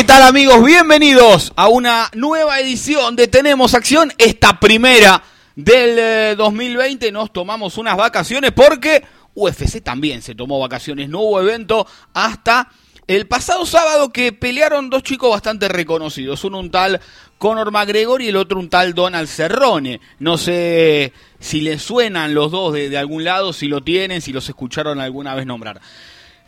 ¿Qué 0.00 0.06
tal 0.06 0.22
amigos? 0.22 0.64
Bienvenidos 0.64 1.52
a 1.56 1.68
una 1.68 2.08
nueva 2.14 2.58
edición 2.58 3.16
de 3.16 3.28
Tenemos 3.28 3.74
Acción. 3.74 4.10
Esta 4.16 4.58
primera 4.58 5.22
del 5.54 6.38
2020 6.38 7.06
eh, 7.08 7.12
nos 7.12 7.30
tomamos 7.34 7.76
unas 7.76 7.98
vacaciones 7.98 8.52
porque 8.52 9.04
UFC 9.34 9.82
también 9.82 10.22
se 10.22 10.34
tomó 10.34 10.58
vacaciones. 10.58 11.10
No 11.10 11.20
hubo 11.20 11.42
evento 11.42 11.86
hasta 12.14 12.70
el 13.06 13.26
pasado 13.26 13.66
sábado 13.66 14.10
que 14.10 14.32
pelearon 14.32 14.88
dos 14.88 15.02
chicos 15.02 15.28
bastante 15.28 15.68
reconocidos. 15.68 16.44
Uno 16.44 16.60
un 16.60 16.70
tal 16.70 16.98
Conor 17.36 17.70
McGregor 17.70 18.22
y 18.22 18.28
el 18.28 18.36
otro 18.36 18.58
un 18.58 18.70
tal 18.70 18.94
Donald 18.94 19.28
Cerrone. 19.28 20.00
No 20.18 20.38
sé 20.38 21.12
si 21.40 21.60
les 21.60 21.82
suenan 21.82 22.32
los 22.32 22.50
dos 22.50 22.72
de, 22.72 22.96
algún 22.96 23.22
lado, 23.22 23.52
si 23.52 23.68
lo 23.68 23.82
tienen, 23.82 24.22
si 24.22 24.32
los 24.32 24.48
escucharon 24.48 24.98
alguna 24.98 25.34
vez 25.34 25.44
nombrar. 25.44 25.78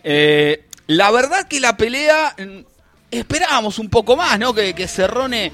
Eh, 0.05 0.65
la 0.87 1.11
verdad 1.11 1.47
que 1.48 1.61
la 1.61 1.77
pelea 1.77 2.35
mm, 2.39 2.72
esperábamos 3.13 3.79
un 3.79 3.89
poco 3.89 4.17
más, 4.17 4.39
¿no? 4.39 4.53
Que, 4.55 4.89
Cerrone 4.89 5.53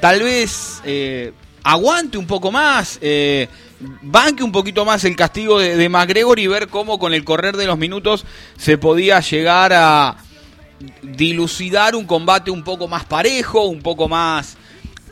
tal 0.00 0.22
vez 0.22 0.80
eh, 0.84 1.32
aguante 1.64 2.18
un 2.18 2.26
poco 2.26 2.52
más, 2.52 2.98
eh, 3.00 3.48
banque 4.02 4.44
un 4.44 4.52
poquito 4.52 4.84
más 4.84 5.02
el 5.04 5.16
castigo 5.16 5.58
de, 5.58 5.76
de, 5.76 5.88
McGregor 5.88 6.38
y 6.38 6.46
ver 6.46 6.68
cómo 6.68 6.98
con 6.98 7.14
el 7.14 7.24
correr 7.24 7.56
de 7.56 7.66
los 7.66 7.78
minutos 7.78 8.24
se 8.56 8.78
podía 8.78 9.20
llegar 9.20 9.72
a 9.72 10.16
dilucidar 11.02 11.96
un 11.96 12.04
combate 12.04 12.50
un 12.50 12.62
poco 12.62 12.86
más 12.86 13.04
parejo, 13.04 13.64
un 13.64 13.82
poco 13.82 14.08
más 14.08 14.56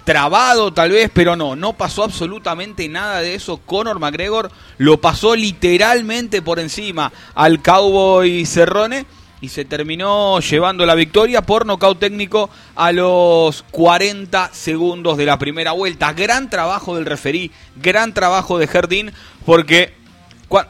trabado 0.05 0.73
tal 0.73 0.93
vez, 0.93 1.11
pero 1.13 1.35
no, 1.35 1.57
no 1.57 1.73
pasó 1.73 2.05
absolutamente 2.05 2.89
nada 2.89 3.21
de 3.21 3.35
eso. 3.35 3.59
Conor 3.59 3.99
McGregor 3.99 4.53
lo 4.79 5.01
pasó 5.01 5.35
literalmente 5.35 6.43
por 6.43 6.61
encima 6.61 7.13
al 7.35 7.61
Cowboy 7.61 8.47
Cerrone 8.47 9.05
y 9.41 9.49
se 9.49 9.65
terminó 9.65 10.41
llevando 10.41 10.87
la 10.87 10.95
victoria 10.95 11.43
por 11.43 11.67
nocaut 11.67 11.99
técnico 11.99 12.51
a 12.75 12.93
los 12.93 13.63
40 13.71 14.51
segundos 14.53 15.17
de 15.17 15.27
la 15.27 15.39
primera 15.39 15.73
vuelta. 15.73 16.13
Gran 16.13 16.49
trabajo 16.51 16.97
del 16.97 17.07
referí, 17.07 17.51
gran 17.77 18.15
trabajo 18.15 18.59
de 18.59 18.67
Jardín, 18.67 19.13
porque 19.45 19.95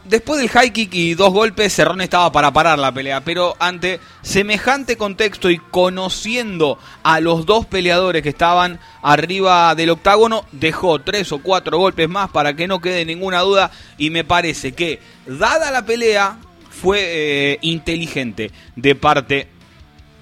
después 0.04 0.40
del 0.40 0.48
high 0.48 0.72
kick 0.72 0.94
y 0.94 1.14
dos 1.14 1.32
golpes, 1.32 1.74
Cerrone 1.74 2.04
estaba 2.04 2.32
para 2.32 2.52
parar 2.52 2.78
la 2.78 2.92
pelea, 2.92 3.22
pero 3.22 3.54
ante 3.58 4.00
semejante 4.22 4.96
contexto 4.96 5.50
y 5.50 5.58
conociendo 5.58 6.78
a 7.02 7.20
los 7.20 7.46
dos 7.46 7.66
peleadores 7.66 8.22
que 8.22 8.30
estaban 8.30 8.80
arriba 9.02 9.74
del 9.74 9.90
octágono, 9.90 10.44
dejó 10.52 11.00
tres 11.00 11.30
o 11.32 11.38
cuatro 11.38 11.78
golpes 11.78 12.08
más 12.08 12.30
para 12.30 12.56
que 12.56 12.66
no 12.66 12.80
quede 12.80 13.04
ninguna 13.04 13.40
duda 13.40 13.70
y 13.98 14.10
me 14.10 14.24
parece 14.24 14.72
que, 14.72 15.00
dada 15.26 15.70
la 15.70 15.84
pelea, 15.84 16.38
fue 16.80 16.98
eh, 17.00 17.58
inteligente 17.62 18.50
de 18.76 18.94
parte 18.94 19.48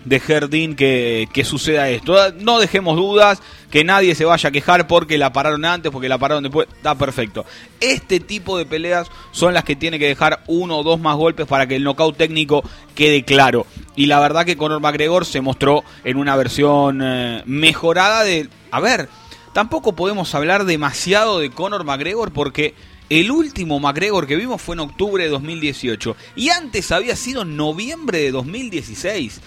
de 0.05 0.21
Jardín 0.21 0.77
que, 0.77 1.28
suceda 1.45 1.89
esto. 1.89 2.33
No 2.34 2.59
dejemos 2.59 2.97
dudas, 2.97 3.43
que 3.71 3.84
nadie 3.84 4.15
se 4.15 4.25
vaya 4.25 4.49
a 4.49 4.53
quejar 4.53 4.87
porque 4.87 5.19
la 5.19 5.33
pararon 5.33 5.65
antes, 5.65 5.91
porque 5.91 6.09
la 6.09 6.19
pararon 6.19 6.43
después. 6.43 6.69
Está 6.77 6.95
perfecto. 6.95 7.45
Este 7.81 8.21
tipo 8.21 8.56
de 8.56 8.67
peleas 8.67 9.11
son 9.33 9.55
las 9.55 9.65
que 9.65 9.77
tiene 9.77 9.99
que 9.99 10.06
dejar 10.06 10.43
uno 10.47 10.78
o 10.78 10.83
dos 10.83 11.01
más 11.01 11.17
golpes 11.17 11.47
para 11.47 11.67
que 11.67 11.77
el 11.77 11.84
knockout 11.84 12.17
técnico 12.17 12.62
quede 12.95 13.25
claro. 13.25 13.67
Y 13.97 14.07
la 14.07 14.21
verdad 14.21 14.45
que 14.45 14.57
Conor 14.57 14.81
McGregor 14.81 15.25
se 15.25 15.41
mostró 15.41 15.83
en 16.05 16.17
una 16.17 16.37
versión 16.37 17.01
eh, 17.03 17.43
mejorada 17.47 18.25
de... 18.25 18.49
A 18.71 18.81
ver, 18.81 19.09
tampoco 19.53 19.95
podemos 19.95 20.34
hablar 20.34 20.65
demasiado 20.65 21.39
de 21.39 21.51
Conor 21.51 21.84
McGregor 21.84 22.33
porque 22.33 22.75
el 23.10 23.31
último 23.31 23.81
McGregor 23.81 24.26
que 24.26 24.37
vimos 24.37 24.62
fue 24.62 24.75
en 24.75 24.81
octubre 24.81 25.25
de 25.25 25.31
2018 25.31 26.16
y 26.37 26.50
antes 26.50 26.91
había 26.92 27.16
sido 27.16 27.44
noviembre 27.44 28.19
de 28.19 28.31
2016. 28.31 29.41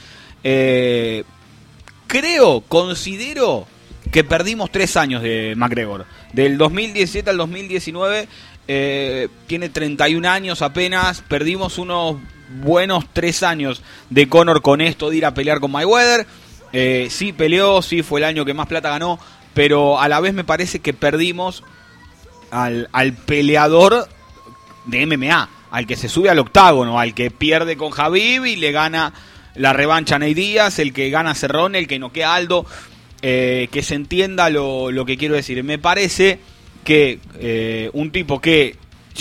Eh, 0.43 1.23
creo, 2.07 2.61
considero 2.61 3.67
que 4.11 4.23
perdimos 4.23 4.71
tres 4.71 4.95
años 4.95 5.21
de 5.21 5.53
McGregor. 5.55 6.05
Del 6.33 6.57
2017 6.57 7.29
al 7.29 7.37
2019 7.37 8.27
eh, 8.67 9.27
tiene 9.47 9.69
31 9.69 10.29
años 10.29 10.61
apenas. 10.61 11.21
Perdimos 11.21 11.77
unos 11.77 12.17
buenos 12.61 13.05
tres 13.11 13.43
años 13.43 13.81
de 14.09 14.29
Conor 14.29 14.61
con 14.61 14.81
esto 14.81 15.09
de 15.09 15.17
ir 15.17 15.25
a 15.25 15.33
pelear 15.33 15.59
con 15.59 15.71
Mayweather. 15.71 16.27
Eh, 16.73 17.07
sí 17.09 17.33
peleó, 17.33 17.81
sí 17.81 18.03
fue 18.03 18.19
el 18.19 18.25
año 18.25 18.45
que 18.45 18.53
más 18.53 18.67
plata 18.67 18.89
ganó, 18.89 19.19
pero 19.53 19.99
a 19.99 20.07
la 20.07 20.19
vez 20.19 20.33
me 20.33 20.43
parece 20.43 20.79
que 20.79 20.93
perdimos 20.93 21.63
al, 22.51 22.89
al 22.91 23.13
peleador 23.13 24.07
de 24.85 25.05
MMA, 25.05 25.49
al 25.71 25.85
que 25.85 25.95
se 25.95 26.09
sube 26.09 26.29
al 26.29 26.39
octágono, 26.39 26.99
al 26.99 27.13
que 27.13 27.31
pierde 27.31 27.77
con 27.77 27.91
Javib 27.91 28.45
y 28.45 28.55
le 28.55 28.71
gana 28.71 29.13
la 29.55 29.73
revancha 29.73 30.15
a 30.15 30.19
Ney 30.19 30.33
Díaz, 30.33 30.79
el 30.79 30.93
que 30.93 31.09
gana 31.09 31.35
Cerrón, 31.35 31.75
el 31.75 31.87
que 31.87 31.99
noquea 31.99 32.31
a 32.31 32.35
Aldo. 32.35 32.65
Eh, 33.23 33.67
que 33.71 33.81
se 33.81 33.95
entienda 33.95 34.51
lo, 34.51 34.91
lo, 34.91 35.03
que 35.03 35.17
quiero 35.17 35.33
decir. 35.33 35.63
Me 35.63 35.79
parece 35.79 36.39
que 36.83 37.19
eh, 37.39 37.89
un 37.93 38.11
tipo 38.11 38.39
que 38.39 38.75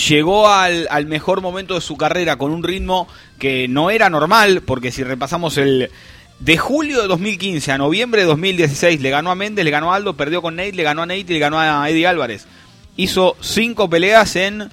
llegó 0.09 0.49
al, 0.49 0.87
al, 0.91 1.07
mejor 1.07 1.41
momento 1.41 1.75
de 1.75 1.81
su 1.81 1.97
carrera 1.97 2.37
con 2.37 2.51
un 2.51 2.63
ritmo 2.63 3.09
que 3.39 3.69
no 3.69 3.89
era 3.89 4.11
normal, 4.11 4.61
porque 4.67 4.93
si 4.93 5.03
repasamos 5.03 5.57
el, 5.57 5.91
de 6.41 6.59
julio 6.59 7.01
de 7.01 7.09
2015 7.09 7.73
a 7.73 7.79
noviembre 7.79 8.21
de 8.21 8.27
2016 8.27 9.01
le 9.01 9.09
ganó 9.09 9.31
a 9.31 9.35
Méndez, 9.35 9.65
le 9.65 9.71
ganó 9.71 9.93
a 9.93 9.97
Aldo, 9.97 10.15
perdió 10.15 10.43
con 10.43 10.57
Nate, 10.57 10.73
le 10.73 10.83
ganó 10.83 11.03
a 11.03 11.07
Nate 11.07 11.21
y 11.21 11.25
le 11.25 11.39
ganó 11.39 11.59
a 11.59 11.89
Eddie 11.89 12.07
Álvarez 12.07 12.47
hizo 12.97 13.37
cinco 13.41 13.89
peleas 13.89 14.37
en 14.37 14.71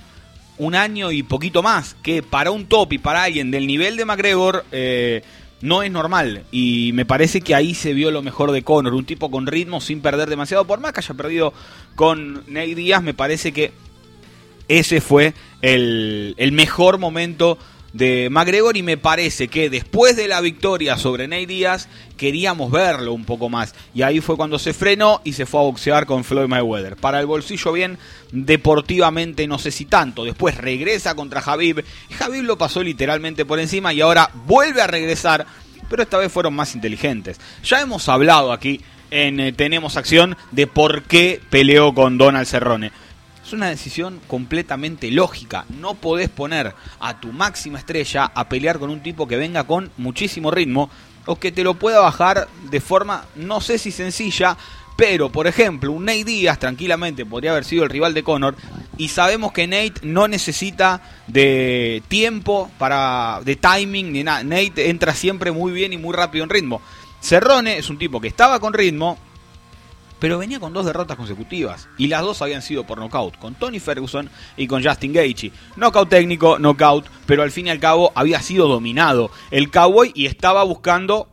un 0.57 0.75
año 0.75 1.11
y 1.11 1.23
poquito 1.23 1.63
más, 1.63 1.95
que 2.03 2.23
para 2.23 2.51
un 2.51 2.65
top 2.65 2.93
y 2.93 2.97
para 2.97 3.23
alguien 3.23 3.51
del 3.51 3.67
nivel 3.67 3.97
de 3.97 4.05
McGregor 4.05 4.65
eh, 4.71 5.23
no 5.61 5.83
es 5.83 5.91
normal. 5.91 6.43
Y 6.51 6.91
me 6.93 7.05
parece 7.05 7.41
que 7.41 7.55
ahí 7.55 7.73
se 7.73 7.93
vio 7.93 8.11
lo 8.11 8.21
mejor 8.21 8.51
de 8.51 8.63
Conor, 8.63 8.93
un 8.93 9.05
tipo 9.05 9.31
con 9.31 9.47
ritmo 9.47 9.81
sin 9.81 10.01
perder 10.01 10.29
demasiado, 10.29 10.65
por 10.65 10.79
más 10.79 10.93
que 10.93 10.99
haya 10.99 11.15
perdido 11.15 11.53
con 11.95 12.43
Ney 12.47 12.75
Díaz, 12.75 13.01
me 13.01 13.13
parece 13.13 13.51
que 13.51 13.71
ese 14.67 15.01
fue 15.01 15.33
el, 15.61 16.35
el 16.37 16.51
mejor 16.51 16.97
momento 16.97 17.57
de 17.93 18.29
McGregor 18.31 18.75
y 18.75 18.83
me 18.83 18.97
parece 18.97 19.47
que 19.47 19.69
después 19.69 20.15
de 20.15 20.27
la 20.27 20.41
victoria 20.41 20.97
sobre 20.97 21.27
Ney 21.27 21.45
Díaz 21.45 21.87
queríamos 22.17 22.71
verlo 22.71 23.13
un 23.13 23.23
poco 23.23 23.49
más 23.49 23.75
y 23.93 24.01
ahí 24.01 24.19
fue 24.19 24.35
cuando 24.35 24.57
se 24.59 24.73
frenó 24.73 25.21
y 25.23 25.33
se 25.33 25.45
fue 25.45 25.61
a 25.61 25.63
boxear 25.63 26.05
con 26.05 26.23
Floyd 26.23 26.47
Mayweather. 26.47 26.95
Para 26.95 27.19
el 27.19 27.27
bolsillo 27.27 27.71
bien, 27.71 27.99
deportivamente 28.31 29.47
no 29.47 29.59
sé 29.59 29.71
si 29.71 29.85
tanto. 29.85 30.25
Después 30.25 30.57
regresa 30.57 31.15
contra 31.15 31.41
Javib 31.41 31.85
Javib 32.17 32.43
lo 32.43 32.57
pasó 32.57 32.83
literalmente 32.83 33.45
por 33.45 33.59
encima 33.59 33.93
y 33.93 34.01
ahora 34.01 34.29
vuelve 34.45 34.81
a 34.81 34.87
regresar, 34.87 35.45
pero 35.89 36.03
esta 36.03 36.17
vez 36.17 36.31
fueron 36.31 36.55
más 36.55 36.73
inteligentes. 36.75 37.39
Ya 37.63 37.81
hemos 37.81 38.09
hablado 38.09 38.51
aquí 38.51 38.81
en 39.11 39.39
eh, 39.39 39.53
Tenemos 39.53 39.97
Acción 39.97 40.35
de 40.51 40.65
por 40.65 41.03
qué 41.03 41.39
peleó 41.51 41.93
con 41.93 42.17
Donald 42.17 42.47
Cerrone 42.47 42.91
es 43.43 43.53
una 43.53 43.69
decisión 43.69 44.21
completamente 44.27 45.11
lógica. 45.11 45.65
No 45.79 45.95
podés 45.95 46.29
poner 46.29 46.73
a 46.99 47.19
tu 47.19 47.31
máxima 47.31 47.79
estrella 47.79 48.31
a 48.33 48.47
pelear 48.47 48.79
con 48.79 48.89
un 48.89 49.03
tipo 49.03 49.27
que 49.27 49.37
venga 49.37 49.65
con 49.65 49.91
muchísimo 49.97 50.49
ritmo 50.49 50.89
o 51.25 51.37
que 51.37 51.51
te 51.51 51.63
lo 51.63 51.75
pueda 51.75 51.99
bajar 51.99 52.47
de 52.69 52.81
forma, 52.81 53.25
no 53.35 53.61
sé 53.61 53.77
si 53.77 53.91
sencilla, 53.91 54.57
pero 54.95 55.31
por 55.31 55.47
ejemplo, 55.47 55.91
un 55.91 56.05
Nate 56.05 56.23
Díaz 56.23 56.59
tranquilamente 56.59 57.25
podría 57.25 57.51
haber 57.51 57.65
sido 57.65 57.83
el 57.83 57.89
rival 57.89 58.13
de 58.13 58.23
Conor 58.23 58.55
y 58.97 59.07
sabemos 59.07 59.51
que 59.51 59.67
Nate 59.67 60.01
no 60.03 60.27
necesita 60.27 61.01
de 61.27 62.03
tiempo 62.07 62.69
para 62.77 63.41
de 63.43 63.55
timing 63.55 64.11
ni 64.11 64.23
nada. 64.23 64.43
Nate 64.43 64.89
entra 64.89 65.13
siempre 65.13 65.51
muy 65.51 65.71
bien 65.71 65.93
y 65.93 65.97
muy 65.97 66.13
rápido 66.13 66.43
en 66.43 66.49
ritmo. 66.49 66.81
Cerrone 67.21 67.77
es 67.77 67.89
un 67.89 67.97
tipo 67.97 68.19
que 68.19 68.27
estaba 68.27 68.59
con 68.59 68.73
ritmo, 68.73 69.17
pero 70.23 70.37
venía 70.37 70.57
con 70.57 70.71
dos 70.71 70.85
derrotas 70.85 71.17
consecutivas 71.17 71.89
y 71.97 72.07
las 72.07 72.21
dos 72.21 72.41
habían 72.41 72.61
sido 72.61 72.85
por 72.85 72.97
nocaut, 72.97 73.37
con 73.37 73.55
Tony 73.55 73.81
Ferguson 73.81 74.29
y 74.55 74.67
con 74.67 74.81
Justin 74.81 75.11
Gaethje. 75.11 75.51
Knockout 75.75 76.07
técnico, 76.07 76.57
knockout, 76.59 77.07
pero 77.25 77.43
al 77.43 77.51
fin 77.51 77.67
y 77.67 77.71
al 77.71 77.81
cabo 77.81 78.13
había 78.15 78.41
sido 78.41 78.69
dominado 78.69 79.31
el 79.51 79.69
Cowboy 79.69 80.13
y 80.15 80.27
estaba 80.27 80.63
buscando 80.63 81.27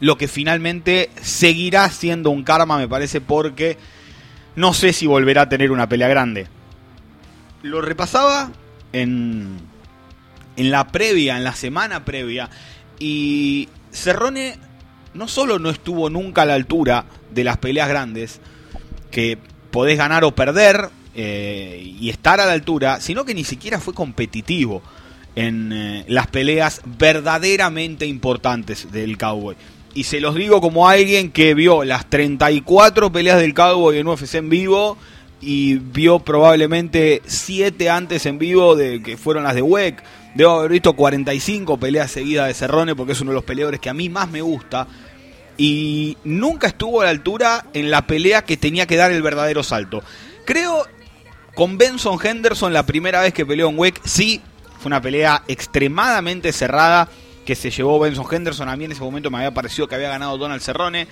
lo 0.00 0.16
que 0.16 0.28
finalmente 0.28 1.10
seguirá 1.20 1.90
siendo 1.90 2.30
un 2.30 2.42
karma, 2.42 2.78
me 2.78 2.88
parece, 2.88 3.20
porque 3.20 3.76
no 4.56 4.72
sé 4.72 4.94
si 4.94 5.06
volverá 5.06 5.42
a 5.42 5.48
tener 5.50 5.70
una 5.70 5.90
pelea 5.90 6.08
grande. 6.08 6.46
Lo 7.60 7.82
repasaba 7.82 8.50
en, 8.94 9.58
en 10.56 10.70
la 10.70 10.86
previa, 10.86 11.36
en 11.36 11.44
la 11.44 11.54
semana 11.54 12.06
previa, 12.06 12.48
y 12.98 13.68
Cerrone 13.92 14.58
no 15.12 15.28
solo 15.28 15.58
no 15.58 15.68
estuvo 15.68 16.08
nunca 16.08 16.42
a 16.42 16.46
la 16.46 16.54
altura 16.54 17.04
de 17.32 17.44
las 17.44 17.58
peleas 17.58 17.88
grandes, 17.88 18.40
que 19.10 19.38
podés 19.70 19.98
ganar 19.98 20.24
o 20.24 20.34
perder 20.34 20.90
eh, 21.14 21.94
y 22.00 22.10
estar 22.10 22.40
a 22.40 22.46
la 22.46 22.52
altura, 22.52 23.00
sino 23.00 23.24
que 23.24 23.34
ni 23.34 23.44
siquiera 23.44 23.80
fue 23.80 23.94
competitivo 23.94 24.82
en 25.34 25.72
eh, 25.72 26.04
las 26.08 26.26
peleas 26.26 26.80
verdaderamente 26.98 28.06
importantes 28.06 28.90
del 28.90 29.16
Cowboy. 29.18 29.56
Y 29.94 30.04
se 30.04 30.20
los 30.20 30.34
digo 30.34 30.60
como 30.60 30.88
alguien 30.88 31.30
que 31.32 31.54
vio 31.54 31.84
las 31.84 32.08
34 32.08 33.10
peleas 33.10 33.40
del 33.40 33.54
Cowboy 33.54 33.98
en 33.98 34.06
UFC 34.06 34.34
en 34.34 34.48
vivo 34.48 34.96
y 35.40 35.76
vio 35.76 36.18
probablemente 36.20 37.22
7 37.26 37.90
antes 37.90 38.26
en 38.26 38.38
vivo 38.38 38.76
de 38.76 39.02
que 39.02 39.16
fueron 39.16 39.44
las 39.44 39.54
de 39.54 39.62
WEC. 39.62 40.02
Debo 40.34 40.58
haber 40.58 40.72
visto 40.72 40.94
45 40.94 41.78
peleas 41.78 42.10
seguidas 42.10 42.48
de 42.48 42.54
Cerrone 42.54 42.94
porque 42.94 43.12
es 43.12 43.20
uno 43.20 43.30
de 43.30 43.36
los 43.36 43.44
peleadores 43.44 43.80
que 43.80 43.88
a 43.88 43.94
mí 43.94 44.08
más 44.08 44.30
me 44.30 44.40
gusta. 44.40 44.86
Y 45.58 46.16
nunca 46.24 46.68
estuvo 46.68 47.02
a 47.02 47.04
la 47.04 47.10
altura 47.10 47.66
en 47.74 47.90
la 47.90 48.06
pelea 48.06 48.42
que 48.42 48.56
tenía 48.56 48.86
que 48.86 48.96
dar 48.96 49.10
el 49.10 49.22
verdadero 49.22 49.62
salto. 49.62 50.02
Creo 50.46 50.86
con 51.54 51.76
Benson 51.76 52.18
Henderson 52.24 52.72
la 52.72 52.86
primera 52.86 53.20
vez 53.20 53.34
que 53.34 53.44
peleó 53.44 53.68
en 53.68 53.78
WEC, 53.78 54.00
sí, 54.04 54.40
fue 54.78 54.86
una 54.86 55.02
pelea 55.02 55.42
extremadamente 55.48 56.52
cerrada 56.52 57.08
que 57.44 57.56
se 57.56 57.70
llevó 57.70 57.98
Benson 57.98 58.26
Henderson. 58.30 58.68
A 58.68 58.76
mí 58.76 58.84
en 58.84 58.92
ese 58.92 59.00
momento 59.00 59.30
me 59.30 59.38
había 59.38 59.52
parecido 59.52 59.88
que 59.88 59.96
había 59.96 60.08
ganado 60.08 60.38
Donald 60.38 60.62
Cerrone. 60.62 61.08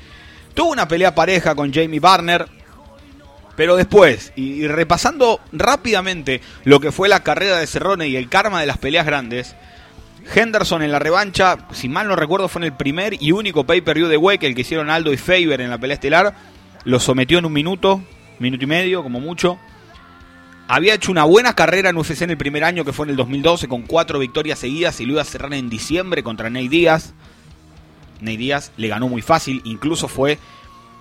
Tuvo 0.54 0.70
una 0.70 0.86
pelea 0.86 1.14
pareja 1.14 1.54
con 1.54 1.72
Jamie 1.72 1.98
Barner. 1.98 2.46
Pero 3.56 3.74
después, 3.74 4.32
y, 4.36 4.68
repasando 4.68 5.40
rápidamente 5.50 6.42
lo 6.64 6.78
que 6.78 6.92
fue 6.92 7.08
la 7.08 7.22
carrera 7.22 7.56
de 7.56 7.66
Cerrone 7.66 8.06
y 8.06 8.16
el 8.16 8.28
karma 8.28 8.60
de 8.60 8.66
las 8.66 8.78
peleas 8.78 9.06
grandes, 9.06 9.56
Henderson 10.34 10.82
en 10.82 10.92
la 10.92 10.98
revancha, 10.98 11.58
si 11.72 11.88
mal 11.88 12.08
no 12.08 12.16
recuerdo, 12.16 12.48
fue 12.48 12.60
en 12.60 12.64
el 12.64 12.72
primer 12.72 13.20
y 13.22 13.32
único 13.32 13.64
pay-per-view 13.64 14.08
de 14.08 14.16
WEC, 14.16 14.42
el 14.44 14.54
que 14.54 14.62
hicieron 14.62 14.90
Aldo 14.90 15.12
y 15.12 15.16
Faber 15.16 15.60
en 15.60 15.70
la 15.70 15.78
pelea 15.78 15.94
estelar. 15.94 16.34
Lo 16.84 17.00
sometió 17.00 17.38
en 17.38 17.46
un 17.46 17.52
minuto, 17.52 18.02
minuto 18.38 18.64
y 18.64 18.66
medio, 18.66 19.02
como 19.02 19.20
mucho. 19.20 19.58
Había 20.68 20.94
hecho 20.94 21.12
una 21.12 21.24
buena 21.24 21.54
carrera 21.54 21.90
en 21.90 21.96
UFC 21.96 22.22
en 22.22 22.30
el 22.30 22.36
primer 22.36 22.64
año, 22.64 22.84
que 22.84 22.92
fue 22.92 23.06
en 23.06 23.10
el 23.10 23.16
2012, 23.16 23.68
con 23.68 23.82
cuatro 23.82 24.18
victorias 24.18 24.58
seguidas 24.58 25.00
y 25.00 25.06
lo 25.06 25.12
iba 25.12 25.22
a 25.22 25.24
cerrar 25.24 25.54
en 25.54 25.70
diciembre 25.70 26.22
contra 26.22 26.50
Ney 26.50 26.68
Díaz. 26.68 27.14
Ney 28.20 28.36
Díaz 28.36 28.72
le 28.76 28.88
ganó 28.88 29.08
muy 29.08 29.22
fácil, 29.22 29.62
incluso 29.64 30.08
fue, 30.08 30.38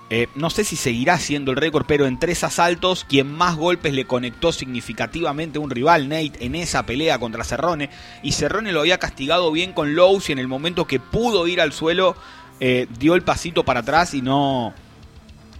eh, 0.08 0.28
no 0.36 0.50
sé 0.50 0.62
si 0.62 0.76
seguirá 0.76 1.18
siendo 1.18 1.50
el 1.50 1.56
récord, 1.56 1.84
pero 1.86 2.06
en 2.06 2.18
tres 2.18 2.44
asaltos, 2.44 3.04
quien 3.08 3.32
más 3.32 3.56
golpes 3.56 3.92
le 3.92 4.06
conectó 4.06 4.52
significativamente 4.52 5.58
a 5.58 5.60
un 5.60 5.70
rival, 5.70 6.08
Nate, 6.08 6.44
en 6.44 6.54
esa 6.54 6.86
pelea 6.86 7.18
contra 7.18 7.42
Cerrone. 7.42 7.90
Y 8.22 8.32
Cerrone 8.32 8.72
lo 8.72 8.80
había 8.80 8.98
castigado 8.98 9.50
bien 9.50 9.72
con 9.72 9.96
Lowe's 9.96 10.28
y 10.28 10.32
en 10.32 10.38
el 10.38 10.48
momento 10.48 10.86
que 10.86 11.00
pudo 11.00 11.48
ir 11.48 11.60
al 11.60 11.72
suelo, 11.72 12.16
eh, 12.60 12.86
dio 12.98 13.14
el 13.16 13.22
pasito 13.22 13.64
para 13.64 13.80
atrás 13.80 14.14
y 14.14 14.22
no, 14.22 14.72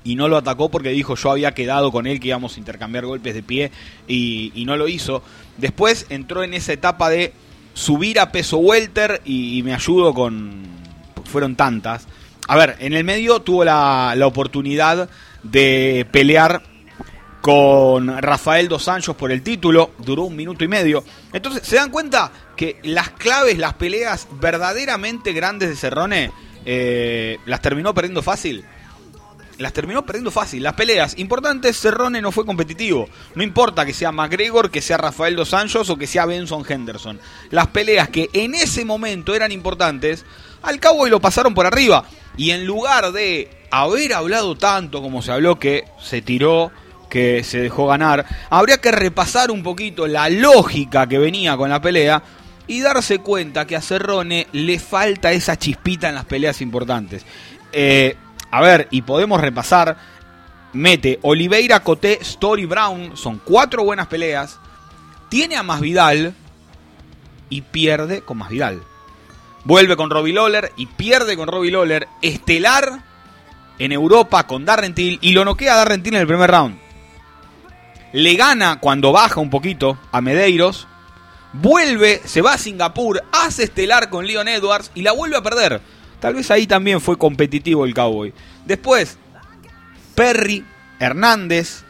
y 0.04 0.14
no 0.14 0.28
lo 0.28 0.36
atacó 0.36 0.70
porque 0.70 0.90
dijo 0.90 1.16
yo 1.16 1.32
había 1.32 1.52
quedado 1.52 1.90
con 1.90 2.06
él 2.06 2.20
que 2.20 2.28
íbamos 2.28 2.56
a 2.56 2.60
intercambiar 2.60 3.04
golpes 3.04 3.34
de 3.34 3.42
pie 3.42 3.72
y, 4.06 4.62
no 4.64 4.76
lo 4.76 4.86
hizo. 4.86 5.22
Después 5.56 6.06
entró 6.08 6.44
en 6.44 6.54
esa 6.54 6.72
etapa 6.72 7.10
de 7.10 7.32
subir 7.74 8.20
a 8.20 8.30
peso 8.30 8.58
welter 8.58 9.20
y, 9.24 9.60
me 9.64 9.74
ayudo 9.74 10.14
con... 10.14 10.62
fueron 11.24 11.56
tantas. 11.56 12.06
A 12.48 12.56
ver, 12.56 12.76
en 12.78 12.92
el 12.92 13.04
medio 13.04 13.40
tuvo 13.40 13.64
la, 13.64 14.14
la 14.16 14.26
oportunidad 14.26 15.08
de 15.42 16.06
pelear 16.10 16.62
con 17.40 18.20
Rafael 18.20 18.66
Dos 18.66 18.88
Anjos 18.88 19.14
por 19.14 19.30
el 19.30 19.42
título, 19.42 19.92
duró 19.98 20.24
un 20.24 20.34
minuto 20.34 20.64
y 20.64 20.68
medio. 20.68 21.04
Entonces, 21.32 21.62
¿se 21.64 21.76
dan 21.76 21.90
cuenta 21.90 22.32
que 22.56 22.80
las 22.82 23.10
claves, 23.10 23.56
las 23.58 23.74
peleas 23.74 24.26
verdaderamente 24.40 25.32
grandes 25.32 25.68
de 25.68 25.76
Cerrone, 25.76 26.32
eh, 26.64 27.38
las 27.46 27.62
terminó 27.62 27.94
perdiendo 27.94 28.22
fácil? 28.22 28.64
Las 29.58 29.72
terminó 29.72 30.04
perdiendo 30.04 30.30
fácil. 30.30 30.62
Las 30.62 30.74
peleas 30.74 31.18
importantes, 31.18 31.80
Cerrone 31.80 32.20
no 32.20 32.32
fue 32.32 32.46
competitivo. 32.46 33.08
No 33.34 33.42
importa 33.42 33.84
que 33.84 33.92
sea 33.92 34.12
McGregor, 34.12 34.70
que 34.70 34.82
sea 34.82 34.96
Rafael 34.96 35.36
Dos 35.36 35.54
Anjos 35.54 35.88
o 35.90 35.96
que 35.96 36.06
sea 36.06 36.26
Benson 36.26 36.64
Henderson. 36.68 37.20
Las 37.50 37.68
peleas 37.68 38.08
que 38.08 38.28
en 38.32 38.54
ese 38.54 38.84
momento 38.84 39.34
eran 39.34 39.52
importantes, 39.52 40.24
al 40.62 40.80
cabo 40.80 41.06
y 41.06 41.10
lo 41.10 41.20
pasaron 41.20 41.54
por 41.54 41.66
arriba. 41.66 42.04
Y 42.36 42.50
en 42.50 42.66
lugar 42.66 43.12
de 43.12 43.50
haber 43.70 44.14
hablado 44.14 44.56
tanto 44.56 45.00
como 45.02 45.22
se 45.22 45.32
habló 45.32 45.58
que 45.58 45.84
se 46.02 46.22
tiró, 46.22 46.70
que 47.08 47.44
se 47.44 47.60
dejó 47.60 47.86
ganar, 47.86 48.26
habría 48.50 48.78
que 48.78 48.92
repasar 48.92 49.50
un 49.50 49.62
poquito 49.62 50.06
la 50.06 50.28
lógica 50.28 51.06
que 51.06 51.18
venía 51.18 51.56
con 51.56 51.70
la 51.70 51.80
pelea 51.80 52.22
y 52.66 52.80
darse 52.80 53.18
cuenta 53.18 53.66
que 53.66 53.76
a 53.76 53.80
Cerrone 53.80 54.48
le 54.52 54.78
falta 54.78 55.32
esa 55.32 55.56
chispita 55.56 56.08
en 56.08 56.16
las 56.16 56.24
peleas 56.24 56.60
importantes. 56.60 57.24
Eh, 57.72 58.16
a 58.56 58.62
ver, 58.62 58.88
y 58.90 59.02
podemos 59.02 59.38
repasar. 59.38 59.98
Mete 60.72 61.18
Oliveira, 61.20 61.80
Coté, 61.80 62.18
Story 62.22 62.64
Brown. 62.64 63.14
Son 63.14 63.38
cuatro 63.44 63.84
buenas 63.84 64.06
peleas. 64.06 64.58
Tiene 65.28 65.56
a 65.56 65.62
Masvidal 65.62 66.34
y 67.50 67.60
pierde 67.60 68.22
con 68.22 68.38
Masvidal. 68.38 68.82
Vuelve 69.64 69.94
con 69.94 70.08
Robbie 70.08 70.32
Lawler 70.32 70.72
y 70.76 70.86
pierde 70.86 71.36
con 71.36 71.48
Robbie 71.48 71.70
Lawler. 71.70 72.08
Estelar 72.22 73.02
en 73.78 73.92
Europa 73.92 74.46
con 74.46 74.64
Darren 74.64 74.94
Till 74.94 75.18
y 75.20 75.32
lo 75.32 75.44
noquea 75.44 75.74
a 75.74 75.76
Darren 75.76 76.02
Till 76.02 76.14
en 76.14 76.22
el 76.22 76.26
primer 76.26 76.50
round. 76.50 76.78
Le 78.14 78.36
gana 78.36 78.80
cuando 78.80 79.12
baja 79.12 79.38
un 79.38 79.50
poquito 79.50 79.98
a 80.12 80.22
Medeiros. 80.22 80.88
Vuelve, 81.52 82.22
se 82.24 82.40
va 82.40 82.54
a 82.54 82.58
Singapur, 82.58 83.22
hace 83.32 83.64
estelar 83.64 84.08
con 84.08 84.26
Leon 84.26 84.48
Edwards 84.48 84.92
y 84.94 85.02
la 85.02 85.12
vuelve 85.12 85.36
a 85.36 85.42
perder. 85.42 85.82
Tal 86.20 86.34
vez 86.34 86.50
ahí 86.50 86.66
también 86.66 87.00
fue 87.00 87.18
competitivo 87.18 87.84
el 87.84 87.94
Cowboy. 87.94 88.32
Después, 88.64 89.18
Perry, 90.14 90.64
Hernández 90.98 91.84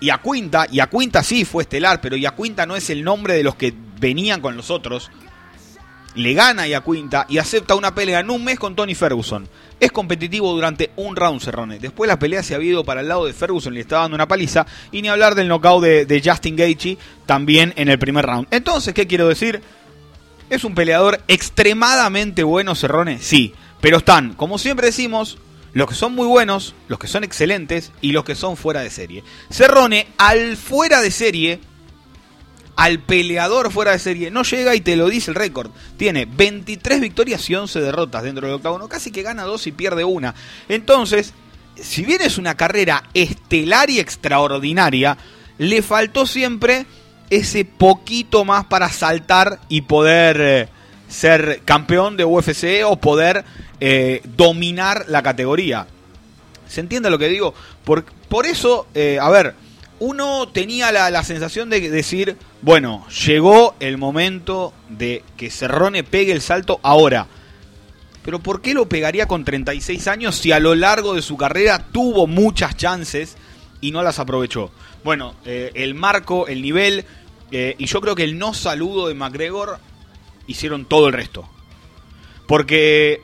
y 0.00 0.10
Acuinta. 0.10 0.66
Y 0.70 0.80
Acuinta 0.80 1.22
sí 1.22 1.44
fue 1.44 1.62
estelar, 1.62 2.00
pero 2.00 2.16
Acuinta 2.26 2.66
no 2.66 2.76
es 2.76 2.90
el 2.90 3.02
nombre 3.02 3.34
de 3.34 3.42
los 3.42 3.54
que 3.54 3.72
venían 3.98 4.40
con 4.40 4.56
los 4.56 4.70
otros. 4.70 5.10
Le 6.16 6.34
gana 6.34 6.64
a 6.64 6.76
Acuinta 6.76 7.24
y 7.28 7.38
acepta 7.38 7.76
una 7.76 7.94
pelea 7.94 8.20
en 8.20 8.30
un 8.30 8.44
mes 8.44 8.58
con 8.58 8.74
Tony 8.74 8.94
Ferguson. 8.94 9.48
Es 9.78 9.92
competitivo 9.92 10.52
durante 10.52 10.90
un 10.96 11.14
round, 11.16 11.40
Cerrone. 11.40 11.78
Después 11.78 12.08
la 12.08 12.18
pelea 12.18 12.42
se 12.42 12.54
ha 12.54 12.60
ido 12.60 12.84
para 12.84 13.00
el 13.00 13.08
lado 13.08 13.24
de 13.24 13.32
Ferguson, 13.32 13.72
le 13.72 13.80
estaba 13.80 14.02
dando 14.02 14.16
una 14.16 14.28
paliza. 14.28 14.66
Y 14.90 15.02
ni 15.02 15.08
hablar 15.08 15.34
del 15.34 15.48
knockout 15.48 15.82
de, 15.82 16.04
de 16.06 16.22
Justin 16.22 16.56
Gaethje 16.56 16.98
también 17.26 17.72
en 17.76 17.88
el 17.88 17.98
primer 17.98 18.26
round. 18.26 18.48
Entonces, 18.50 18.92
¿qué 18.92 19.06
quiero 19.06 19.28
decir? 19.28 19.62
¿Es 20.50 20.64
un 20.64 20.74
peleador 20.74 21.22
extremadamente 21.28 22.42
bueno, 22.42 22.74
Cerrone? 22.74 23.20
Sí. 23.20 23.54
Pero 23.80 23.98
están, 23.98 24.34
como 24.34 24.58
siempre 24.58 24.88
decimos, 24.88 25.38
los 25.72 25.88
que 25.88 25.94
son 25.94 26.14
muy 26.14 26.26
buenos, 26.26 26.74
los 26.88 26.98
que 26.98 27.06
son 27.06 27.24
excelentes 27.24 27.92
y 28.00 28.12
los 28.12 28.24
que 28.24 28.34
son 28.34 28.56
fuera 28.56 28.80
de 28.80 28.90
serie. 28.90 29.22
Cerrone, 29.50 30.08
al 30.18 30.56
fuera 30.56 31.00
de 31.00 31.10
serie, 31.12 31.60
al 32.76 32.98
peleador 32.98 33.70
fuera 33.70 33.92
de 33.92 33.98
serie, 33.98 34.30
no 34.30 34.42
llega 34.42 34.74
y 34.74 34.80
te 34.80 34.96
lo 34.96 35.08
dice 35.08 35.30
el 35.30 35.36
récord. 35.36 35.70
Tiene 35.96 36.26
23 36.26 37.00
victorias 37.00 37.48
y 37.48 37.54
11 37.54 37.80
derrotas 37.80 38.22
dentro 38.24 38.46
del 38.46 38.56
octavo. 38.56 38.88
Casi 38.88 39.10
que 39.12 39.22
gana 39.22 39.44
dos 39.44 39.66
y 39.66 39.72
pierde 39.72 40.02
una. 40.02 40.34
Entonces, 40.68 41.32
si 41.76 42.04
bien 42.04 42.22
es 42.22 42.38
una 42.38 42.56
carrera 42.56 43.04
estelar 43.14 43.88
y 43.88 44.00
extraordinaria, 44.00 45.16
le 45.58 45.82
faltó 45.82 46.26
siempre 46.26 46.86
ese 47.30 47.64
poquito 47.64 48.44
más 48.44 48.66
para 48.66 48.90
saltar 48.90 49.60
y 49.68 49.82
poder 49.82 50.40
eh, 50.40 50.68
ser 51.08 51.62
campeón 51.64 52.16
de 52.16 52.24
UFC 52.24 52.84
o 52.84 52.96
poder 52.96 53.44
eh, 53.78 54.20
dominar 54.36 55.04
la 55.08 55.22
categoría. 55.22 55.86
¿Se 56.68 56.80
entiende 56.80 57.08
lo 57.08 57.18
que 57.18 57.28
digo? 57.28 57.54
Por, 57.84 58.04
por 58.04 58.46
eso, 58.46 58.86
eh, 58.94 59.18
a 59.20 59.30
ver, 59.30 59.54
uno 60.00 60.48
tenía 60.48 60.92
la, 60.92 61.10
la, 61.10 61.22
sensación 61.24 61.70
de 61.70 61.88
decir, 61.88 62.36
bueno, 62.62 63.06
llegó 63.26 63.74
el 63.80 63.96
momento 63.96 64.72
de 64.88 65.22
que 65.36 65.50
Cerrone 65.50 66.04
pegue 66.04 66.32
el 66.32 66.40
salto 66.40 66.80
ahora. 66.82 67.26
Pero 68.24 68.38
¿por 68.38 68.60
qué 68.60 68.74
lo 68.74 68.88
pegaría 68.88 69.26
con 69.26 69.44
36 69.44 70.06
años 70.08 70.36
si 70.36 70.52
a 70.52 70.60
lo 70.60 70.74
largo 70.74 71.14
de 71.14 71.22
su 71.22 71.36
carrera 71.36 71.86
tuvo 71.90 72.26
muchas 72.26 72.76
chances 72.76 73.36
y 73.80 73.92
no 73.92 74.02
las 74.02 74.18
aprovechó? 74.18 74.70
Bueno, 75.02 75.34
el 75.44 75.94
marco, 75.94 76.46
el 76.46 76.60
nivel, 76.60 77.06
eh, 77.50 77.74
y 77.78 77.86
yo 77.86 78.00
creo 78.00 78.14
que 78.14 78.24
el 78.24 78.38
no 78.38 78.54
saludo 78.54 79.08
de 79.08 79.14
McGregor 79.14 79.78
hicieron 80.46 80.84
todo 80.84 81.08
el 81.08 81.12
resto. 81.12 81.48
Porque 82.46 83.22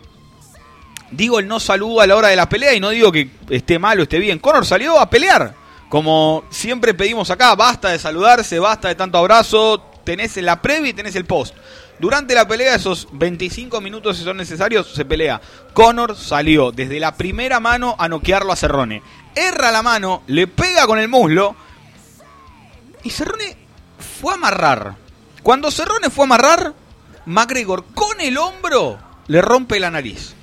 digo 1.11 1.38
el 1.38 1.49
no 1.49 1.61
saludo 1.61 2.00
a 2.00 2.06
la 2.06 2.16
hora 2.16 2.28
de 2.28 2.37
la 2.37 2.49
pelea 2.49 2.75
y 2.75 2.80
no 2.80 2.90
digo 2.90 3.12
que 3.12 3.30
esté 3.50 3.78
mal 3.78 3.99
o 3.99 4.02
esté 4.02 4.18
bien. 4.18 4.38
Conor 4.38 4.66
salió 4.66 4.99
a 4.99 5.11
pelear. 5.11 5.54
Como 5.88 6.45
siempre 6.50 6.95
pedimos 6.95 7.30
acá, 7.30 7.54
basta 7.54 7.90
de 7.90 7.99
saludarse, 7.99 8.59
basta 8.59 8.88
de 8.88 8.95
tanto 8.95 9.18
abrazo. 9.18 9.83
Tenés 10.04 10.37
la 10.38 10.61
previa 10.61 10.90
y 10.90 10.95
tenés 10.95 11.16
el 11.16 11.25
post. 11.25 11.54
Durante 11.99 12.35
la 12.35 12.47
pelea, 12.47 12.75
esos 12.75 13.09
25 13.12 13.80
minutos 13.80 14.18
si 14.18 14.25
son 14.25 14.37
necesarios, 14.37 14.92
se 14.92 15.04
pelea. 15.04 15.40
Conor 15.73 16.16
salió 16.16 16.71
desde 16.71 17.00
la 17.00 17.16
primera 17.16 17.59
mano 17.59 17.97
a 17.99 18.09
noquearlo 18.09 18.52
a 18.52 18.56
Cerrone. 18.56 19.02
Erra 19.35 19.71
la 19.71 19.83
mano, 19.83 20.23
le 20.26 20.47
pega 20.47 20.87
con 20.87 20.99
el 20.99 21.09
muslo. 21.09 21.56
Y 23.02 23.11
Cerrone 23.11 23.65
fue 24.16 24.32
a 24.32 24.37
amarrar. 24.37 24.96
Cuando 25.42 25.70
Cerrone 25.70 26.11
fue 26.11 26.25
a 26.25 26.26
amarrar, 26.26 26.75
McGregor 27.26 27.85
con 27.94 28.20
el 28.20 28.38
hombro 28.38 28.99
le 29.28 29.42
rompe 29.42 29.78
la 29.78 29.90
nariz. 29.90 30.35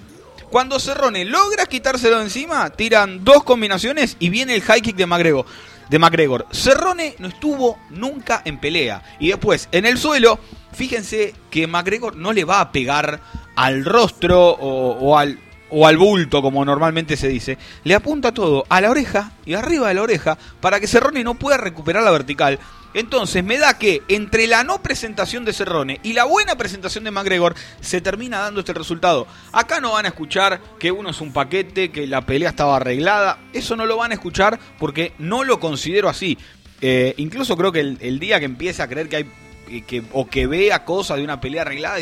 Cuando 0.50 0.80
Cerrone 0.80 1.26
logra 1.26 1.66
quitárselo 1.66 2.20
de 2.20 2.26
encima, 2.26 2.70
tiran 2.70 3.24
dos 3.24 3.44
combinaciones 3.44 4.18
y 4.20 4.30
viene 4.30 4.54
el 4.54 4.62
high 4.62 4.82
kick 4.82 4.96
de 4.96 5.08
McGregor. 5.08 5.46
De 5.90 6.00
McGregor. 6.00 6.46
Cerrone 6.52 7.16
no 7.20 7.28
estuvo 7.28 7.80
nunca 7.90 8.42
en 8.46 8.60
pelea. 8.60 9.04
Y 9.20 9.30
después, 9.30 9.68
en 9.72 9.86
el 9.86 9.98
suelo, 9.98 10.40
fíjense 10.72 11.34
que 11.50 11.68
McGregor 11.68 12.16
no 12.16 12.34
le 12.34 12.46
va 12.46 12.62
a 12.62 12.72
pegar 12.72 13.20
al 13.56 13.84
rostro 13.84 14.50
o, 14.50 15.18
al, 15.18 15.40
o 15.74 15.88
al 15.88 15.98
bulto, 15.98 16.42
como 16.42 16.64
normalmente 16.64 17.18
se 17.18 17.28
dice. 17.28 17.58
Le 17.84 17.96
apunta 17.96 18.34
todo 18.34 18.66
a 18.70 18.80
la 18.80 18.92
oreja 18.92 19.32
y 19.46 19.56
arriba 19.56 19.88
de 19.88 19.96
la 19.96 20.04
oreja 20.04 20.38
para 20.62 20.80
que 20.80 20.88
Cerrone 20.88 21.24
no 21.24 21.36
pueda 21.36 21.58
recuperar 21.58 22.04
la 22.04 22.12
vertical 22.12 22.60
entonces 22.94 23.44
me 23.44 23.58
da 23.58 23.78
que 23.78 24.04
entre 24.08 24.48
la 24.48 24.64
no 24.64 24.82
presentación 24.82 25.46
de 25.46 25.54
Cerrone 25.54 26.00
y 26.04 26.14
la 26.14 26.26
buena 26.26 26.56
presentación 26.56 27.04
de 27.04 27.12
McGregor 27.12 27.56
se 27.82 28.02
termina 28.02 28.40
dando 28.40 28.60
este 28.60 28.74
resultado. 28.74 29.28
Acá 29.52 29.80
no 29.80 29.94
van 29.94 30.06
a 30.06 30.10
escuchar 30.10 30.62
que 30.80 30.92
uno 30.92 31.10
es 31.10 31.20
un 31.20 31.34
paquete, 31.34 31.92
que 31.92 32.06
la 32.08 32.22
pelea 32.22 32.50
estaba 32.50 32.76
arreglada. 32.76 33.40
Eso 33.52 33.76
no 33.76 33.86
lo 33.86 33.98
van 33.98 34.12
a 34.12 34.16
escuchar 34.16 34.60
porque 34.78 35.14
no 35.18 35.44
lo 35.44 35.60
considero 35.60 36.08
así. 36.08 36.38
Eh, 36.82 37.16
incluso 37.18 37.58
creo 37.58 37.72
que 37.72 37.80
el, 37.80 38.20
día 38.20 38.40
que 38.40 38.46
empiece 38.46 38.84
a 38.84 38.88
creer 38.88 39.10
que 39.10 39.16
hay 39.16 39.82
que, 39.88 40.04
o 40.12 40.28
que 40.28 40.46
vea 40.46 40.86
cosas 40.86 41.18
de 41.18 41.24
una 41.24 41.42
pelea 41.42 41.64
arreglada, 41.64 41.98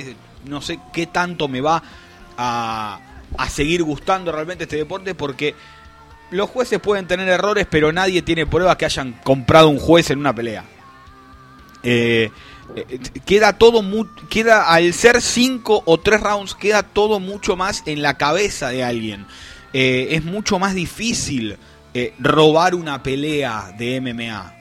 no 0.45 0.61
sé 0.61 0.79
qué 0.91 1.05
tanto 1.05 1.47
me 1.47 1.61
va 1.61 1.81
a, 2.37 2.99
a 3.37 3.49
seguir 3.49 3.83
gustando 3.83 4.31
realmente 4.31 4.63
este 4.65 4.77
deporte 4.77 5.15
porque 5.15 5.55
los 6.31 6.49
jueces 6.49 6.79
pueden 6.79 7.07
tener 7.07 7.27
errores, 7.27 7.67
pero 7.69 7.91
nadie 7.91 8.21
tiene 8.21 8.45
pruebas 8.45 8.77
que 8.77 8.85
hayan 8.85 9.13
comprado 9.23 9.69
un 9.69 9.79
juez 9.79 10.09
en 10.09 10.19
una 10.19 10.33
pelea. 10.33 10.63
Eh, 11.83 12.31
eh, 12.75 12.99
queda 13.25 13.57
todo 13.57 13.83
queda 14.29 14.71
al 14.71 14.93
ser 14.93 15.19
cinco 15.19 15.81
o 15.85 15.99
tres 15.99 16.21
rounds 16.21 16.53
queda 16.53 16.83
todo 16.83 17.19
mucho 17.19 17.55
más 17.55 17.81
en 17.87 18.03
la 18.03 18.17
cabeza 18.17 18.69
de 18.69 18.83
alguien 18.83 19.25
eh, 19.73 20.09
es 20.11 20.23
mucho 20.23 20.59
más 20.59 20.75
difícil 20.75 21.57
robar 22.19 22.75
una 22.75 23.01
pelea 23.01 23.73
de 23.79 23.99
MMA 23.99 24.53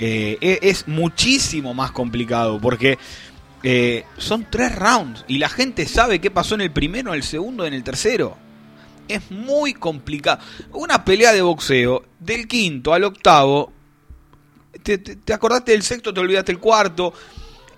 e, 0.00 0.58
es 0.62 0.88
muchísimo 0.88 1.74
más 1.74 1.92
complicado 1.92 2.58
porque 2.58 2.98
son 4.18 4.46
tres 4.50 4.74
rounds 4.74 5.24
y 5.26 5.38
la 5.38 5.48
gente 5.48 5.86
sabe 5.86 6.20
qué 6.20 6.30
pasó 6.30 6.54
en 6.54 6.60
el 6.60 6.70
primero, 6.70 7.10
en 7.10 7.16
el 7.16 7.22
segundo, 7.22 7.66
en 7.66 7.74
el 7.74 7.82
tercero 7.82 8.38
es 9.06 9.30
muy 9.30 9.74
complicado 9.74 10.40
una 10.72 11.04
pelea 11.04 11.32
de 11.32 11.42
boxeo 11.42 12.04
del 12.20 12.48
quinto 12.48 12.94
al 12.94 13.04
octavo 13.04 13.70
te, 14.82 15.32
acordaste 15.32 15.72
del 15.72 15.82
sexto, 15.82 16.12
te 16.12 16.20
olvidaste 16.20 16.52
el 16.52 16.58
cuarto. 16.58 17.12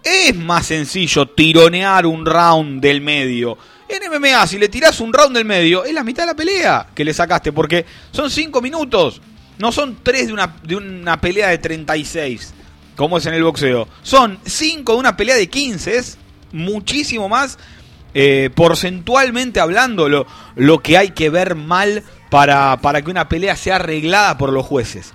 Es 0.03 0.35
más 0.37 0.67
sencillo 0.67 1.27
tironear 1.29 2.07
un 2.07 2.25
round 2.25 2.81
del 2.81 3.01
medio. 3.01 3.59
En 3.89 4.11
MMA, 4.11 4.47
si 4.47 4.59
le 4.59 4.69
tirás 4.69 5.01
un 5.01 5.13
round 5.13 5.37
del 5.37 5.45
medio, 5.45 5.85
es 5.85 5.95
la 5.95 6.05
mitad 6.05 6.25
de 6.25 6.29
la 6.29 6.37
pelea 6.37 6.89
que 6.95 7.05
le 7.05 7.15
sacaste, 7.15 7.53
porque 7.53 7.85
son 8.11 8.31
5 8.31 8.61
minutos. 8.61 9.21
No 9.59 9.73
son 9.73 9.99
3 10.03 10.27
de 10.27 10.33
una, 10.33 10.57
de 10.63 10.77
una 10.77 11.21
pelea 11.21 11.49
de 11.49 11.59
36, 11.59 12.55
como 12.97 13.19
es 13.19 13.27
en 13.27 13.35
el 13.35 13.45
boxeo. 13.45 13.89
Son 14.03 14.39
5 14.45 14.93
de 14.93 14.99
una 14.99 15.17
pelea 15.17 15.37
de 15.37 15.49
15. 15.49 15.97
Es 15.97 16.19
muchísimo 16.53 17.29
más, 17.29 17.59
eh, 18.15 18.51
porcentualmente 18.55 19.61
hablando, 19.61 20.09
lo, 20.09 20.27
lo, 20.55 20.81
que 20.81 20.97
hay 20.97 21.11
que 21.11 21.31
ver 21.31 21.55
mal 21.55 22.03
para, 22.31 22.79
para 22.79 23.03
que 23.03 23.11
una 23.11 23.29
pelea 23.29 23.57
sea 23.57 23.77
arreglada 23.77 24.39
por 24.39 24.53
los 24.53 24.67
jueces. 24.67 25.13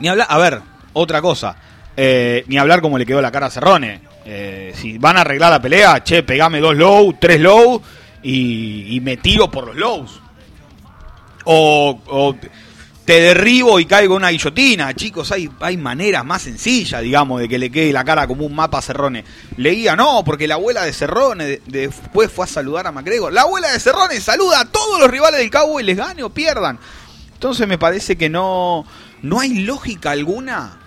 Ni 0.00 0.08
hablar, 0.08 0.26
a 0.30 0.38
ver, 0.38 0.60
otra 0.92 1.22
cosa. 1.22 1.56
Eh, 1.96 2.44
ni 2.48 2.58
hablar 2.58 2.80
como 2.80 2.98
le 2.98 3.06
quedó 3.06 3.20
la 3.20 3.30
cara 3.30 3.46
a 3.46 3.50
Cerrone. 3.50 4.00
Eh, 4.24 4.72
si 4.74 4.98
van 4.98 5.16
a 5.16 5.20
arreglar 5.20 5.50
la 5.50 5.62
pelea, 5.62 6.02
che, 6.02 6.22
pegame 6.22 6.60
dos 6.60 6.74
low, 6.74 7.14
tres 7.20 7.40
low 7.40 7.80
y, 8.22 8.98
me 9.02 9.18
tiro 9.18 9.50
por 9.50 9.66
los 9.66 9.76
lows. 9.76 10.20
O, 11.44 12.34
te 13.04 13.20
derribo 13.20 13.78
y 13.80 13.86
caigo 13.86 14.14
una 14.14 14.30
guillotina. 14.30 14.94
Chicos, 14.94 15.30
hay, 15.32 15.50
hay 15.60 15.76
maneras 15.76 16.24
más 16.24 16.42
sencillas, 16.42 17.02
digamos, 17.02 17.40
de 17.40 17.48
que 17.48 17.58
le 17.58 17.70
quede 17.70 17.92
la 17.92 18.04
cara 18.04 18.26
como 18.26 18.46
un 18.46 18.54
mapa 18.54 18.78
a 18.78 18.82
Cerrone. 18.82 19.24
Leía, 19.56 19.96
no, 19.96 20.22
porque 20.24 20.48
la 20.48 20.54
abuela 20.54 20.84
de 20.84 20.92
Cerrone 20.92 21.60
después 21.66 22.30
fue 22.30 22.44
a 22.44 22.48
saludar 22.48 22.86
a 22.86 22.92
McGregor. 22.92 23.32
La 23.32 23.42
abuela 23.42 23.70
de 23.70 23.80
Cerrone 23.80 24.20
saluda 24.20 24.60
a 24.60 24.64
todos 24.64 25.00
los 25.00 25.10
rivales 25.10 25.40
del 25.40 25.50
Cabo 25.50 25.80
y 25.80 25.84
les 25.84 25.96
gane 25.96 26.22
o 26.22 26.30
pierdan. 26.30 26.78
Entonces 27.32 27.68
me 27.68 27.78
parece 27.78 28.16
que 28.16 28.30
no, 28.30 28.86
no 29.22 29.40
hay 29.40 29.54
lógica 29.64 30.12
alguna 30.12 30.80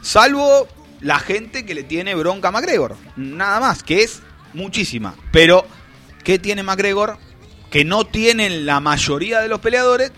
Salvo 0.00 0.68
la 1.00 1.18
gente 1.18 1.64
que 1.64 1.74
le 1.74 1.82
tiene 1.82 2.14
bronca 2.14 2.48
a 2.48 2.50
McGregor. 2.50 2.96
Nada 3.16 3.60
más, 3.60 3.82
que 3.82 4.02
es 4.02 4.22
muchísima. 4.54 5.14
Pero, 5.32 5.66
¿qué 6.24 6.38
tiene 6.38 6.62
McGregor? 6.62 7.18
Que 7.70 7.84
no 7.84 8.04
tienen 8.04 8.66
la 8.66 8.80
mayoría 8.80 9.40
de 9.40 9.48
los 9.48 9.60
peleadores. 9.60 10.12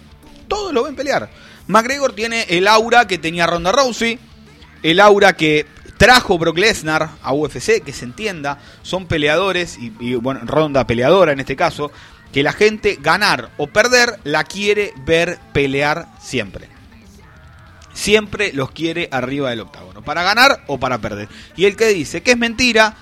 Todos 0.50 0.74
lo 0.74 0.82
ven 0.82 0.96
pelear. 0.96 1.30
McGregor 1.68 2.12
tiene 2.12 2.44
el 2.48 2.66
aura 2.66 3.06
que 3.06 3.18
tenía 3.18 3.46
Ronda 3.46 3.70
Rousey. 3.70 4.18
El 4.82 4.98
aura 4.98 5.34
que 5.34 5.66
trajo 5.96 6.38
Brock 6.38 6.58
Lesnar 6.58 7.10
a 7.22 7.32
UFC, 7.32 7.82
que 7.84 7.92
se 7.92 8.04
entienda. 8.04 8.58
Son 8.82 9.06
peleadores, 9.06 9.78
y, 9.78 10.16
bueno, 10.16 10.40
Ronda 10.42 10.88
peleadora 10.88 11.30
en 11.30 11.38
este 11.38 11.54
caso. 11.54 11.92
Que 12.32 12.42
la 12.42 12.52
gente 12.52 12.98
ganar 13.00 13.50
o 13.58 13.68
perder 13.68 14.18
la 14.24 14.42
quiere 14.42 14.92
ver 15.06 15.38
pelear 15.52 16.08
siempre 16.20 16.68
siempre 17.92 18.52
los 18.52 18.70
quiere 18.70 19.08
arriba 19.10 19.50
del 19.50 19.60
octágono, 19.60 20.02
para 20.02 20.22
ganar 20.22 20.62
o 20.68 20.78
para 20.78 20.98
perder. 20.98 21.28
Y 21.56 21.66
el 21.66 21.76
que 21.76 21.88
dice 21.88 22.22
que 22.22 22.30
es 22.30 22.38
mentira, 22.38 22.96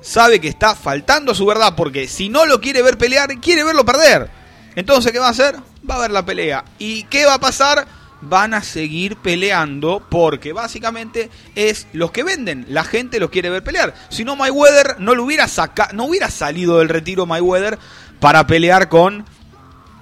sabe 0.00 0.40
que 0.40 0.48
está 0.48 0.74
faltando 0.74 1.32
a 1.32 1.34
su 1.34 1.46
verdad, 1.46 1.74
porque 1.76 2.08
si 2.08 2.28
no 2.28 2.46
lo 2.46 2.60
quiere 2.60 2.82
ver 2.82 2.98
pelear, 2.98 3.38
quiere 3.40 3.62
verlo 3.62 3.84
perder. 3.84 4.30
Entonces, 4.74 5.12
¿qué 5.12 5.18
va 5.18 5.28
a 5.28 5.30
hacer? 5.30 5.56
Va 5.90 5.96
a 5.96 6.00
ver 6.00 6.12
la 6.12 6.24
pelea. 6.24 6.64
¿Y 6.78 7.02
qué 7.04 7.26
va 7.26 7.34
a 7.34 7.40
pasar? 7.40 7.86
Van 8.22 8.54
a 8.54 8.62
seguir 8.62 9.16
peleando 9.16 10.06
porque 10.08 10.52
básicamente 10.52 11.30
es 11.56 11.88
los 11.92 12.12
que 12.12 12.22
venden. 12.22 12.66
La 12.68 12.84
gente 12.84 13.18
los 13.18 13.30
quiere 13.30 13.50
ver 13.50 13.64
pelear. 13.64 13.94
Si 14.08 14.24
no, 14.24 14.36
Mayweather 14.36 15.00
no 15.00 15.14
lo 15.14 15.24
hubiera 15.24 15.48
sacado, 15.48 15.94
no 15.94 16.04
hubiera 16.04 16.30
salido 16.30 16.78
del 16.78 16.90
retiro 16.90 17.26
Mayweather 17.26 17.78
para 18.20 18.46
pelear 18.46 18.88
con, 18.88 19.24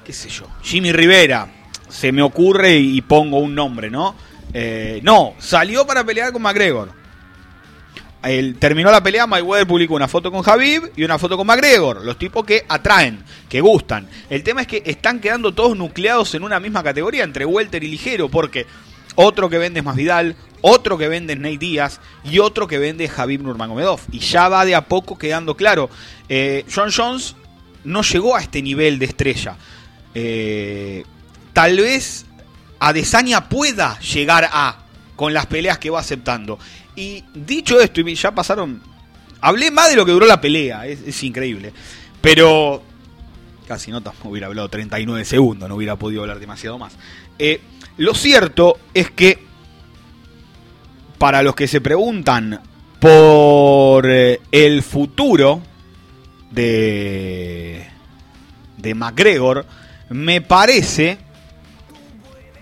qué 0.05 0.13
sé 0.13 0.29
yo, 0.29 0.47
Jimmy 0.63 0.93
Rivera, 0.93 1.49
se 1.89 2.13
me 2.13 2.23
ocurre 2.23 2.77
y 2.77 3.01
pongo 3.01 3.39
un 3.39 3.55
nombre, 3.55 3.89
¿no? 3.89 4.15
Eh, 4.53 5.01
no, 5.03 5.35
salió 5.39 5.87
para 5.87 6.05
pelear 6.05 6.33
con 6.33 6.43
McGregor. 6.43 6.98
Terminó 8.59 8.91
la 8.91 9.03
pelea, 9.03 9.27
Mayweather 9.27 9.67
publicó 9.67 9.95
una 9.95 10.09
foto 10.09 10.31
con 10.31 10.43
Javib 10.43 10.93
y 10.97 11.05
una 11.05 11.19
foto 11.19 11.37
con 11.37 11.47
McGregor. 11.47 12.05
Los 12.05 12.19
tipos 12.19 12.45
que 12.45 12.65
atraen, 12.69 13.23
que 13.49 13.61
gustan. 13.61 14.09
El 14.29 14.43
tema 14.43 14.63
es 14.63 14.67
que 14.67 14.83
están 14.85 15.21
quedando 15.21 15.53
todos 15.53 15.77
nucleados 15.77 16.35
en 16.35 16.43
una 16.43 16.61
misma 16.61 16.83
categoría, 16.83 17.25
entre 17.25 17.45
welter 17.45 17.83
y 17.85 17.89
ligero, 17.89 18.29
porque 18.29 18.67
otro 19.15 19.49
que 19.49 19.59
vende 19.59 19.81
es 19.81 19.85
Masvidal, 19.85 20.37
otro 20.61 20.99
que 20.99 21.09
vende 21.09 21.35
es 21.35 21.39
Nate 21.39 21.59
Díaz 21.59 22.01
y 22.25 22.39
otro 22.41 22.67
que 22.67 22.79
vende 22.79 23.05
es 23.05 23.11
Javib 23.11 23.43
Nurmagomedov. 23.43 24.01
Y 24.11 24.19
ya 24.19 24.49
va 24.49 24.65
de 24.65 24.75
a 24.75 24.83
poco 24.87 25.17
quedando 25.17 25.57
claro. 25.57 25.89
Eh, 26.29 26.65
John 26.73 26.91
Jones 26.95 27.37
no 27.85 28.03
llegó 28.03 28.37
a 28.37 28.41
este 28.41 28.63
nivel 28.63 28.99
de 28.99 29.07
estrella. 29.07 29.57
Eh, 30.15 31.05
tal 31.53 31.77
vez 31.79 32.27
Adesanya 32.81 33.49
pueda 33.49 33.99
llegar 34.01 34.49
a 34.53 34.79
con 35.17 35.35
las 35.35 35.47
peleas 35.47 35.79
que 35.79 35.91
va 35.91 35.99
aceptando. 35.99 36.59
Y 36.99 37.23
dicho 37.33 37.81
esto, 37.81 38.01
y 38.01 38.15
ya 38.17 38.33
pasaron. 38.33 38.83
Hablé 39.41 39.71
más 39.71 39.89
de 39.89 39.95
lo 39.95 40.05
que 40.05 40.11
duró 40.11 40.27
la 40.27 40.41
pelea, 40.41 40.85
es, 40.85 41.23
increíble. 41.23 41.73
Pero. 42.21 42.83
Casi 43.69 43.93
no 43.93 44.03
hubiera 44.25 44.49
hablado 44.49 44.69
39 44.69 45.25
segundos, 45.25 45.69
no 45.69 45.77
hubiera 45.77 45.95
podido 45.95 46.23
hablar 46.23 46.41
demasiado 46.41 46.77
más. 46.77 46.95
Eh, 47.39 47.61
lo 47.99 48.15
cierto 48.15 48.81
es 48.95 49.13
que. 49.13 49.47
Para 51.19 51.45
los 51.45 51.55
que 51.55 51.69
se 51.69 51.81
preguntan 51.81 52.61
por 52.99 54.11
eh, 54.11 54.41
el 54.51 54.83
futuro 54.83 55.63
de. 56.51 57.87
de 58.77 58.95
McGregor, 58.97 59.67
me 60.09 60.41
parece 60.41 61.17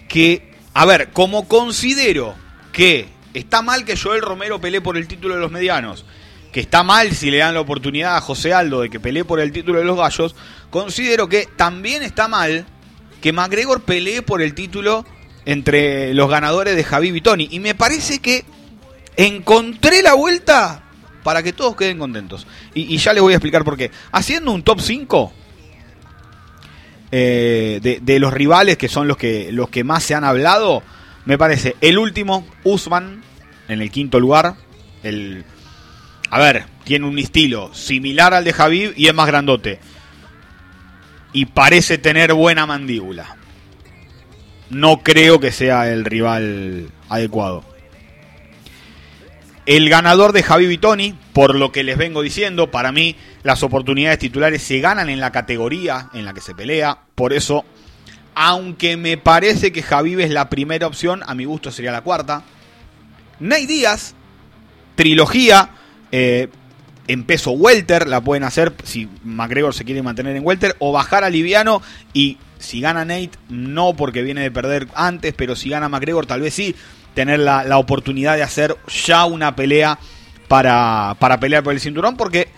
que, 0.09 0.52
a 0.75 0.85
ver, 0.85 1.11
como 1.12 1.49
considero 1.49 2.35
que 2.71 3.16
está 3.38 3.62
mal 3.62 3.85
que 3.85 3.97
Joel 3.97 4.23
Romero 4.23 4.61
pelee 4.61 4.81
por 4.81 4.97
el 4.97 5.07
título 5.07 5.35
de 5.35 5.40
los 5.40 5.50
medianos, 5.50 6.05
que 6.52 6.61
está 6.61 6.83
mal 6.83 7.12
si 7.12 7.31
le 7.31 7.38
dan 7.38 7.55
la 7.55 7.61
oportunidad 7.61 8.16
a 8.16 8.21
José 8.21 8.55
Aldo 8.55 8.81
de 8.81 8.90
que 8.90 9.00
pelee 9.00 9.25
por 9.25 9.40
el 9.40 9.52
título 9.52 9.78
de 9.78 9.85
los 9.85 9.97
gallos, 9.97 10.35
considero 10.71 11.28
que 11.28 11.47
también 11.57 12.02
está 12.02 12.28
mal 12.28 12.66
que 13.21 13.33
McGregor 13.33 13.83
pelee 13.83 14.23
por 14.23 14.40
el 14.40 14.55
título 14.55 15.05
entre 15.45 16.14
los 16.14 16.28
ganadores 16.31 16.76
de 16.76 16.85
Javi 16.85 17.09
y 17.14 17.21
Tony. 17.21 17.49
Y 17.50 17.61
me 17.61 17.75
parece 17.75 18.21
que 18.21 18.45
encontré 19.16 20.02
la 20.02 20.14
vuelta 20.14 20.83
para 21.23 21.43
que 21.43 21.52
todos 21.52 21.76
queden 21.76 21.99
contentos. 21.99 22.47
Y, 22.75 22.97
ya 22.99 23.12
les 23.12 23.23
voy 23.23 23.33
a 23.33 23.37
explicar 23.37 23.64
por 23.64 23.76
qué. 23.76 23.90
Haciendo 24.12 24.52
un 24.52 24.62
top 24.62 24.81
5 24.81 25.33
eh, 27.12 28.00
de, 28.02 28.19
los 28.19 28.33
rivales 28.33 28.76
que 28.76 28.88
son 28.88 29.09
los 29.09 29.16
que, 29.16 29.50
los 29.52 29.69
que 29.69 29.85
más 29.85 30.02
se 30.02 30.14
han 30.14 30.25
hablado, 30.25 30.83
me 31.26 31.37
parece 31.37 31.76
el 31.80 31.99
último, 31.99 32.47
Usman, 32.64 33.23
en 33.68 33.83
el 33.83 33.90
quinto 33.90 34.18
lugar. 34.18 34.54
El, 35.02 35.45
a 36.30 36.38
ver, 36.38 36.64
tiene 36.85 37.06
un 37.06 37.18
estilo 37.18 37.75
similar 37.75 38.33
al 38.33 38.45
de 38.45 38.52
Javib 38.52 38.95
y 38.97 39.09
es 39.09 39.14
más 39.14 39.26
grandote. 39.26 39.78
y 41.33 41.45
parece 41.47 41.99
tener 41.99 42.33
buena 42.33 42.64
mandíbula. 42.64 43.37
No 44.71 45.02
creo 45.02 45.38
que 45.38 45.52
sea 45.52 45.92
el 45.92 46.04
rival 46.04 46.88
adecuado. 47.09 47.62
El 49.66 49.90
ganador 49.90 50.33
de 50.33 50.42
Javi 50.42 50.66
Vitoni, 50.66 51.14
por 51.33 51.56
lo 51.56 51.73
que 51.73 51.83
les 51.83 51.99
vengo 51.99 52.23
diciendo, 52.23 52.71
para 52.71 52.92
mí 52.92 53.16
las 53.42 53.62
oportunidades 53.62 54.18
titulares 54.21 54.62
se 54.62 54.78
ganan 54.80 55.11
en 55.11 55.21
la 55.21 55.33
categoría 55.33 56.09
en 56.14 56.25
la 56.25 56.33
que 56.33 56.40
se 56.40 56.54
pelea. 56.54 57.00
Por 57.14 57.33
eso, 57.33 57.64
aunque 58.38 58.99
me 58.99 59.16
parece 59.16 59.73
que 59.73 59.83
Javi 59.83 60.23
es 60.23 60.31
la 60.31 60.50
primera 60.50 60.87
opción, 60.87 61.23
a 61.26 61.35
mi 61.35 61.47
gusto 61.47 61.73
sería 61.73 61.90
la 61.90 62.02
cuarta. 62.02 62.43
Ney 63.40 63.64
Díaz, 63.64 64.14
trilogía, 64.95 65.71
eh, 66.12 66.49
en 67.09 67.25
peso 67.25 67.52
welter, 67.52 68.07
la 68.07 68.21
pueden 68.21 68.45
hacer 68.45 68.75
si 68.85 69.09
McGregor 69.25 69.73
se 69.73 69.87
quiere 69.87 70.02
mantener 70.02 70.37
en 70.37 70.45
welter, 70.45 70.76
o 70.81 70.93
bajar 70.93 71.25
a 71.25 71.31
liviano 71.31 71.81
y 72.12 72.37
si 72.59 72.83
gana 72.83 73.07
Nate, 73.07 73.31
no 73.49 73.97
porque 73.97 74.21
viene 74.21 74.43
de 74.43 74.50
perder 74.50 74.87
antes, 74.95 75.33
pero 75.33 75.57
si 75.57 75.71
gana 75.71 75.88
McGregor, 75.88 76.26
tal 76.26 76.43
vez 76.43 76.52
sí, 76.52 76.75
tener 77.14 77.40
la, 77.40 77.78
oportunidad 77.78 78.37
de 78.37 78.43
hacer 78.43 78.76
ya 79.07 79.25
una 79.25 79.57
pelea 79.57 79.99
para, 80.47 81.16
para 81.19 81.40
pelear 81.40 81.62
por 81.62 81.73
el 81.73 81.81
cinturón, 81.81 82.19
porque 82.19 82.49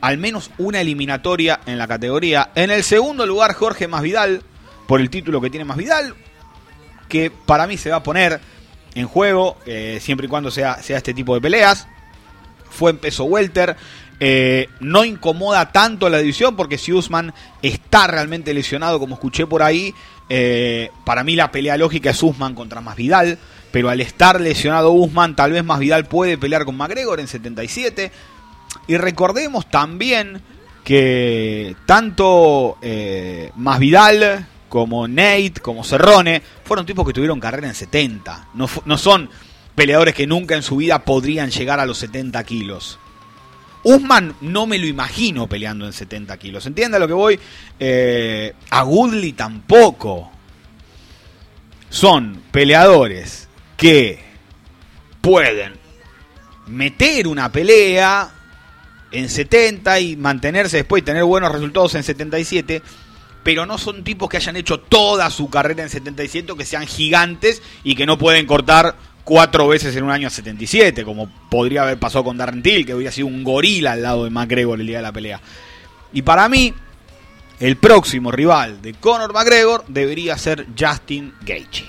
al 0.00 0.16
menos 0.16 0.50
una 0.56 0.80
eliminatoria 0.80 1.60
en 1.66 1.76
la 1.76 1.86
categoría. 1.86 2.52
En 2.54 2.70
el 2.70 2.82
segundo 2.84 3.26
lugar, 3.26 3.52
Jorge 3.52 3.86
Masvidal, 3.86 4.44
por 4.90 5.00
el 5.00 5.08
título 5.08 5.40
que 5.40 5.50
tiene 5.50 5.64
Masvidal, 5.64 6.16
que 7.08 7.30
para 7.30 7.68
mí 7.68 7.76
se 7.76 7.90
va 7.90 7.98
a 7.98 8.02
poner 8.02 8.40
en 8.96 9.06
juego, 9.06 9.56
eh, 9.64 10.00
siempre 10.02 10.26
y 10.26 10.28
cuando 10.28 10.50
sea, 10.50 10.82
sea 10.82 10.96
este 10.96 11.14
tipo 11.14 11.32
de 11.32 11.40
peleas 11.40 11.86
fue 12.68 12.90
en 12.90 12.98
peso 12.98 13.22
welter. 13.22 13.76
Eh, 14.18 14.66
no 14.80 15.04
incomoda 15.04 15.70
tanto 15.70 16.08
la 16.08 16.18
división 16.18 16.56
porque 16.56 16.76
si 16.76 16.92
Usman 16.92 17.32
está 17.62 18.08
realmente 18.08 18.52
lesionado, 18.52 18.98
como 18.98 19.14
escuché 19.14 19.46
por 19.46 19.62
ahí, 19.62 19.94
eh, 20.28 20.90
para 21.04 21.22
mí 21.22 21.36
la 21.36 21.52
pelea 21.52 21.76
lógica 21.76 22.10
es 22.10 22.20
Usman 22.20 22.56
contra 22.56 22.80
Masvidal, 22.80 23.38
pero 23.70 23.90
al 23.90 24.00
estar 24.00 24.40
lesionado 24.40 24.90
Usman, 24.90 25.36
tal 25.36 25.52
vez 25.52 25.62
Masvidal 25.62 26.06
puede 26.06 26.36
pelear 26.36 26.64
con 26.64 26.76
McGregor 26.76 27.20
en 27.20 27.28
77. 27.28 28.10
Y 28.88 28.96
recordemos 28.96 29.70
también 29.70 30.42
que 30.82 31.76
tanto 31.86 32.76
eh, 32.82 33.52
Masvidal 33.54 34.48
como 34.70 35.08
Nate, 35.08 35.54
como 35.60 35.84
Cerrone, 35.84 36.40
fueron 36.64 36.86
tipos 36.86 37.04
que 37.04 37.12
tuvieron 37.12 37.40
carrera 37.40 37.66
en 37.66 37.74
70. 37.74 38.50
No, 38.54 38.96
son 38.96 39.28
peleadores 39.74 40.14
que 40.14 40.28
nunca 40.28 40.54
en 40.54 40.62
su 40.62 40.76
vida 40.76 41.04
podrían 41.04 41.50
llegar 41.50 41.80
a 41.80 41.86
los 41.86 41.98
70 41.98 42.42
kilos. 42.44 42.98
Usman 43.82 44.36
no 44.40 44.66
me 44.66 44.78
lo 44.78 44.86
imagino 44.86 45.48
peleando 45.48 45.86
en 45.86 45.92
70 45.92 46.36
kilos. 46.38 46.64
¿Entiende 46.66 47.00
lo 47.00 47.08
que 47.08 47.12
voy? 47.12 47.40
Eh, 47.80 48.54
a 48.70 48.84
Woodley 48.84 49.32
tampoco. 49.32 50.30
Son 51.88 52.40
peleadores 52.52 53.48
que 53.76 54.20
pueden 55.20 55.72
meter 56.68 57.26
una 57.26 57.50
pelea 57.50 58.30
en 59.10 59.28
70 59.28 59.98
y 59.98 60.16
mantenerse 60.16 60.76
después 60.76 61.02
y 61.02 61.04
tener 61.04 61.24
buenos 61.24 61.50
resultados 61.50 61.96
en 61.96 62.04
77, 62.04 62.82
pero 63.42 63.66
no 63.66 63.78
son 63.78 64.04
tipos 64.04 64.28
que 64.28 64.36
hayan 64.36 64.56
hecho 64.56 64.80
toda 64.80 65.30
su 65.30 65.48
carrera 65.48 65.82
en 65.82 65.88
77 65.88 66.52
o 66.52 66.56
que 66.56 66.64
sean 66.64 66.86
gigantes 66.86 67.62
y 67.84 67.94
que 67.94 68.06
no 68.06 68.18
pueden 68.18 68.46
cortar 68.46 68.96
cuatro 69.24 69.68
veces 69.68 69.94
en 69.96 70.04
un 70.04 70.10
año 70.10 70.28
a 70.28 70.30
77, 70.30 71.04
como 71.04 71.30
podría 71.48 71.82
haber 71.82 71.98
pasado 71.98 72.24
con 72.24 72.36
Darren 72.36 72.62
Till, 72.62 72.84
que 72.84 72.94
hubiera 72.94 73.12
sido 73.12 73.28
un 73.28 73.44
gorila 73.44 73.92
al 73.92 74.02
lado 74.02 74.24
de 74.24 74.30
McGregor 74.30 74.80
el 74.80 74.86
día 74.86 74.98
de 74.98 75.02
la 75.02 75.12
pelea. 75.12 75.40
Y 76.12 76.22
para 76.22 76.48
mí, 76.48 76.74
el 77.60 77.76
próximo 77.76 78.32
rival 78.32 78.82
de 78.82 78.94
Conor 78.94 79.32
McGregor 79.32 79.84
debería 79.86 80.36
ser 80.36 80.66
Justin 80.78 81.34
Gaethje. 81.42 81.84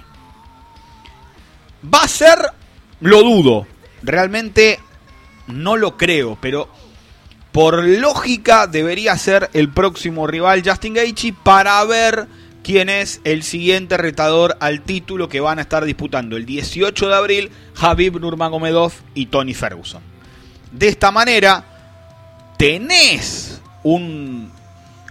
Va 1.94 2.04
a 2.04 2.08
ser, 2.08 2.38
lo 3.00 3.24
dudo, 3.24 3.66
realmente 4.04 4.80
no 5.48 5.78
lo 5.78 5.98
creo, 5.98 6.38
pero 6.40 6.70
por 7.52 7.84
lógica 7.84 8.68
debería 8.68 9.18
ser 9.18 9.50
el 9.54 9.70
próximo 9.70 10.28
rival 10.28 10.64
Justin 10.66 10.94
Gaethje 10.94 11.34
para 11.44 11.84
ver 11.86 12.28
quién 12.64 12.90
es 12.90 13.20
el 13.24 13.44
siguiente 13.44 13.98
retador 13.98 14.58
al 14.60 14.82
título 14.82 15.28
que 15.28 15.42
van 15.42 15.60
a 15.60 15.64
estar 15.64 15.84
disputando 15.84 16.38
el 16.38 16.46
18 16.46 17.08
de 17.10 17.16
abril 17.16 17.52
Habib 17.80 18.20
Nurmagomedov 18.20 18.94
y 19.14 19.26
Tony 19.26 19.54
Ferguson. 19.54 20.02
De 20.72 20.88
esta 20.88 21.12
manera, 21.12 21.66
tenés 22.58 23.62
un, 23.84 24.52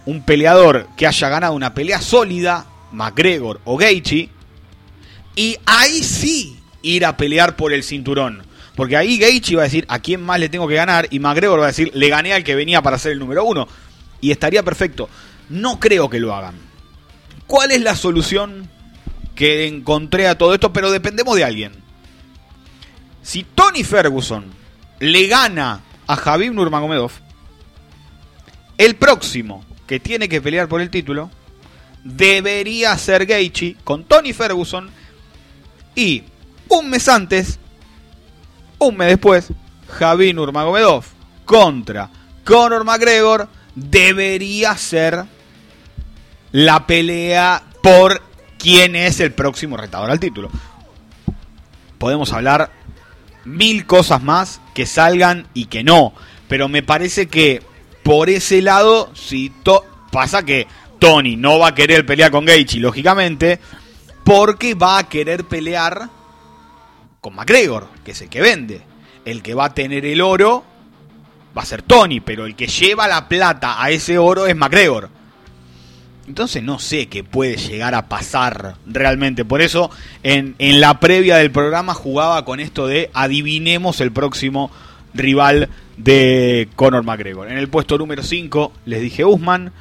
un 0.07 0.23
peleador 0.23 0.89
que 0.97 1.07
haya 1.07 1.29
ganado 1.29 1.53
una 1.53 1.75
pelea 1.75 2.01
sólida, 2.01 2.67
McGregor 2.93 3.61
o 3.65 3.77
Gaethje, 3.77 4.31
y 5.37 5.57
ahí 5.67 6.03
sí 6.03 6.59
ir 6.83 7.05
a 7.05 7.17
pelear 7.17 7.57
por 7.57 7.73
el 7.73 7.83
cinturón. 7.83 8.43
Porque 8.81 8.97
ahí 8.97 9.19
Gaethje 9.19 9.57
va 9.57 9.61
a 9.61 9.65
decir 9.65 9.85
a 9.91 9.99
quién 9.99 10.23
más 10.23 10.41
le 10.41 10.49
tengo 10.49 10.67
que 10.67 10.75
ganar 10.75 11.07
y 11.11 11.19
McGregor 11.19 11.61
va 11.61 11.65
a 11.65 11.67
decir 11.67 11.91
le 11.93 12.09
gané 12.09 12.33
al 12.33 12.43
que 12.43 12.55
venía 12.55 12.81
para 12.81 12.97
ser 12.97 13.13
el 13.13 13.19
número 13.19 13.45
uno. 13.45 13.69
Y 14.23 14.31
estaría 14.31 14.63
perfecto. 14.63 15.11
No 15.51 15.79
creo 15.79 16.09
que 16.09 16.19
lo 16.19 16.35
hagan 16.35 16.55
¿Cuál 17.47 17.73
es 17.73 17.83
la 17.83 17.95
solución 17.95 18.71
que 19.35 19.67
encontré 19.67 20.29
a 20.29 20.39
todo 20.39 20.55
esto? 20.55 20.73
Pero 20.73 20.91
dependemos 20.91 21.37
de 21.37 21.45
alguien. 21.45 21.73
Si 23.21 23.43
Tony 23.43 23.85
Ferguson 23.85 24.47
le 24.99 25.27
gana 25.27 25.83
a 26.07 26.17
Javib 26.17 26.55
Nurmagomedov, 26.55 27.13
el 28.79 28.97
próximo 28.97 29.63
que 29.87 30.01
tiene 30.01 30.27
que 30.27 30.41
pelear 30.41 30.69
por 30.69 30.81
el 30.81 30.89
título 30.89 31.31
debería 32.03 32.97
ser 32.97 33.27
Gaethje 33.27 33.77
con 33.85 34.05
Tony 34.05 34.33
Ferguson 34.33 34.89
y 35.95 36.23
un 36.71 36.89
mes 36.89 37.07
antes, 37.11 37.59
un 38.81 38.97
mes 38.97 39.09
después, 39.09 39.53
Javib 39.89 40.35
Nurmagomedov 40.35 41.05
contra 41.45 42.11
Conor 42.45 42.85
McGregor 42.85 43.49
debería 43.75 44.77
ser 44.77 45.25
la 46.53 46.87
pelea 46.87 47.63
por 47.83 48.23
quién 48.59 48.97
es 48.97 49.21
el 49.21 49.33
próximo 49.33 49.77
retador 49.77 50.11
al 50.11 50.21
título. 50.21 50.51
Podemos 51.99 52.33
hablar 52.33 52.71
mil 53.45 53.87
cosas 53.87 54.23
más 54.23 54.61
que 54.75 54.87
salgan 54.87 55.47
y 55.55 55.67
que 55.67 55.85
no, 55.85 56.13
pero 56.49 56.69
me 56.69 56.83
parece 56.83 57.29
que 57.29 57.63
por 58.03 58.31
ese 58.31 58.63
lado, 58.63 59.11
si 59.15 59.53
pasa 60.11 60.43
que 60.45 60.67
Tony 60.99 61.37
no 61.37 61.59
va 61.59 61.69
a 61.69 61.75
querer 61.75 62.07
pelear 62.07 62.31
con 62.31 62.45
Gaethje, 62.45 62.79
lógicamente, 62.79 63.61
porque 64.25 64.75
va 64.75 64.99
a 64.99 65.09
querer 65.09 65.45
pelear 65.45 66.09
con 67.21 67.35
McGregor, 67.35 67.89
que 68.05 68.13
es 68.13 68.23
el 68.23 68.29
que 68.29 68.41
vende. 68.41 68.83
El 69.25 69.43
que 69.43 69.55
va 69.55 69.67
a 69.67 69.75
tener 69.75 70.07
el 70.07 70.21
oro 70.21 70.65
va 71.57 71.63
a 71.63 71.67
ser 71.67 71.83
Tony, 71.83 72.21
pero 72.21 72.47
el 72.47 72.57
que 72.57 72.67
lleva 72.67 73.09
la 73.09 73.29
plata 73.29 73.83
a 73.83 73.91
ese 73.91 74.19
oro 74.19 74.47
es 74.47 74.57
McGregor. 74.57 75.11
Entonces 76.27 76.63
no 76.63 76.79
sé 76.79 77.07
qué 77.07 77.25
puede 77.25 77.57
llegar 77.57 77.95
a 77.95 78.09
pasar 78.09 78.77
realmente. 78.87 79.45
Por 79.45 79.63
eso 79.63 79.91
en, 80.23 80.55
la 80.59 81.01
previa 81.01 81.37
del 81.37 81.51
programa 81.51 81.93
jugaba 81.93 82.45
con 82.45 82.61
esto 82.61 82.87
de 82.87 83.11
adivinemos 83.15 84.01
el 84.01 84.13
próximo 84.13 84.71
rival 85.13 85.69
de 85.97 86.69
Conor 86.77 87.03
McGregor. 87.03 87.51
En 87.51 87.59
el 87.59 87.69
puesto 87.69 87.99
número 87.99 88.23
5 88.23 88.73
les 88.87 89.01
dije 89.01 89.25
Usman. 89.25 89.73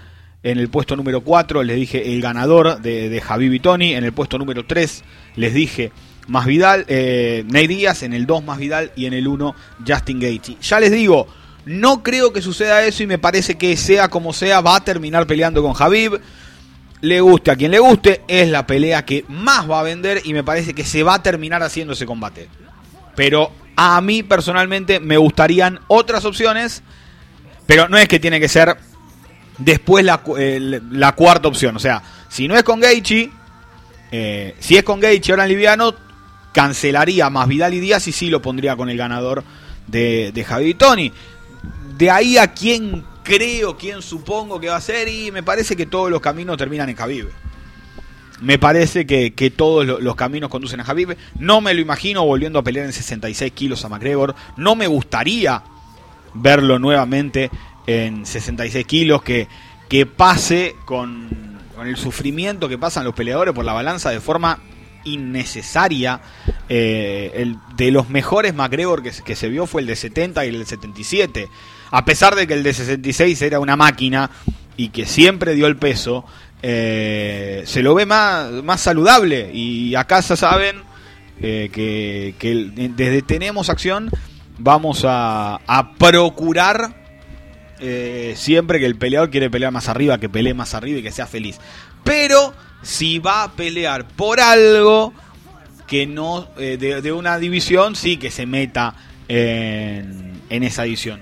En 0.41 0.58
el 0.58 0.69
puesto 0.69 0.95
número 0.95 1.21
4 1.21 1.63
les 1.63 1.75
dije 1.75 2.13
el 2.13 2.21
ganador 2.21 2.82
de, 2.82 3.10
de 3.10 3.21
Javi 3.21 3.47
Vitoni. 3.49 3.93
En 3.93 4.04
el 4.04 4.13
puesto 4.13 4.39
número 4.39 4.65
3 4.65 5.04
les 5.36 5.54
dije 5.54 5.91
más 6.29 6.45
Vidal, 6.45 6.85
eh, 6.87 7.43
Ney 7.47 7.67
Díaz. 7.67 8.03
En 8.03 8.13
el 8.13 8.25
2 8.25 8.43
más 8.43 8.57
Vidal 8.57 8.91
y 8.95 9.05
en 9.05 9.13
el 9.13 9.27
1 9.27 9.55
Justin 9.85 10.19
Gaethje. 10.19 10.57
Ya 10.61 10.79
les 10.79 10.91
digo, 10.91 11.27
no 11.65 12.01
creo 12.03 12.33
que 12.33 12.41
suceda 12.41 12.83
eso 12.83 13.03
y 13.03 13.07
me 13.07 13.17
parece 13.17 13.55
que 13.55 13.75
sea 13.77 14.07
como 14.07 14.33
sea 14.33 14.61
va 14.61 14.77
a 14.77 14.83
terminar 14.83 15.27
peleando 15.27 15.61
con 15.61 15.73
Javib. 15.73 16.19
Le 17.01 17.21
guste 17.21 17.51
a 17.51 17.55
quien 17.55 17.71
le 17.71 17.79
guste, 17.79 18.23
es 18.27 18.49
la 18.49 18.67
pelea 18.67 19.05
que 19.05 19.23
más 19.29 19.69
va 19.69 19.79
a 19.79 19.83
vender 19.83 20.21
y 20.25 20.33
me 20.33 20.43
parece 20.43 20.73
que 20.73 20.83
se 20.83 21.03
va 21.03 21.15
a 21.15 21.23
terminar 21.23 21.63
haciendo 21.63 21.93
ese 21.93 22.05
combate. 22.05 22.49
Pero 23.15 23.51
a 23.75 24.01
mí 24.01 24.23
personalmente 24.23 24.99
me 24.99 25.15
gustarían 25.17 25.79
otras 25.87 26.25
opciones, 26.25 26.83
pero 27.65 27.87
no 27.87 27.97
es 27.97 28.07
que 28.07 28.19
tiene 28.19 28.39
que 28.39 28.49
ser 28.49 28.75
después 29.59 30.03
la, 30.03 30.17
cuarta 31.15 31.47
opción. 31.47 31.75
O 31.75 31.79
sea, 31.79 32.01
si 32.27 32.47
no 32.47 32.57
es 32.57 32.63
con 32.63 32.79
Gaethje, 32.79 33.29
eh, 34.11 34.55
si 34.59 34.75
es 34.75 34.83
con 34.83 34.99
Gaethje 34.99 35.31
ahora 35.31 35.43
en 35.43 35.49
liviano, 35.49 35.93
cancelaría 36.51 37.29
más 37.29 37.47
Vidal 37.47 37.73
y 37.73 37.79
Díaz 37.79 38.07
y 38.07 38.12
sí 38.12 38.29
lo 38.29 38.41
pondría 38.41 38.75
con 38.75 38.89
el 38.89 38.97
ganador 38.97 39.43
de, 39.88 40.31
de 40.33 40.43
Javi 40.43 40.73
Tony 40.73 41.12
de 41.99 42.09
ahí 42.09 42.38
a 42.38 42.53
quién 42.53 43.03
creo, 43.23 43.77
quién 43.77 44.01
supongo 44.01 44.59
que 44.59 44.69
va 44.69 44.77
a 44.77 44.81
ser, 44.81 45.09
y 45.09 45.31
me 45.31 45.43
parece 45.43 45.75
que 45.75 45.85
todos 45.85 46.09
los 46.09 46.21
caminos 46.21 46.57
terminan 46.57 46.88
en 46.88 46.95
Javive. 46.95 47.29
Me 48.39 48.57
parece 48.57 49.05
que, 49.05 49.53
todos 49.53 49.85
los 50.01 50.15
caminos 50.15 50.49
conducen 50.49 50.79
a 50.79 50.85
Javive. 50.85 51.17
No 51.38 51.59
me 51.59 51.73
lo 51.73 51.81
imagino 51.81 52.25
volviendo 52.25 52.57
a 52.57 52.63
pelear 52.63 52.85
en 52.85 52.93
66 52.93 53.51
kilos 53.51 53.83
a 53.83 53.89
McGregor. 53.89 54.33
No 54.55 54.75
me 54.75 54.88
gustaría 54.88 55.62
verlo 56.33 56.79
nuevamente 56.79 57.51
en 57.85 58.25
66 58.25 58.85
kilos, 58.85 59.21
que, 59.21 59.49
que 59.89 60.05
pase 60.05 60.77
con, 60.85 61.27
con 61.75 61.85
el 61.85 61.97
sufrimiento 61.97 62.69
que 62.69 62.77
pasan 62.77 63.03
los 63.03 63.13
peleadores 63.13 63.53
por 63.53 63.65
la 63.65 63.73
balanza 63.73 64.09
de 64.09 64.21
forma 64.21 64.59
innecesaria. 65.03 66.21
Eh, 66.67 67.31
el, 67.35 67.57
de 67.75 67.91
los 67.91 68.09
mejores 68.09 68.53
McGregor 68.53 69.01
que, 69.03 69.35
se 69.35 69.49
vio 69.49 69.65
fue 69.65 69.81
el 69.81 69.88
de 69.88 69.95
70 69.95 70.45
y 70.45 70.49
el 70.49 70.59
de 70.59 70.65
77. 70.65 71.49
A 71.91 72.05
pesar 72.05 72.35
de 72.35 72.47
que 72.47 72.53
el 72.53 72.63
de 72.63 72.73
66 72.73 73.41
era 73.41 73.59
una 73.59 73.75
máquina 73.75 74.29
y 74.77 74.89
que 74.89 75.05
siempre 75.05 75.55
dio 75.55 75.67
el 75.67 75.77
peso, 75.77 76.25
eh, 76.62 77.63
se 77.65 77.81
lo 77.81 77.95
ve 77.95 78.05
más, 78.05 78.51
más 78.63 78.81
saludable. 78.81 79.51
Y 79.53 79.95
acá 79.95 80.19
ya 80.19 80.35
saben 80.35 80.83
eh, 81.41 81.69
que, 81.71 82.91
desde 82.95 83.21
Tenemos 83.21 83.69
Acción 83.69 84.09
vamos 84.57 85.05
a, 85.05 85.59
a 85.67 85.93
procurar 85.95 86.97
siempre 88.35 88.77
que 88.77 88.85
el 88.85 88.97
peleador 88.97 89.29
quiere 89.29 89.49
pelear 89.49 89.71
más 89.71 89.88
arriba, 89.88 90.17
que 90.17 90.27
pelee 90.27 90.53
más 90.53 90.73
arriba 90.73 90.99
y 90.99 91.03
que 91.03 91.13
sea 91.13 91.27
feliz. 91.27 91.59
Pero 92.03 92.53
si 92.81 93.19
va 93.19 93.43
a 93.43 93.51
pelear 93.51 94.07
por 94.07 94.39
algo 94.39 95.13
que 95.87 96.05
no 96.05 96.47
eh, 96.57 96.77
de, 96.77 97.11
una 97.11 97.39
división, 97.39 97.95
sí 97.95 98.17
que 98.17 98.31
se 98.31 98.45
meta 98.45 98.95
en, 99.27 100.41
en 100.49 100.63
esa 100.63 100.83
división. 100.83 101.21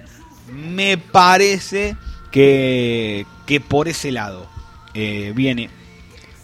Me 0.52 0.98
parece 0.98 1.96
que, 2.32 3.26
que 3.46 3.60
por 3.60 3.88
ese 3.88 4.12
lado 4.12 4.48
eh, 4.94 5.32
viene. 5.36 5.70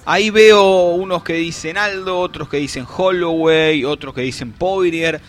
Ahí 0.05 0.29
veo 0.29 0.89
unos 0.89 1.23
que 1.23 1.33
dicen 1.33 1.77
Aldo, 1.77 2.19
otros 2.19 2.49
que 2.49 2.57
dicen 2.57 2.85
Holloway, 2.85 3.85
otros 3.85 4.13
que 4.13 4.21
dicen 4.21 4.51
Poirier. 4.51 5.21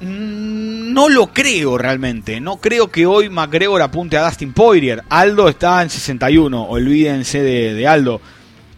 No 0.00 1.08
lo 1.08 1.28
creo 1.28 1.78
realmente. 1.78 2.40
No 2.40 2.58
creo 2.58 2.90
que 2.90 3.06
hoy 3.06 3.28
McGregor 3.28 3.80
apunte 3.82 4.16
a 4.16 4.26
Dustin 4.26 4.52
Poirier. 4.52 5.02
Aldo 5.08 5.48
está 5.48 5.82
en 5.82 5.90
61. 5.90 6.64
Olvídense 6.64 7.42
de, 7.42 7.74
de 7.74 7.88
Aldo. 7.88 8.20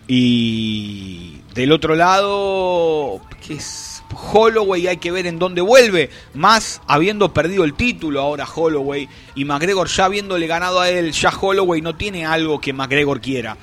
Y 0.06 1.40
del 1.54 1.72
otro 1.72 1.94
lado, 1.94 3.20
¿qué 3.46 3.54
es? 3.54 4.02
Holloway 4.32 4.86
hay 4.86 4.96
que 4.96 5.10
ver 5.10 5.26
en 5.26 5.38
dónde 5.38 5.60
vuelve. 5.60 6.10
Más 6.34 6.80
habiendo 6.86 7.32
perdido 7.34 7.64
el 7.64 7.74
título 7.74 8.20
ahora 8.20 8.46
Holloway. 8.46 9.08
Y 9.34 9.44
McGregor 9.44 9.88
ya 9.88 10.04
habiéndole 10.04 10.46
ganado 10.46 10.80
a 10.80 10.88
él. 10.88 11.12
Ya 11.12 11.30
Holloway 11.30 11.82
no 11.82 11.96
tiene 11.96 12.26
algo 12.26 12.60
que 12.60 12.72
McGregor 12.72 13.20
quiera. 13.20 13.56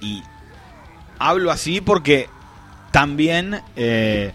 Y 0.00 0.22
hablo 1.18 1.50
así 1.50 1.80
porque 1.80 2.28
también 2.92 3.60
eh, 3.76 4.32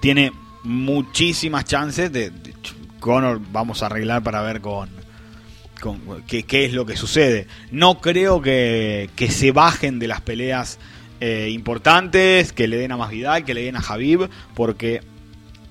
tiene 0.00 0.32
muchísimas 0.64 1.64
chances 1.64 2.10
de, 2.12 2.30
de, 2.30 2.54
Conor 2.98 3.40
vamos 3.52 3.82
a 3.82 3.86
arreglar 3.86 4.22
para 4.22 4.40
ver 4.40 4.62
con, 4.62 4.88
con 5.80 6.00
qué, 6.26 6.44
qué, 6.44 6.64
es 6.64 6.72
lo 6.72 6.86
que 6.86 6.96
sucede. 6.96 7.46
No 7.70 8.00
creo 8.00 8.40
que, 8.40 9.10
que 9.14 9.30
se 9.30 9.52
bajen 9.52 9.98
de 9.98 10.08
las 10.08 10.22
peleas 10.22 10.78
eh, 11.20 11.50
importantes, 11.52 12.52
que 12.52 12.66
le 12.66 12.78
den 12.78 12.92
a 12.92 12.96
Masvidal, 12.96 13.44
que 13.44 13.52
le 13.52 13.62
den 13.62 13.76
a 13.76 13.82
Javib, 13.82 14.30
porque 14.54 15.02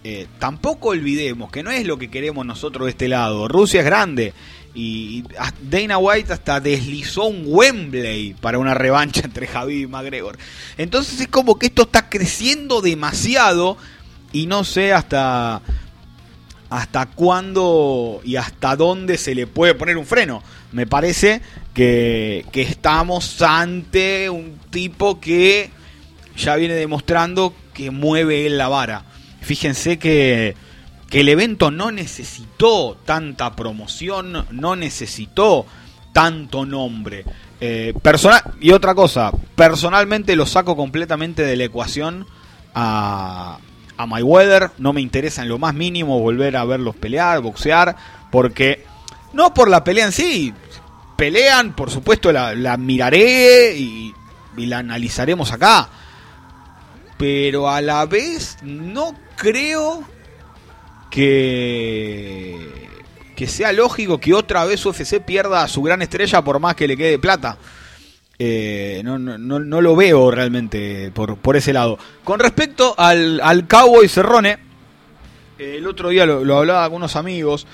eh, 0.04 0.28
tampoco 0.38 0.90
olvidemos 0.90 1.52
que 1.52 1.64
no 1.64 1.72
es 1.72 1.88
lo 1.88 1.98
que 1.98 2.10
queremos 2.10 2.46
nosotros 2.46 2.86
de 2.86 2.92
este 2.92 3.08
lado. 3.08 3.48
Rusia 3.48 3.80
es 3.80 3.86
grande 3.86 4.34
y 4.76 5.24
Dana 5.62 5.98
White 5.98 6.34
hasta 6.34 6.60
deslizó 6.60 7.26
un 7.26 7.44
Wembley 7.46 8.34
para 8.34 8.58
una 8.60 8.74
revancha 8.74 9.22
entre 9.24 9.48
Javib 9.48 9.80
y 9.80 9.88
McGregor. 9.88 10.38
Entonces 10.78 11.20
es 11.22 11.28
como 11.28 11.58
que 11.58 11.68
esto 11.68 11.84
está 11.84 12.10
creciendo 12.10 12.82
demasiado 12.82 13.78
y 14.34 14.48
no 14.48 14.66
sé 14.66 14.92
hasta 14.92 15.62
hasta 16.70 17.06
cuándo 17.06 18.20
y 18.26 18.36
hasta 18.36 18.76
dónde 18.76 19.18
se 19.20 19.36
le 19.36 19.46
puede 19.46 19.76
poner 19.76 19.96
un 19.96 20.08
freno. 20.08 20.42
Me 20.72 20.88
parece 20.88 21.42
que, 21.74 22.46
que, 22.52 22.64
estamos 22.64 23.42
ante 23.44 24.28
un 24.32 24.58
tipo 24.72 25.20
que 25.22 25.70
ya 26.36 26.56
viene 26.56 26.74
demostrando 26.74 27.54
que 27.76 27.92
mueve 27.92 28.48
él 28.48 28.58
la 28.58 28.70
vara. 28.70 29.06
Fíjense 29.42 30.00
que, 30.00 30.56
que 31.12 31.20
el 31.20 31.30
evento 31.30 31.70
no 31.70 31.92
necesitó 31.92 32.98
tanta 33.06 33.56
promoción, 33.56 34.48
no 34.50 34.76
necesitó 34.76 35.68
tanto 36.12 36.66
nombre. 36.66 37.24
Eh, 37.62 37.94
y 38.62 38.72
otra 38.72 38.96
cosa, 38.96 39.32
personalmente 39.56 40.36
lo 40.36 40.46
saco 40.46 40.76
completamente 40.76 41.44
de 41.44 41.56
la 41.56 41.66
ecuación 41.66 42.26
a, 42.74 43.60
a 43.98 44.06
Mayweather, 44.06 44.72
no 44.78 44.94
me 44.94 45.02
interesa 45.02 45.42
en 45.42 45.50
lo 45.50 45.60
más 45.60 45.74
mínimo 45.74 46.20
volver 46.20 46.58
a 46.58 46.66
verlos 46.66 46.96
pelear, 46.96 47.42
boxear, 47.42 47.96
porque 48.32 48.84
no 49.34 49.54
por 49.54 49.70
la 49.70 49.84
pelea 49.84 50.06
en 50.06 50.12
sí, 50.12 50.54
pelean, 51.16 51.76
por 51.76 51.92
supuesto 51.92 52.32
la, 52.32 52.56
la 52.56 52.78
miraré 52.78 53.76
y, 53.78 54.14
y, 54.58 54.66
la 54.66 54.80
analizaremos 54.80 55.52
acá, 55.52 55.90
pero 57.18 57.70
a 57.70 57.82
la 57.82 58.06
vez 58.06 58.58
no 58.64 59.16
creo 59.36 60.04
que 61.10 62.84
que 63.36 63.48
sea 63.48 63.74
lógico 63.74 64.20
que 64.20 64.34
otra 64.34 64.64
vez 64.66 64.86
UFC 64.86 65.20
pierda 65.20 65.64
a 65.64 65.68
su 65.68 65.82
gran 65.82 66.02
estrella 66.02 66.44
por 66.44 66.60
más 66.60 66.76
que 66.76 66.88
le 66.88 66.96
quede 66.96 67.18
plata. 67.20 67.58
Eh, 68.40 69.02
no, 69.04 69.20
no, 69.20 69.38
no, 69.38 69.82
lo 69.82 69.96
veo 69.96 70.32
realmente 70.32 71.12
por, 71.14 71.38
por 71.38 71.56
ese 71.56 71.74
lado. 71.74 71.98
Con 72.24 72.40
respecto 72.40 72.96
al, 72.98 73.40
al 73.42 73.68
Cowboy 73.68 74.08
Cerrone, 74.10 74.58
el 75.60 75.86
otro 75.88 76.10
día 76.10 76.26
lo, 76.26 76.44
lo, 76.44 76.58
hablaba 76.58 76.88
con 76.88 76.98
unos 76.98 77.16
amigos. 77.16 77.68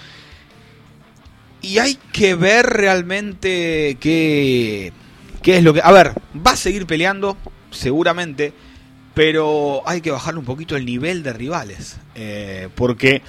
Y 1.62 1.80
hay 1.80 1.96
que 2.12 2.36
ver 2.36 2.66
realmente 2.66 3.98
qué, 4.00 4.94
qué 5.42 5.58
es 5.58 5.64
lo 5.64 5.74
que. 5.74 5.82
A 5.84 5.92
ver, 5.92 6.14
va 6.36 6.52
a 6.52 6.58
seguir 6.58 6.86
peleando, 6.86 7.38
seguramente. 7.72 8.54
Pero 9.14 9.82
hay 9.86 10.02
que 10.02 10.12
bajarle 10.12 10.40
un 10.40 10.46
poquito 10.46 10.78
el 10.78 10.86
nivel 10.86 11.24
de 11.24 11.34
rivales. 11.34 11.98
Eh, 12.16 12.70
porque. 12.76 13.22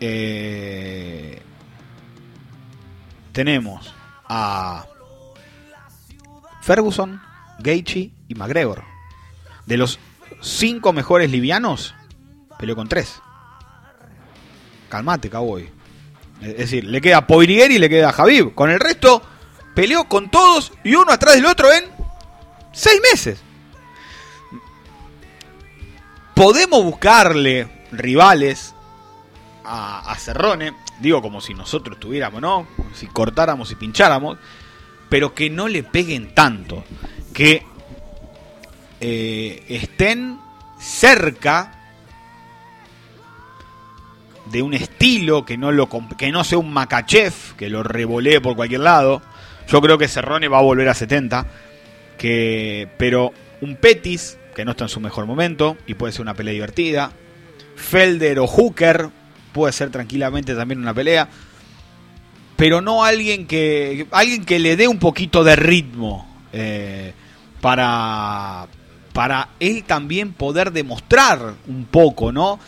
Eh, 0.00 1.40
tenemos 3.32 3.92
a 4.28 4.86
Ferguson, 6.64 7.20
Gaethje 7.58 8.10
y 8.26 8.34
McGregor. 8.34 8.84
De 9.66 9.76
los 9.76 9.98
cinco 10.40 10.94
mejores 10.94 11.30
livianos, 11.30 11.94
peleó 12.58 12.74
con 12.74 12.88
tres. 12.88 13.20
Calmate, 14.88 15.28
cowboy. 15.28 15.68
Es 16.40 16.56
decir, 16.56 16.84
le 16.84 17.00
queda 17.02 17.26
Poirier 17.26 17.70
y 17.70 17.78
le 17.78 17.90
queda 17.90 18.12
Javib. 18.12 18.54
Con 18.54 18.70
el 18.70 18.80
resto, 18.80 19.22
peleó 19.74 20.04
con 20.08 20.30
todos 20.30 20.72
y 20.82 20.94
uno 20.94 21.12
atrás 21.12 21.34
del 21.34 21.46
otro 21.46 21.70
en 21.70 21.84
seis 22.72 23.00
meses. 23.12 23.42
Podemos 26.34 26.82
buscarle 26.82 27.68
rivales 27.92 28.74
a, 29.64 30.10
a 30.10 30.14
Cerrone, 30.16 30.74
digo 30.98 31.20
como 31.20 31.40
si 31.40 31.52
nosotros 31.52 32.00
tuviéramos, 32.00 32.40
¿no? 32.40 32.66
Si 32.94 33.06
cortáramos 33.06 33.70
y 33.70 33.74
pincháramos 33.74 34.38
pero 35.14 35.32
que 35.32 35.48
no 35.48 35.68
le 35.68 35.84
peguen 35.84 36.34
tanto, 36.34 36.82
que 37.32 37.62
eh, 39.00 39.62
estén 39.68 40.40
cerca 40.76 41.70
de 44.46 44.60
un 44.60 44.74
estilo 44.74 45.44
que 45.44 45.56
no 45.56 45.70
lo 45.70 45.88
que 46.18 46.32
no 46.32 46.42
sea 46.42 46.58
un 46.58 46.72
Makachev 46.72 47.32
que 47.56 47.68
lo 47.68 47.84
revolee 47.84 48.40
por 48.40 48.56
cualquier 48.56 48.80
lado. 48.80 49.22
Yo 49.68 49.80
creo 49.80 49.98
que 49.98 50.08
Cerrone 50.08 50.48
va 50.48 50.58
a 50.58 50.62
volver 50.62 50.88
a 50.88 50.94
70, 50.94 51.46
que 52.18 52.88
pero 52.98 53.32
un 53.60 53.76
Petis 53.76 54.36
que 54.52 54.64
no 54.64 54.72
está 54.72 54.86
en 54.86 54.90
su 54.90 54.98
mejor 54.98 55.26
momento 55.26 55.76
y 55.86 55.94
puede 55.94 56.12
ser 56.12 56.22
una 56.22 56.34
pelea 56.34 56.54
divertida. 56.54 57.12
Felder 57.76 58.40
o 58.40 58.48
Hooker 58.48 59.10
puede 59.52 59.72
ser 59.72 59.90
tranquilamente 59.90 60.56
también 60.56 60.80
una 60.80 60.92
pelea 60.92 61.28
pero 62.56 62.80
no 62.80 63.04
alguien 63.04 63.46
que 63.46 64.06
alguien 64.10 64.44
que 64.44 64.58
le 64.58 64.76
dé 64.76 64.88
un 64.88 64.98
poquito 64.98 65.44
de 65.44 65.56
ritmo 65.56 66.26
eh, 66.52 67.12
para 67.60 68.66
para 69.12 69.50
él 69.60 69.84
también 69.84 70.32
poder 70.32 70.72
demostrar 70.72 71.54
un 71.68 71.84
poco, 71.84 72.32
¿no? 72.32 72.58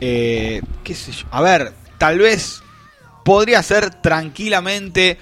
Eh, 0.00 0.62
qué 0.84 0.94
sé. 0.94 1.12
A 1.32 1.42
ver, 1.42 1.74
tal 1.98 2.18
vez 2.18 2.62
podría 3.24 3.60
ser 3.62 3.90
tranquilamente 4.00 5.18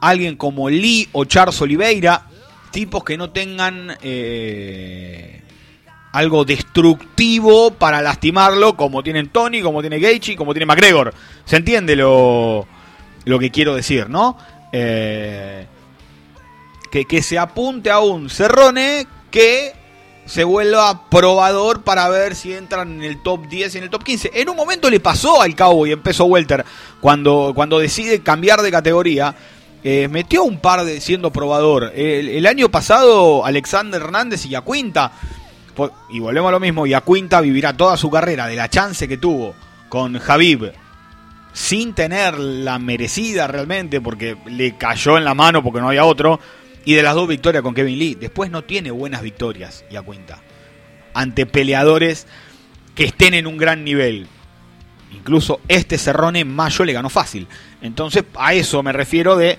alguien 0.00 0.36
como 0.36 0.68
Lee 0.68 1.08
o 1.12 1.24
Charles 1.24 1.60
Oliveira, 1.62 2.26
tipos 2.72 3.04
que 3.04 3.16
no 3.16 3.30
tengan 3.30 3.96
eh, 4.02 5.42
algo 6.12 6.44
destructivo 6.44 7.72
para 7.72 8.02
lastimarlo, 8.02 8.76
como 8.76 9.04
tienen 9.04 9.28
Tony, 9.28 9.62
como 9.62 9.80
tiene 9.80 10.00
Gaethje, 10.00 10.34
como 10.34 10.54
tiene 10.54 10.66
McGregor. 10.66 11.14
¿Se 11.44 11.56
entiende 11.56 11.94
lo, 11.94 12.66
lo 13.28 13.38
que 13.38 13.50
quiero 13.50 13.74
decir, 13.74 14.08
¿no? 14.08 14.38
Eh, 14.72 15.66
que, 16.90 17.04
que, 17.04 17.22
se 17.22 17.38
apunte 17.38 17.90
a 17.90 17.98
un 18.00 18.30
Cerrone 18.30 19.06
que 19.30 19.74
se 20.24 20.44
vuelva 20.44 21.10
probador 21.10 21.82
para 21.82 22.08
ver 22.08 22.34
si 22.34 22.54
entran 22.54 22.94
en 22.94 23.02
el 23.02 23.22
top 23.22 23.46
10 23.46 23.74
y 23.74 23.78
en 23.78 23.84
el 23.84 23.90
top 23.90 24.02
15. 24.02 24.30
En 24.32 24.48
un 24.48 24.56
momento 24.56 24.88
le 24.88 24.98
pasó 24.98 25.42
al 25.42 25.54
Cowboy 25.54 25.92
en 25.92 26.02
peso 26.02 26.24
welter 26.24 26.64
cuando, 27.02 27.52
cuando 27.54 27.78
decide 27.78 28.22
cambiar 28.22 28.62
de 28.62 28.70
categoría. 28.70 29.34
Eh, 29.84 30.08
metió 30.08 30.42
un 30.42 30.58
par 30.58 30.84
de 30.86 31.00
siendo 31.02 31.30
probador. 31.30 31.92
El, 31.94 32.46
año 32.46 32.70
pasado 32.70 33.44
Alexander 33.44 34.00
Hernández 34.00 34.46
y 34.46 34.48
Yacuinta, 34.48 35.12
y 36.10 36.18
volvemos 36.18 36.48
a 36.48 36.52
lo 36.52 36.60
mismo, 36.60 36.86
Yacuinta 36.86 37.42
vivirá 37.42 37.76
toda 37.76 37.98
su 37.98 38.10
carrera 38.10 38.46
de 38.46 38.56
la 38.56 38.70
chance 38.70 39.06
que 39.06 39.18
tuvo 39.18 39.54
con 39.90 40.18
Javib 40.18 40.72
sin 41.52 41.94
tener 41.94 42.38
la 42.38 42.78
merecida 42.78 43.46
realmente 43.46 44.00
porque 44.00 44.36
le 44.46 44.76
cayó 44.76 45.16
en 45.16 45.24
la 45.24 45.34
mano 45.34 45.62
porque 45.62 45.80
no 45.80 45.88
había 45.88 46.04
otro 46.04 46.40
y 46.84 46.94
de 46.94 47.02
las 47.02 47.14
dos 47.14 47.28
victorias 47.28 47.62
con 47.62 47.74
Kevin 47.74 47.98
Lee. 47.98 48.14
Después 48.14 48.50
no 48.50 48.64
tiene 48.64 48.90
buenas 48.90 49.22
victorias, 49.22 49.84
ya 49.90 50.02
cuenta. 50.02 50.40
Ante 51.14 51.46
peleadores 51.46 52.26
que 52.94 53.04
estén 53.04 53.34
en 53.34 53.46
un 53.46 53.56
gran 53.56 53.84
nivel. 53.84 54.26
Incluso 55.12 55.60
este 55.68 55.98
Cerrone 55.98 56.44
Mayo 56.44 56.84
le 56.84 56.92
ganó 56.92 57.10
fácil. 57.10 57.46
Entonces 57.82 58.24
a 58.36 58.54
eso 58.54 58.82
me 58.82 58.92
refiero 58.92 59.36
de 59.36 59.58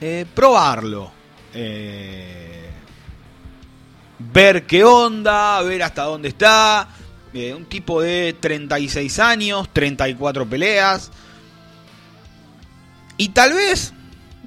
eh, 0.00 0.26
probarlo. 0.34 1.12
Eh, 1.54 2.70
ver 4.18 4.64
qué 4.66 4.84
onda, 4.84 5.60
ver 5.62 5.82
hasta 5.82 6.04
dónde 6.04 6.28
está. 6.28 6.88
Eh, 7.36 7.54
un 7.54 7.66
tipo 7.66 8.00
de 8.00 8.34
36 8.40 9.18
años, 9.18 9.68
34 9.72 10.48
peleas. 10.48 11.10
Y 13.18 13.28
tal 13.28 13.52
vez 13.52 13.92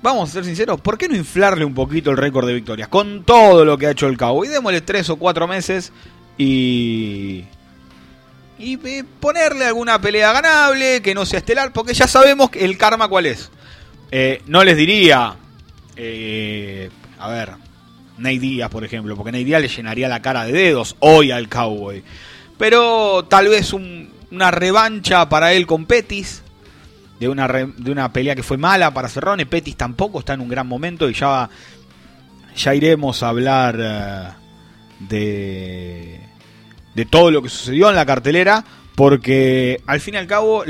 vamos 0.02 0.30
a 0.30 0.34
ser 0.34 0.46
sinceros, 0.46 0.82
¿por 0.82 0.98
qué 0.98 1.08
no 1.08 1.16
inflarle 1.16 1.66
un 1.66 1.74
poquito 1.74 2.12
el 2.12 2.18
récord 2.18 2.48
de 2.48 2.54
victorias? 2.54 2.88
Con 2.88 3.24
todo 3.24 3.66
lo 3.66 3.78
que 3.78 3.88
ha 3.88 3.92
hecho 3.92 4.08
el 4.08 4.18
Cowboy. 4.18 4.48
Démosle 4.48 4.82
tres 4.82 5.10
o 5.10 5.18
cuatro 5.18 5.48
meses 5.48 5.92
y. 6.38 7.44
Y 8.58 8.80
eh, 8.86 9.06
ponerle 9.20 9.66
alguna 9.66 10.02
pelea 10.02 10.34
ganable, 10.34 11.02
que 11.02 11.14
no 11.14 11.26
sea 11.26 11.40
estelar, 11.40 11.72
porque 11.72 11.94
ya 11.94 12.08
sabemos 12.08 12.50
el 12.54 12.78
karma 12.78 13.08
cuál 13.08 13.26
es. 13.26 13.52
Eh, 14.12 14.42
no 14.48 14.64
les 14.64 14.76
diría. 14.76 15.36
Eh, 15.96 16.90
a 17.20 17.30
ver, 17.30 17.52
Ney 18.18 18.38
Díaz, 18.38 18.70
por 18.70 18.84
ejemplo, 18.84 19.16
porque 19.16 19.32
Ney 19.32 19.44
Díaz 19.44 19.62
le 19.62 19.68
llenaría 19.68 20.10
la 20.10 20.22
cara 20.22 20.44
de 20.44 20.52
dedos 20.52 20.96
hoy 21.00 21.32
al 21.32 21.48
Cowboy. 21.48 22.04
Pero 22.60 23.24
tal 23.24 23.48
vez 23.48 23.74
una 23.74 24.52
revancha 24.52 25.28
para 25.30 25.54
él 25.54 25.66
con 25.66 25.86
Petis 25.86 26.44
de 27.20 27.30
una, 27.30 27.48
de 27.48 27.92
una 27.92 28.14
pelea 28.14 28.36
que 28.36 28.44
fue 28.44 28.58
mala 28.58 28.94
para 28.94 29.08
Cerrone. 29.08 29.46
Petis 29.46 29.78
tampoco 29.78 30.20
está 30.20 30.34
en 30.34 30.42
un 30.42 30.50
gran 30.50 30.68
momento 30.68 31.10
y 31.10 31.14
ya, 31.14 31.50
ya 32.56 32.76
iremos 32.76 33.24
a 33.24 33.30
hablar 33.30 33.78
eh, 33.80 34.28
de, 35.00 36.20
de 36.94 37.06
todo 37.06 37.32
lo 37.32 37.42
que 37.42 37.50
sucedió 37.50 37.90
en 37.90 37.96
la 37.96 38.06
cartelera. 38.06 38.66
Porque 39.00 39.82
al 39.86 40.02
fin 40.02 40.16
y 40.16 40.18
al 40.18 40.28
cabo 40.28 40.66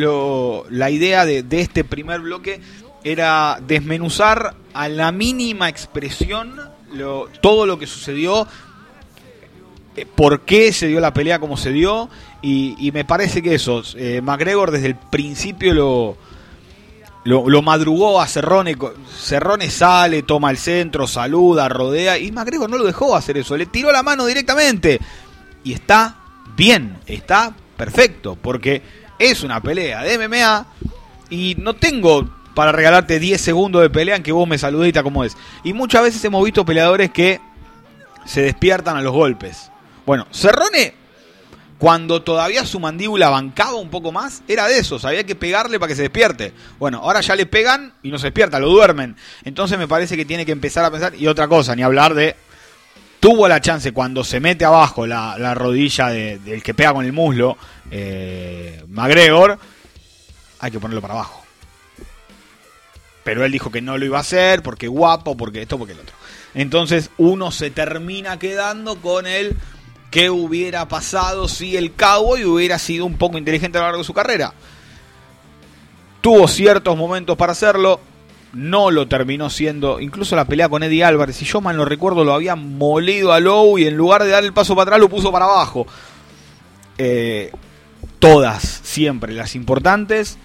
la 0.69 0.91
idea 0.91 1.25
de, 1.25 1.43
este 1.49 1.83
primer 1.83 2.21
bloque 2.21 2.61
era 3.03 3.59
desmenuzar 3.65 4.53
a 4.75 4.87
la 4.87 5.11
mínima 5.11 5.67
expresión 5.67 6.53
todo 7.41 7.65
lo 7.65 7.79
que 7.79 7.87
sucedió, 7.87 8.47
por 10.15 10.41
qué 10.41 10.71
se 10.71 10.87
dio 10.87 10.99
la 10.99 11.13
pelea 11.13 11.39
como 11.39 11.57
se 11.57 11.71
dio, 11.71 12.09
y, 12.41 12.91
me 12.93 13.03
parece 13.03 13.41
que 13.41 13.55
eso, 13.55 13.83
eh, 13.95 14.21
McGregor 14.21 14.71
desde 14.71 14.87
el 14.87 14.95
principio 14.95 15.73
lo, 15.73 16.17
lo, 17.25 17.61
madrugó 17.61 18.21
a 18.21 18.27
Cerrone. 18.27 18.77
Cerrone 19.13 19.69
sale, 19.69 20.23
toma 20.23 20.49
el 20.51 20.57
centro, 20.57 21.05
saluda, 21.05 21.67
rodea. 21.67 22.17
Y 22.17 22.31
McGregor 22.31 22.69
no 22.69 22.77
lo 22.77 22.85
dejó 22.85 23.15
hacer 23.15 23.37
eso. 23.37 23.57
Le 23.57 23.65
tiró 23.65 23.91
la 23.91 24.03
mano 24.03 24.25
directamente. 24.25 24.99
Y 25.63 25.73
está 25.73 26.15
bien, 26.55 26.97
está 27.05 27.53
perfecto. 27.75 28.37
Porque 28.41 28.81
es 29.19 29.43
una 29.43 29.61
pelea 29.61 30.01
de 30.03 30.27
MMA. 30.27 30.65
Y 31.29 31.55
no 31.59 31.75
tengo 31.75 32.29
para 32.55 32.71
regalarte 32.71 33.19
10 33.19 33.39
segundos 33.39 33.81
de 33.81 33.89
pelea 33.89 34.15
en 34.15 34.23
que 34.23 34.31
vos 34.31 34.47
me 34.47 34.57
saludita 34.57 35.03
como 35.03 35.23
es. 35.23 35.35
Y 35.63 35.73
muchas 35.73 36.03
veces 36.03 36.23
hemos 36.23 36.43
visto 36.43 36.65
peleadores 36.65 37.11
que 37.11 37.41
se 38.25 38.41
despiertan 38.41 38.95
a 38.95 39.01
los 39.01 39.13
golpes. 39.13 39.71
Bueno, 40.09 40.25
Cerrone 40.31 40.95
cuando 41.77 42.23
todavía 42.23 42.65
su 42.65 42.79
mandíbula 42.79 43.29
bancaba 43.29 43.75
un 43.75 43.91
poco 43.91 44.11
más, 44.11 44.41
era 44.47 44.67
de 44.67 44.79
esos, 44.79 45.05
había 45.05 45.23
que 45.23 45.35
pegarle 45.35 45.79
para 45.79 45.89
que 45.89 45.95
se 45.95 46.01
despierte. 46.01 46.51
Bueno, 46.79 46.97
ahora 47.03 47.21
ya 47.21 47.35
le 47.35 47.45
pegan 47.45 47.93
y 48.01 48.09
no 48.09 48.17
se 48.17 48.25
despierta, 48.25 48.57
lo 48.57 48.69
duermen. 48.69 49.15
Entonces 49.43 49.77
me 49.77 49.87
parece 49.87 50.17
que 50.17 50.25
tiene 50.25 50.47
que 50.47 50.51
empezar 50.51 50.83
a 50.83 50.89
pensar, 50.89 51.13
y 51.13 51.27
otra 51.27 51.47
cosa, 51.47 51.75
ni 51.75 51.83
hablar 51.83 52.15
de... 52.15 52.35
Tuvo 53.19 53.47
la 53.47 53.61
chance 53.61 53.91
cuando 53.91 54.23
se 54.23 54.39
mete 54.39 54.65
abajo 54.65 55.05
la, 55.05 55.53
rodilla 55.53 56.07
del 56.07 56.63
que 56.63 56.73
pega 56.73 56.91
con 56.91 57.05
el 57.05 57.13
muslo, 57.13 57.55
eh, 57.91 58.83
McGregor, 58.87 59.59
hay 60.59 60.71
que 60.71 60.79
ponerlo 60.79 61.01
para 61.01 61.13
abajo. 61.13 61.43
Pero 63.23 63.45
él 63.45 63.51
dijo 63.51 63.69
que 63.69 63.83
no 63.83 63.95
lo 63.95 64.05
iba 64.05 64.17
a 64.17 64.21
hacer, 64.21 64.63
porque 64.63 64.87
guapo, 64.87 65.37
porque 65.37 65.61
esto, 65.61 65.77
porque 65.77 65.93
el 65.93 65.99
otro. 65.99 66.15
Entonces 66.55 67.11
uno 67.17 67.51
se 67.51 67.69
termina 67.69 68.39
quedando 68.39 68.95
con 68.95 69.27
el 69.27 69.55
qué 70.09 70.29
hubiera 70.29 70.87
pasado 70.87 71.47
si 71.47 71.77
el 71.77 71.91
Cowboy 71.93 72.45
hubiera 72.45 72.79
sido 72.79 73.05
un 73.05 73.17
poco 73.17 73.37
inteligente 73.37 73.77
a 73.77 73.81
lo 73.81 73.87
largo 73.87 73.99
de 73.99 74.05
su 74.05 74.13
carrera. 74.13 74.53
Tuvo 76.21 76.47
ciertos 76.47 76.97
momentos 76.97 77.37
para 77.37 77.53
hacerlo, 77.53 77.99
no 78.53 78.91
lo 78.91 79.07
terminó 79.07 79.49
siendo. 79.49 79.99
Incluso 79.99 80.35
la 80.35 80.45
pelea 80.45 80.69
con 80.69 80.83
Eddie 80.83 81.03
Álvarez, 81.03 81.37
si 81.37 81.45
yo 81.45 81.61
mal 81.61 81.77
no 81.77 81.85
recuerdo, 81.85 82.23
lo 82.23 82.33
había 82.33 82.55
molido 82.55 83.31
a 83.31 83.39
Lowe 83.39 83.79
y 83.79 83.87
en 83.87 83.95
lugar 83.95 84.23
de 84.23 84.29
dar 84.29 84.43
el 84.43 84.53
paso 84.53 84.75
para 84.75 84.83
atrás 84.83 84.99
lo 84.99 85.09
puso 85.09 85.31
para 85.31 85.45
abajo. 85.45 85.87
Eh, 86.97 87.51
todas, 88.19 88.81
siempre, 88.83 89.33
las 89.33 89.55
importantes, 89.55 90.37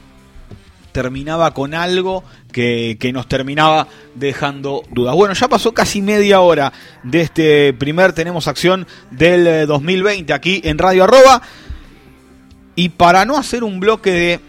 terminaba 0.94 1.52
con 1.52 1.74
algo 1.74 2.22
que, 2.52 2.96
nos 3.12 3.26
terminaba 3.28 3.88
dejando 4.14 4.84
dudas. 4.92 5.14
Bueno, 5.16 5.34
ya 5.34 5.48
pasó 5.48 5.74
casi 5.74 6.00
media 6.00 6.40
hora 6.40 6.72
de 7.02 7.20
este 7.20 7.74
primer 7.74 8.12
Tenemos 8.12 8.46
Acción 8.46 8.86
del 9.10 9.66
2020 9.66 10.32
eh, 10.32 10.34
aquí 10.34 10.62
en 10.64 10.78
Radio 10.78 11.04
Arroba. 11.04 11.42
Y 12.76 12.90
para 12.90 13.24
no 13.24 13.36
hacer 13.36 13.64
un 13.64 13.80
bloque 13.80 14.12
de 14.12 14.40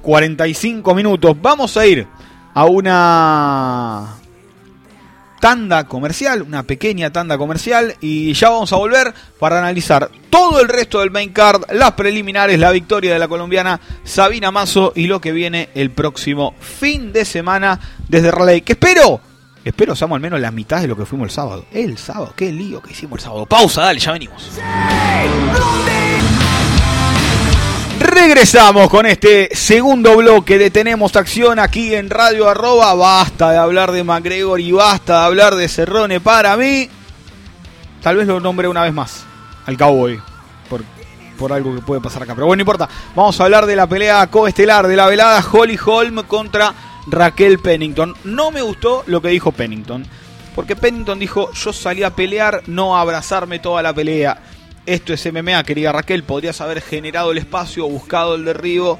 45 0.00 0.94
minutos, 0.94 1.36
vamos 1.40 1.76
a 1.76 1.86
ir 1.86 2.06
a 2.54 2.64
una 2.64 4.19
tanda 5.40 5.84
comercial, 5.84 6.42
una 6.42 6.62
pequeña 6.62 7.10
tanda 7.10 7.38
comercial 7.38 7.96
y 8.00 8.32
ya 8.34 8.50
vamos 8.50 8.72
a 8.72 8.76
volver 8.76 9.12
para 9.38 9.58
analizar 9.58 10.10
todo 10.28 10.60
el 10.60 10.68
resto 10.68 11.00
del 11.00 11.10
main 11.10 11.32
card, 11.32 11.62
las 11.72 11.92
preliminares, 11.92 12.58
la 12.58 12.70
victoria 12.70 13.12
de 13.12 13.18
la 13.18 13.26
colombiana 13.26 13.80
Sabina 14.04 14.50
Mazo 14.50 14.92
y 14.94 15.06
lo 15.06 15.20
que 15.20 15.32
viene 15.32 15.70
el 15.74 15.90
próximo 15.90 16.54
fin 16.60 17.12
de 17.12 17.24
semana 17.24 17.80
desde 18.08 18.30
Raleigh, 18.30 18.62
que 18.62 18.74
espero, 18.74 19.20
espero 19.64 19.96
seamos 19.96 20.16
al 20.16 20.22
menos 20.22 20.40
la 20.40 20.50
mitad 20.50 20.80
de 20.80 20.88
lo 20.88 20.96
que 20.96 21.06
fuimos 21.06 21.26
el 21.26 21.32
sábado. 21.32 21.64
El 21.72 21.96
sábado, 21.98 22.34
qué 22.36 22.52
lío 22.52 22.80
que 22.82 22.92
hicimos 22.92 23.18
el 23.18 23.24
sábado. 23.24 23.46
Pausa, 23.46 23.82
dale, 23.82 23.98
ya 23.98 24.12
venimos. 24.12 24.50
Regresamos 28.22 28.90
con 28.90 29.06
este 29.06 29.48
segundo 29.56 30.14
bloque 30.14 30.58
de 30.58 30.70
Tenemos 30.70 31.16
Acción 31.16 31.58
aquí 31.58 31.94
en 31.94 32.10
Radio 32.10 32.50
Arroba. 32.50 32.92
Basta 32.92 33.50
de 33.50 33.56
hablar 33.56 33.92
de 33.92 34.04
McGregor 34.04 34.60
y 34.60 34.72
basta 34.72 35.20
de 35.20 35.24
hablar 35.24 35.54
de 35.54 35.66
Cerrone 35.68 36.20
para 36.20 36.54
mí. 36.58 36.90
Tal 38.02 38.16
vez 38.18 38.26
lo 38.26 38.38
nombre 38.38 38.68
una 38.68 38.82
vez 38.82 38.92
más 38.92 39.24
al 39.64 39.78
Cowboy 39.78 40.20
por, 40.68 40.82
por 41.38 41.50
algo 41.50 41.74
que 41.74 41.80
puede 41.80 42.02
pasar 42.02 42.22
acá. 42.22 42.34
Pero 42.34 42.46
bueno, 42.46 42.58
no 42.58 42.62
importa. 42.70 42.90
Vamos 43.16 43.40
a 43.40 43.44
hablar 43.44 43.64
de 43.64 43.74
la 43.74 43.88
pelea 43.88 44.26
coestelar 44.26 44.86
de 44.86 44.96
la 44.96 45.06
velada 45.06 45.42
Holly 45.50 45.78
Holm 45.82 46.22
contra 46.24 46.74
Raquel 47.06 47.58
Pennington. 47.58 48.14
No 48.24 48.50
me 48.50 48.60
gustó 48.60 49.02
lo 49.06 49.22
que 49.22 49.28
dijo 49.28 49.50
Pennington. 49.50 50.06
Porque 50.54 50.76
Pennington 50.76 51.18
dijo, 51.18 51.50
yo 51.52 51.72
salí 51.72 52.02
a 52.02 52.14
pelear, 52.14 52.64
no 52.66 52.98
a 52.98 53.00
abrazarme 53.00 53.60
toda 53.60 53.82
la 53.82 53.94
pelea. 53.94 54.38
Esto 54.90 55.12
es 55.12 55.24
MMA, 55.32 55.62
querida 55.62 55.92
Raquel. 55.92 56.24
Podrías 56.24 56.60
haber 56.60 56.80
generado 56.80 57.30
el 57.30 57.38
espacio, 57.38 57.86
buscado 57.86 58.34
el 58.34 58.44
derribo, 58.44 58.98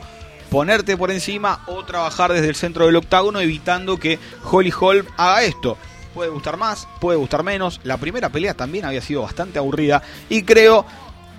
ponerte 0.49 0.97
por 0.97 1.11
encima 1.11 1.65
o 1.67 1.85
trabajar 1.85 2.33
desde 2.33 2.49
el 2.49 2.55
centro 2.55 2.87
del 2.87 2.95
octágono, 2.95 3.41
evitando 3.41 3.97
que 3.97 4.21
Holly 4.45 4.73
Holm 4.79 5.05
haga 5.17 5.43
esto. 5.43 5.77
Puede 6.15 6.31
gustar 6.31 6.57
más, 6.59 6.87
puede 7.01 7.19
gustar 7.19 7.43
menos. 7.43 7.81
La 7.83 7.97
primera 7.97 8.29
pelea 8.29 8.55
también 8.55 8.85
había 8.85 9.03
sido 9.03 9.23
bastante 9.23 9.59
aburrida 9.59 10.01
y 10.29 10.45
creo 10.45 10.87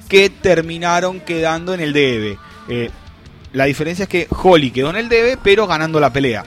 que 0.09 0.29
terminaron 0.29 1.21
quedando 1.21 1.73
en 1.73 1.79
el 1.79 1.93
debe. 1.93 2.37
Eh, 2.67 2.89
la 3.53 3.63
diferencia 3.63 4.03
es 4.03 4.09
que 4.09 4.27
Holly 4.29 4.71
quedó 4.71 4.89
en 4.89 4.97
el 4.97 5.07
debe, 5.07 5.37
pero 5.41 5.65
ganando 5.65 5.97
la 6.01 6.11
pelea. 6.11 6.43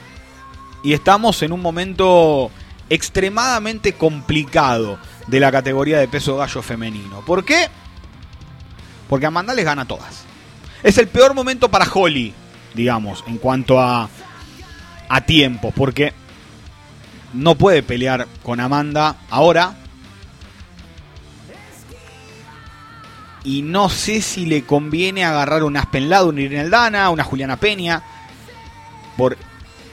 Y 0.82 0.92
estamos 0.92 1.42
en 1.42 1.52
un 1.52 1.62
momento 1.62 2.50
extremadamente 2.90 3.94
complicado 3.94 4.98
de 5.26 5.40
la 5.40 5.50
categoría 5.50 6.00
de 6.00 6.06
peso 6.06 6.36
gallo 6.36 6.60
femenino. 6.60 7.22
¿Por 7.24 7.46
qué? 7.46 7.70
Porque 9.14 9.26
Amanda 9.26 9.54
les 9.54 9.64
gana 9.64 9.84
todas. 9.84 10.24
Es 10.82 10.98
el 10.98 11.06
peor 11.06 11.34
momento 11.34 11.70
para 11.70 11.86
Holly, 11.88 12.34
digamos, 12.74 13.22
en 13.28 13.38
cuanto 13.38 13.80
a, 13.80 14.08
a 15.08 15.20
tiempo, 15.20 15.70
porque 15.70 16.12
no 17.32 17.54
puede 17.54 17.84
pelear 17.84 18.26
con 18.42 18.58
Amanda 18.58 19.18
ahora. 19.30 19.76
y 23.44 23.62
no 23.62 23.88
sé 23.88 24.20
si 24.20 24.46
le 24.46 24.64
conviene 24.64 25.24
agarrar 25.24 25.62
un 25.62 25.76
Aspen 25.76 26.08
Lado, 26.08 26.30
una 26.30 26.40
Irene 26.40 26.62
Aldana, 26.62 27.08
una 27.10 27.22
Juliana 27.22 27.56
Peña, 27.56 28.02
por 29.16 29.38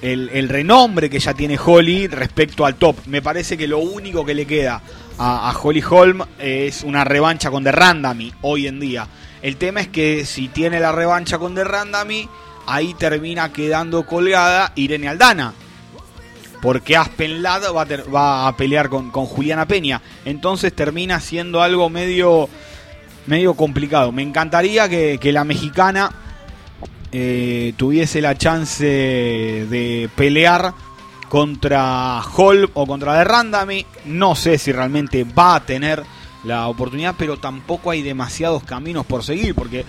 el, 0.02 0.50
renombre 0.50 1.10
que 1.10 1.20
ya 1.20 1.34
tiene 1.34 1.58
Holly 1.64 2.08
respecto 2.08 2.66
al 2.66 2.76
top. 2.76 2.96
Me 3.06 3.22
parece 3.22 3.58
que 3.58 3.68
lo 3.68 3.80
único 3.80 4.26
que 4.26 4.34
le 4.34 4.46
queda 4.46 4.82
a, 5.18 5.56
Holly 5.62 5.84
Holm 5.88 6.24
es 6.40 6.84
una 6.84 7.04
revancha 7.04 7.52
con 7.52 7.64
The 7.64 7.72
Randami 7.72 8.34
hoy 8.42 8.68
en 8.68 8.80
día. 8.80 9.08
El 9.42 9.58
tema 9.58 9.82
es 9.82 9.88
que 9.88 10.26
si 10.26 10.48
tiene 10.48 10.80
la 10.80 10.92
revancha 10.92 11.38
con 11.38 11.56
The 11.56 11.64
Randami, 11.64 12.28
ahí 12.68 12.94
termina 12.96 13.52
quedando 13.52 14.06
colgada 14.06 14.72
Irene 14.76 15.08
Aldana. 15.08 15.54
Porque 16.62 16.96
Aspen 16.96 17.42
Ladd 17.42 17.64
va, 17.74 18.48
a, 18.48 18.56
pelear 18.56 18.90
con, 18.90 19.10
Juliana 19.12 19.68
Peña. 19.68 20.02
Entonces 20.26 20.76
termina 20.76 21.20
siendo 21.20 21.64
algo 21.64 21.90
medio, 21.90 22.50
medio 23.26 23.56
complicado. 23.56 24.12
Me 24.12 24.22
encantaría 24.22 24.88
que, 24.88 25.18
que 25.20 25.32
la 25.32 25.44
mexicana 25.44 26.12
eh, 27.12 27.74
tuviese 27.78 28.22
la 28.22 28.38
chance 28.38 28.86
de 28.86 30.10
pelear 30.16 30.74
contra 31.30 32.22
Hall 32.22 32.70
o 32.74 32.86
contra 32.86 33.18
The 33.18 33.24
Randami. 33.24 33.86
No 34.06 34.36
sé 34.36 34.58
si 34.58 34.72
realmente 34.72 35.24
va 35.24 35.56
a 35.56 35.66
tener 35.66 36.04
la 36.44 36.68
oportunidad, 36.68 37.16
pero 37.18 37.38
tampoco 37.38 37.92
hay 37.92 38.02
demasiados 38.02 38.64
caminos 38.64 39.06
por 39.06 39.24
seguir, 39.24 39.56
porque 39.56 39.86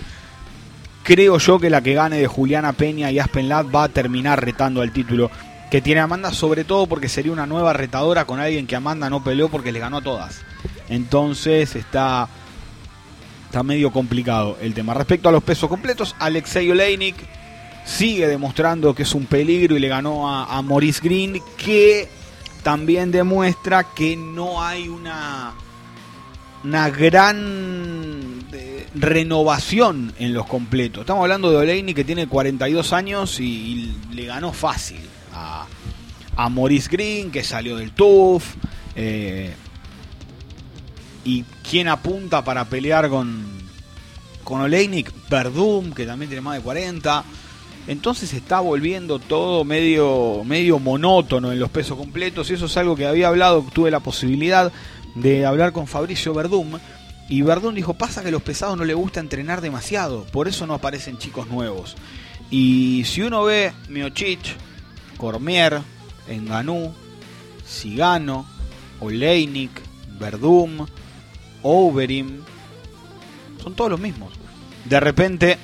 creo 1.03 1.39
yo 1.39 1.59
que 1.59 1.71
la 1.71 1.81
que 1.81 1.95
gane 1.95 2.19
de 2.19 2.27
Juliana 2.27 2.73
Peña 2.73 3.11
y 3.11 3.19
Aspen 3.19 3.49
Ladd 3.49 3.75
va 3.75 3.85
a 3.85 3.89
terminar 3.89 4.45
retando 4.45 4.83
al 4.83 4.93
título 4.93 5.31
que 5.71 5.81
tiene 5.81 6.03
Amanda, 6.03 6.33
sobre 6.33 6.65
todo 6.65 6.87
porque 6.87 7.09
sería 7.09 7.33
una 7.33 7.47
nueva 7.47 7.73
retadora 7.73 8.27
con 8.27 8.39
alguien 8.39 8.67
que 8.67 8.77
Amanda 8.77 9.09
no 9.09 9.25
peleó 9.25 9.49
porque 9.49 9.73
le 9.73 9.79
ganó 9.79 9.99
a 9.99 10.03
todas. 10.03 10.43
Entonces 10.89 11.75
está 11.75 12.29
está 13.53 13.63
medio 13.63 13.91
complicado 13.91 14.57
el 14.63 14.73
tema. 14.73 14.95
Respecto 14.95 15.29
a 15.29 15.33
los 15.33 15.43
pesos 15.43 15.69
completos, 15.69 16.17
Alexei 16.19 16.71
Oleinik 16.71 17.17
sigue 17.85 18.27
demostrando 18.27 18.95
que 18.95 19.03
es 19.03 19.15
un 19.15 19.27
peligro 19.27 19.77
y 19.77 19.79
le 19.79 19.89
ganó 19.89 20.27
a, 20.27 20.63
Maurice 20.63 21.03
Green, 21.05 21.39
que 21.59 22.09
también 22.63 23.11
demuestra 23.11 23.85
que 23.95 24.17
no 24.17 24.63
hay 24.63 24.89
una, 24.89 25.53
una 26.65 26.89
gran 26.89 28.43
eh, 28.55 28.87
renovación 28.95 30.15
en 30.19 30.33
los 30.33 30.47
completos. 30.47 31.03
Estamos 31.03 31.21
hablando 31.21 31.51
de 31.51 31.59
Oleinik 31.59 31.95
que 31.95 32.05
tiene 32.05 32.29
42 32.29 32.95
años 32.95 33.39
y, 33.39 33.95
le 34.13 34.25
ganó 34.25 34.55
fácil 34.55 35.03
a, 35.35 35.67
a 36.37 36.49
Maurice 36.49 36.89
Green, 36.91 37.31
que 37.31 37.45
salió 37.45 37.77
del 37.77 37.93
TUF. 37.93 38.55
Eh, 38.97 39.55
¿Y 41.25 41.45
quién 41.69 41.89
apunta 41.89 42.43
para 42.45 42.65
pelear 42.65 43.09
con, 43.09 43.45
con 44.45 44.61
Oleinik? 44.61 45.13
Verdum, 45.29 45.93
que 45.93 46.07
también 46.07 46.29
tiene 46.29 46.41
más 46.41 46.57
de 46.57 46.63
40. 46.63 47.25
Entonces 47.87 48.33
está 48.33 48.61
volviendo 48.61 49.19
todo 49.19 49.65
medio, 49.65 50.43
medio 50.45 50.79
monótono 50.79 51.53
en 51.53 51.59
los 51.59 51.71
pesos 51.71 51.97
completos. 51.97 52.51
Y 52.51 52.55
eso 52.55 52.67
es 52.67 52.77
algo 52.77 52.97
que 52.97 53.07
había 53.07 53.29
hablado, 53.29 53.65
tuve 53.73 53.91
la 53.91 54.01
posibilidad 54.01 54.73
de 55.15 55.47
hablar 55.47 55.73
con 55.73 55.87
Fabricio 55.87 56.35
Verdum. 56.35 56.79
Y 57.29 57.43
Verdum 57.43 57.75
dijo, 57.75 57.95
pasa 57.95 58.23
que 58.23 58.29
a 58.29 58.33
los 58.33 58.43
pesados 58.43 58.77
no 58.77 58.85
le 58.85 58.95
gusta 58.95 59.21
entrenar 59.21 59.61
demasiado. 59.61 60.25
Por 60.27 60.49
eso 60.49 60.67
no 60.67 60.75
aparecen 60.75 61.19
chicos 61.19 61.49
nuevos. 61.49 61.97
Y 62.51 63.05
si 63.07 63.23
uno 63.23 63.45
ve 63.45 63.73
Miochich, 63.89 64.57
Cormier, 65.17 65.81
Enganú, 66.29 66.93
Sigano, 67.67 68.47
Oleinik, 69.01 69.71
Verdum, 70.21 70.87
Overeem, 71.63 72.41
son 73.63 73.75
todos 73.75 73.91
los 73.91 74.01
mismos. 74.01 74.33
De 74.85 74.99
repente 75.01 75.59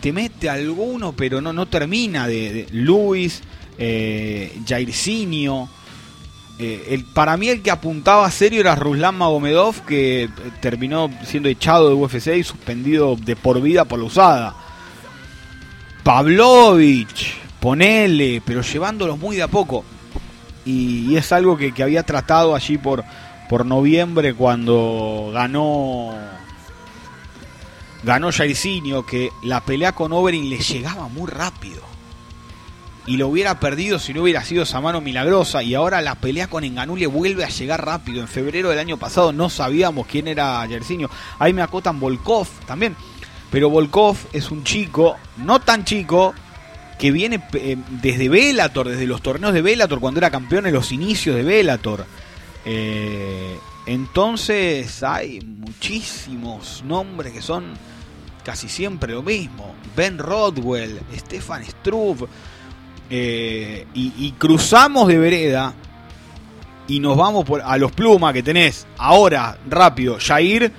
te 0.00 0.12
mete 0.12 0.48
alguno, 0.48 1.12
pero 1.12 1.40
no, 1.40 1.52
no 1.52 1.66
termina 1.66 2.26
de, 2.26 2.66
Luis, 2.72 3.42
eh, 3.78 4.60
Jairzinho. 4.66 5.68
Eh, 6.58 6.88
el, 6.90 7.04
para 7.04 7.36
mí 7.36 7.48
el 7.48 7.62
que 7.62 7.70
apuntaba 7.70 8.30
serio 8.30 8.60
era 8.60 8.74
Ruslan 8.74 9.16
Magomedov, 9.16 9.84
que 9.84 10.24
eh, 10.24 10.28
terminó 10.60 11.10
siendo 11.24 11.48
echado 11.48 11.88
de 11.88 11.94
UFC 11.94 12.36
y 12.36 12.44
suspendido 12.44 13.16
de 13.16 13.36
por 13.36 13.60
vida 13.60 13.84
por 13.84 13.98
la 13.98 14.04
usada. 14.04 14.54
Pavlovich, 16.04 17.34
ponele, 17.60 18.42
pero 18.44 18.62
llevándolos 18.62 19.18
muy 19.18 19.36
de 19.36 19.42
a 19.42 19.48
poco 19.48 19.84
y, 20.64 21.16
es 21.16 21.32
algo 21.32 21.56
que, 21.56 21.72
había 21.82 22.02
tratado 22.02 22.54
allí 22.54 22.78
por, 22.78 23.04
por 23.48 23.66
noviembre 23.66 24.34
cuando 24.34 25.30
ganó 25.32 26.14
ganó 28.02 28.32
Jairzinho 28.32 29.06
que 29.06 29.30
la 29.42 29.60
pelea 29.60 29.92
con 29.92 30.12
Overin 30.12 30.50
le 30.50 30.58
llegaba 30.58 31.08
muy 31.08 31.30
rápido. 31.30 31.92
Y 33.04 33.16
lo 33.16 33.26
hubiera 33.28 33.58
perdido 33.58 33.98
si 33.98 34.14
no 34.14 34.22
hubiera 34.22 34.44
sido 34.44 34.62
esa 34.62 34.80
mano 34.80 35.00
milagrosa. 35.00 35.62
Y 35.62 35.74
ahora 35.74 36.00
la 36.00 36.14
pelea 36.14 36.48
con 36.48 36.62
Enganú 36.62 36.96
le 36.96 37.08
vuelve 37.08 37.44
a 37.44 37.48
llegar 37.48 37.84
rápido. 37.84 38.20
En 38.20 38.28
febrero 38.28 38.70
del 38.70 38.78
año 38.78 38.96
pasado 38.96 39.32
no 39.32 39.50
sabíamos 39.50 40.06
quién 40.06 40.28
era 40.28 40.58
Jairzinho. 40.68 41.10
Ahí 41.40 41.52
me 41.52 41.62
acotan 41.62 41.98
Volkov 41.98 42.46
también. 42.64 42.94
Pero 43.50 43.70
Volkov 43.70 44.16
es 44.32 44.50
un 44.50 44.62
chico 44.62 45.16
no 45.36 45.60
tan 45.60 45.84
chico 45.84 46.32
que 47.02 47.10
viene 47.10 47.42
eh, 47.54 47.76
desde 48.00 48.28
Velator, 48.28 48.88
desde 48.88 49.08
los 49.08 49.22
torneos 49.22 49.52
de 49.52 49.60
Velator, 49.60 49.98
cuando 49.98 50.20
era 50.20 50.30
campeón 50.30 50.68
en 50.68 50.72
los 50.72 50.92
inicios 50.92 51.34
de 51.34 51.42
Velator. 51.42 52.06
Eh, 52.64 53.58
entonces 53.86 55.02
hay 55.02 55.40
muchísimos 55.40 56.84
nombres 56.86 57.32
que 57.32 57.42
son 57.42 57.64
casi 58.44 58.68
siempre 58.68 59.14
lo 59.14 59.24
mismo. 59.24 59.74
Ben 59.96 60.16
Rodwell, 60.16 61.00
Stefan 61.16 61.64
Struve. 61.64 62.28
Eh, 63.10 63.84
y, 63.94 64.30
cruzamos 64.38 65.08
de 65.08 65.18
vereda 65.18 65.74
y 66.86 67.00
nos 67.00 67.16
vamos 67.16 67.44
a 67.64 67.78
los 67.78 67.90
plumas 67.90 68.32
que 68.32 68.44
tenés 68.44 68.86
ahora, 68.96 69.58
rápido, 69.68 70.18
Jair 70.20 70.70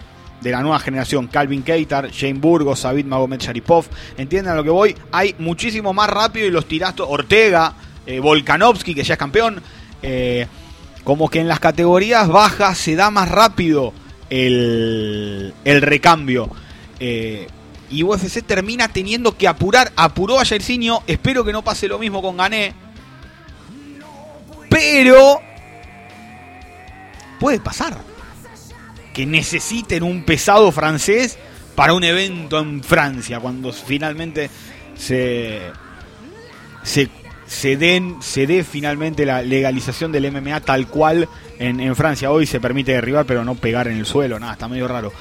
de 0.43 0.51
la 0.51 0.62
nueva 0.62 0.77
generación, 0.79 1.27
Calvin 1.27 1.63
Keitar, 1.63 2.12
Jane 2.12 2.34
Burgos, 2.34 2.84
David 2.84 3.06
Magomed 3.06 3.39
Sharipov, 3.39 3.86
entienden 4.17 4.51
a 4.51 4.56
lo 4.56 4.63
que 4.63 4.69
voy, 4.69 4.95
hay 5.12 5.34
muchísimo 5.39 5.93
más 5.93 6.10
rápido 6.10 6.45
y 6.45 6.51
los 6.51 6.67
tirastos, 6.67 7.08
Ortega, 7.10 7.73
eh, 8.06 8.19
Volkanovski, 8.19 8.93
que 8.93 9.03
ya 9.03 9.13
es 9.13 9.19
campeón, 9.19 9.62
eh, 10.01 10.45
como 11.06 11.29
que 11.29 11.39
en 11.39 11.47
las 11.47 11.62
categorías 11.62 12.27
bajas 12.27 12.77
se 12.77 12.95
da 12.95 13.10
más 13.10 13.29
rápido 13.29 13.93
el, 14.29 15.53
el 15.63 15.82
recambio. 15.82 16.49
Eh, 16.99 17.47
y 17.89 18.03
UFC 18.03 18.43
termina 18.45 18.88
teniendo 18.89 19.38
que 19.38 19.47
apurar, 19.47 19.93
apuró 19.95 20.39
a 20.39 20.45
Jairzinho, 20.45 21.03
espero 21.08 21.45
que 21.45 21.53
no 21.53 21.63
pase 21.63 21.88
lo 21.88 21.99
mismo 21.99 22.21
con 22.21 22.36
Gané, 22.36 22.73
pero 24.69 25.39
puede 27.39 27.60
pasar 27.60 28.12
que 29.13 29.26
necesiten 29.26 30.04
un 30.04 30.23
pesado 30.23 30.71
francés 30.71 31.38
para 31.76 31.93
un 31.93 32.04
evento 32.04 32.60
en 32.60 32.84
Francia, 32.84 33.39
cuando 33.39 33.71
finalmente 33.71 34.49
se, 34.95 35.62
se, 36.84 37.78
den, 37.78 38.17
se 38.21 38.47
dé 38.47 38.63
finalmente 38.63 39.26
la 39.26 39.41
legalización 39.41 40.12
del 40.12 40.32
MMA 40.32 40.60
tal 40.62 40.88
cual 40.88 41.28
en, 41.60 41.80
en, 41.80 41.95
Francia. 41.95 42.32
Hoy 42.32 42.45
se 42.45 42.60
permite 42.60 42.91
derribar, 42.91 43.26
pero 43.26 43.43
no 43.43 43.56
pegar 43.56 43.88
en 43.88 43.97
el 43.97 44.06
suelo, 44.06 44.39
nada, 44.39 44.54
está 44.54 44.67
medio 44.67 44.88
raro. 44.88 45.12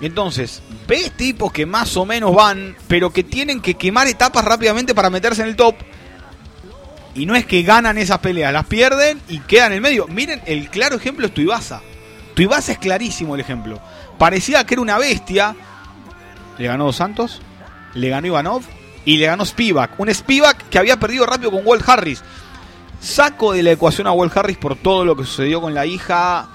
Entonces, 0.00 0.62
ves 0.86 1.10
tipos 1.12 1.52
que 1.52 1.66
más 1.66 1.96
o 1.96 2.06
menos 2.06 2.34
van, 2.34 2.76
pero 2.86 3.10
que 3.10 3.24
tienen 3.24 3.60
que 3.60 3.74
quemar 3.74 4.06
etapas 4.06 4.44
rápidamente 4.44 4.94
para 4.94 5.10
meterse 5.10 5.42
en 5.42 5.48
el 5.48 5.56
top. 5.56 5.74
Y 7.14 7.26
no 7.26 7.34
es 7.34 7.44
que 7.46 7.62
ganan 7.62 7.98
esas 7.98 8.18
peleas, 8.18 8.52
las 8.52 8.66
pierden 8.66 9.20
y 9.28 9.40
quedan 9.40 9.72
en 9.72 9.76
el 9.76 9.80
medio. 9.80 10.06
Miren, 10.06 10.40
el 10.46 10.70
claro 10.70 10.96
ejemplo 10.96 11.26
es 11.26 11.34
Tuibasa. 11.34 11.82
Tuibasa 12.38 12.70
es 12.70 12.78
clarísimo 12.78 13.34
el 13.34 13.40
ejemplo. 13.40 13.80
Parecía 14.16 14.62
que 14.64 14.74
era 14.74 14.80
una 14.80 14.96
bestia. 14.96 15.56
Le 16.56 16.68
ganó 16.68 16.84
Dos 16.84 16.94
Santos, 16.94 17.40
le 17.94 18.10
ganó 18.10 18.28
Ivanov 18.28 18.62
y 19.04 19.16
le 19.16 19.26
ganó 19.26 19.44
Spivak. 19.44 19.98
Un 19.98 20.14
Spivak 20.14 20.68
que 20.68 20.78
había 20.78 21.00
perdido 21.00 21.26
rápido 21.26 21.50
con 21.50 21.62
Walt 21.66 21.82
Harris. 21.88 22.22
Saco 23.00 23.54
de 23.54 23.64
la 23.64 23.72
ecuación 23.72 24.06
a 24.06 24.12
Walt 24.12 24.36
Harris 24.36 24.56
por 24.56 24.76
todo 24.76 25.04
lo 25.04 25.16
que 25.16 25.24
sucedió 25.24 25.60
con 25.60 25.74
la 25.74 25.84
hija. 25.84 26.46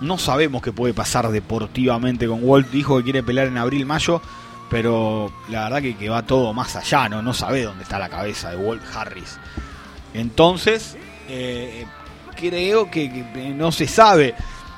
No 0.00 0.16
sabemos 0.16 0.62
qué 0.62 0.72
puede 0.72 0.94
pasar 0.94 1.28
deportivamente 1.28 2.26
con 2.26 2.40
Walt. 2.42 2.70
Dijo 2.70 2.96
que 2.96 3.04
quiere 3.04 3.22
pelear 3.22 3.48
en 3.48 3.58
abril-mayo. 3.58 4.22
Pero 4.70 5.30
la 5.50 5.64
verdad 5.64 5.82
que, 5.82 6.08
va 6.08 6.22
todo 6.22 6.54
más 6.54 6.74
allá, 6.74 7.10
¿no? 7.10 7.20
No 7.20 7.34
sabe 7.34 7.64
dónde 7.64 7.82
está 7.82 7.98
la 7.98 8.08
cabeza 8.08 8.48
de 8.48 8.56
Walt 8.56 8.82
Harris. 8.94 9.36
Entonces, 10.14 10.96
eh, 11.28 11.84
creo 12.34 12.90
que 12.90 13.52
no 13.54 13.72
se 13.72 13.86
sabe 13.86 14.34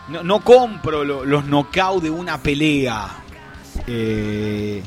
no, 0.09 0.41
compro 0.41 1.05
los 1.05 1.45
knockouts 1.45 2.03
de 2.03 2.11
una 2.11 2.43
pelea. 2.43 3.23
Eh, 3.87 4.83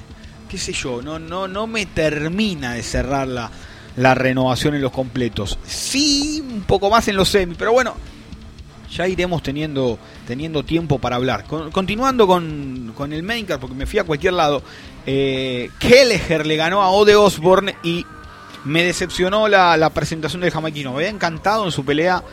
qué 0.50 0.58
sé 0.58 0.74
yo, 0.74 1.02
no, 1.02 1.20
no, 1.20 1.48
no 1.48 1.68
me 1.68 1.86
termina 1.86 2.74
de 2.74 2.84
cerrar 2.84 3.28
la, 3.28 3.52
la 3.98 4.16
renovación 4.16 4.76
en 4.76 4.82
los 4.82 4.92
completos. 4.92 5.60
Sí, 5.66 6.44
un 6.48 6.62
poco 6.62 6.90
más 6.90 7.08
en 7.08 7.16
los 7.16 7.30
semi, 7.30 7.56
pero 7.56 7.74
bueno, 7.74 7.96
ya 8.92 9.08
iremos 9.08 9.44
teniendo, 9.44 10.00
teniendo 10.26 10.64
tiempo 10.64 11.00
para 11.00 11.18
hablar. 11.18 11.46
continuando 11.46 12.28
con, 12.28 12.94
con, 12.96 13.14
el 13.14 13.24
main 13.24 13.46
porque 13.60 13.76
me 13.76 13.86
fui 13.86 14.00
a 14.00 14.04
cualquier 14.04 14.34
lado, 14.34 14.64
eh, 15.06 15.70
Kelleher 15.80 16.46
le 16.46 16.56
ganó 16.56 16.82
a 16.82 16.90
Ode 16.90 17.16
Osborne 17.16 17.76
y 17.84 18.06
me 18.64 18.84
decepcionó 18.84 19.48
la, 19.48 19.90
presentación 19.94 20.42
del 20.42 20.52
jamaiquino. 20.52 20.92
Me 20.92 20.98
había 20.98 21.10
encantado 21.10 21.66
en 21.66 21.72
su 21.72 21.86
pelea 21.86 22.24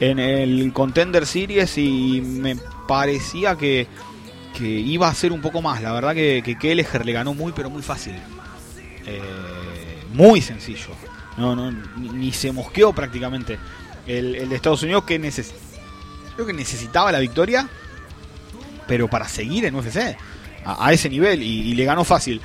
en 0.00 0.18
el 0.18 0.72
Contender 0.72 1.26
Series 1.26 1.78
y 1.78 2.20
me 2.20 2.56
parecía 2.86 3.56
que, 3.56 3.86
iba 4.60 5.08
a 5.08 5.14
ser 5.14 5.32
un 5.32 5.40
poco 5.40 5.62
más. 5.62 5.82
La 5.82 5.92
verdad 5.92 6.14
que, 6.14 6.42
que 6.44 6.56
Kelleher 6.56 7.04
le 7.04 7.12
ganó 7.12 7.34
muy, 7.34 7.52
pero 7.52 7.70
muy 7.70 7.82
fácil. 7.82 8.14
Eh, 9.06 9.20
muy 10.12 10.40
sencillo. 10.40 10.90
No, 11.36 11.56
no, 11.56 11.72
ni, 11.96 12.32
se 12.32 12.52
mosqueó 12.52 12.92
prácticamente. 12.92 13.58
El, 14.06 14.48
de 14.48 14.54
Estados 14.54 14.82
Unidos 14.82 15.04
que 15.04 15.18
creo 16.34 16.46
que 16.46 16.52
necesitaba 16.52 17.10
la 17.10 17.18
victoria, 17.20 17.68
pero 18.86 19.08
para 19.08 19.26
seguir 19.26 19.64
en 19.64 19.74
UFC 19.74 20.16
a, 20.64 20.92
ese 20.92 21.08
nivel 21.08 21.42
y, 21.42 21.74
le 21.74 21.84
ganó 21.84 22.04
fácil. 22.04 22.40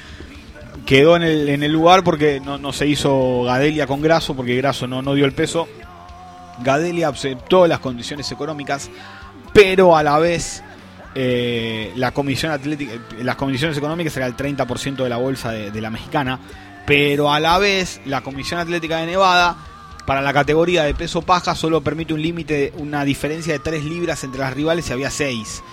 Quedó 0.86 1.16
en 1.16 1.24
el, 1.24 1.50
en 1.50 1.64
el 1.64 1.72
lugar 1.72 2.04
porque 2.04 2.40
no, 2.40 2.74
se 2.74 2.88
hizo 2.88 3.44
Gadelia 3.44 3.88
con 3.88 4.02
Graso, 4.02 4.36
porque 4.36 4.56
Graso 4.56 4.88
no, 4.88 5.02
no 5.02 5.14
dio 5.14 5.26
el 5.26 5.34
peso. 5.34 5.68
Gadelia 6.64 7.10
aceptó 7.10 7.68
las 7.68 7.80
condiciones 7.80 8.32
económicas, 8.32 8.90
pero 9.54 9.96
a 9.96 10.04
la 10.04 10.20
vez 10.20 10.64
eh, 11.16 11.92
la 11.96 12.12
comisión 12.12 12.52
atlética, 12.52 12.94
las 13.22 13.36
condiciones 13.36 13.78
económicas 13.78 14.16
era 14.18 14.28
el 14.28 14.36
30% 14.36 14.98
de 15.04 15.10
la 15.10 15.18
bolsa 15.18 15.52
de, 15.52 15.82
la 15.82 15.90
mexicana, 15.90 16.40
pero 16.86 17.32
a 17.32 17.40
la 17.40 17.58
vez 17.58 18.02
la 18.06 18.22
comisión 18.22 18.60
atlética 18.60 18.98
de 18.98 19.08
Nevada 19.08 19.58
para 20.06 20.22
la 20.22 20.34
categoría 20.34 20.84
de 20.84 20.94
peso 20.94 21.22
paja 21.22 21.56
solo 21.56 21.82
permite 21.82 22.14
un 22.14 22.22
límite, 22.22 22.74
una 22.78 23.04
diferencia 23.06 23.54
de 23.54 23.60
3 23.60 23.84
libras 23.86 24.24
entre 24.24 24.42
las 24.42 24.54
rivales 24.54 24.90
y 24.90 24.94
había 24.94 25.10
6. 25.10 25.64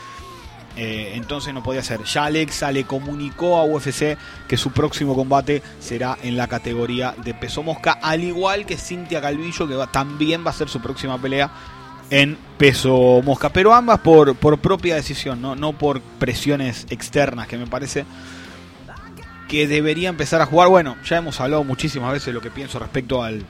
Eh, 0.77 1.13
entonces 1.15 1.55
no 1.55 1.63
podía 1.63 1.83
ser. 1.83 2.05
Ya 2.05 2.27
Alexa 2.27 2.71
le 2.71 2.85
comunicó 2.85 3.57
a 3.57 3.65
UFC 3.65 4.19
que 4.47 4.57
su 4.59 4.73
próximo 4.73 5.15
combate 5.15 5.63
será 5.81 6.19
en 6.23 6.37
la 6.37 6.49
categoría 6.49 7.15
de 7.25 7.33
peso 7.33 7.63
mosca, 7.63 7.93
al 7.93 8.23
igual 8.23 8.67
que 8.67 8.77
Cintia 8.77 9.23
Calvillo, 9.23 9.67
que 9.67 9.75
también 9.91 10.45
va 10.45 10.51
a 10.51 10.55
ser 10.55 10.69
su 10.69 10.81
próxima 10.81 11.19
pelea 11.19 11.51
en 12.11 12.37
peso 12.59 13.21
mosca, 13.25 13.49
pero 13.49 13.75
ambas 13.75 14.01
por, 14.01 14.37
propia 14.37 14.95
decisión, 14.95 15.41
¿no? 15.41 15.73
por 15.73 16.01
presiones 16.01 16.87
externas, 16.91 17.49
que 17.49 17.57
me 17.57 17.67
parece 17.67 18.05
que 19.49 19.67
debería 19.67 20.11
empezar 20.11 20.43
a 20.43 20.47
jugar. 20.47 20.69
Bueno, 20.69 20.97
ya 21.05 21.17
hemos 21.17 21.41
hablado 21.41 21.65
muchísimas 21.65 22.13
veces 22.13 22.27
de 22.27 22.33
lo 22.35 22.43
que 22.43 22.51
pienso 22.51 22.79
respecto 22.79 23.23
al, 23.23 23.45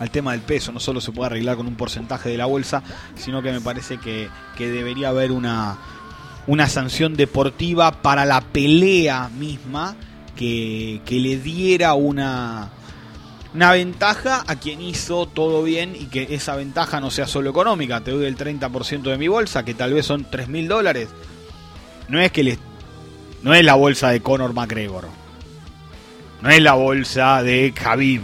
al 0.00 0.10
tema 0.10 0.32
del 0.32 0.40
peso, 0.40 0.72
no 0.72 0.80
solo 0.80 1.00
se 1.00 1.12
puede 1.12 1.26
arreglar 1.26 1.56
con 1.56 1.68
un 1.68 1.76
porcentaje 1.76 2.28
de 2.28 2.36
la 2.36 2.46
bolsa, 2.46 2.82
sino 3.14 3.42
que 3.42 3.52
me 3.52 3.60
parece 3.60 3.98
que 3.98 4.28
debería 4.58 5.08
haber 5.08 5.32
una, 5.32 5.78
una 6.46 6.68
sanción 6.68 7.14
deportiva 7.14 8.02
para 8.02 8.24
la 8.24 8.40
pelea 8.40 9.28
misma 9.28 9.96
que, 10.36 11.00
que 11.04 11.20
le 11.20 11.38
diera 11.38 11.94
una, 11.94 12.70
una 13.54 13.72
ventaja 13.72 14.44
a 14.46 14.56
quien 14.56 14.80
hizo 14.80 15.26
todo 15.26 15.62
bien 15.62 15.94
y 15.94 16.06
que 16.06 16.34
esa 16.34 16.56
ventaja 16.56 17.00
no 17.00 17.10
sea 17.10 17.26
solo 17.26 17.50
económica. 17.50 18.00
Te 18.00 18.10
doy 18.10 18.26
el 18.26 18.36
30% 18.36 19.02
de 19.02 19.18
mi 19.18 19.28
bolsa, 19.28 19.64
que 19.64 19.74
tal 19.74 19.92
vez 19.92 20.06
son 20.06 20.26
3 20.30 20.48
mil 20.48 20.68
dólares. 20.68 21.08
No 22.08 22.20
es 22.20 22.32
que 22.32 22.58
no 23.42 23.54
es 23.54 23.64
la 23.64 23.74
bolsa 23.74 24.10
de 24.10 24.20
Conor 24.20 24.54
McGregor. 24.54 25.06
No 26.40 26.50
es 26.50 26.62
la 26.62 26.74
bolsa 26.74 27.42
de 27.42 27.72
Khabib. 27.72 28.22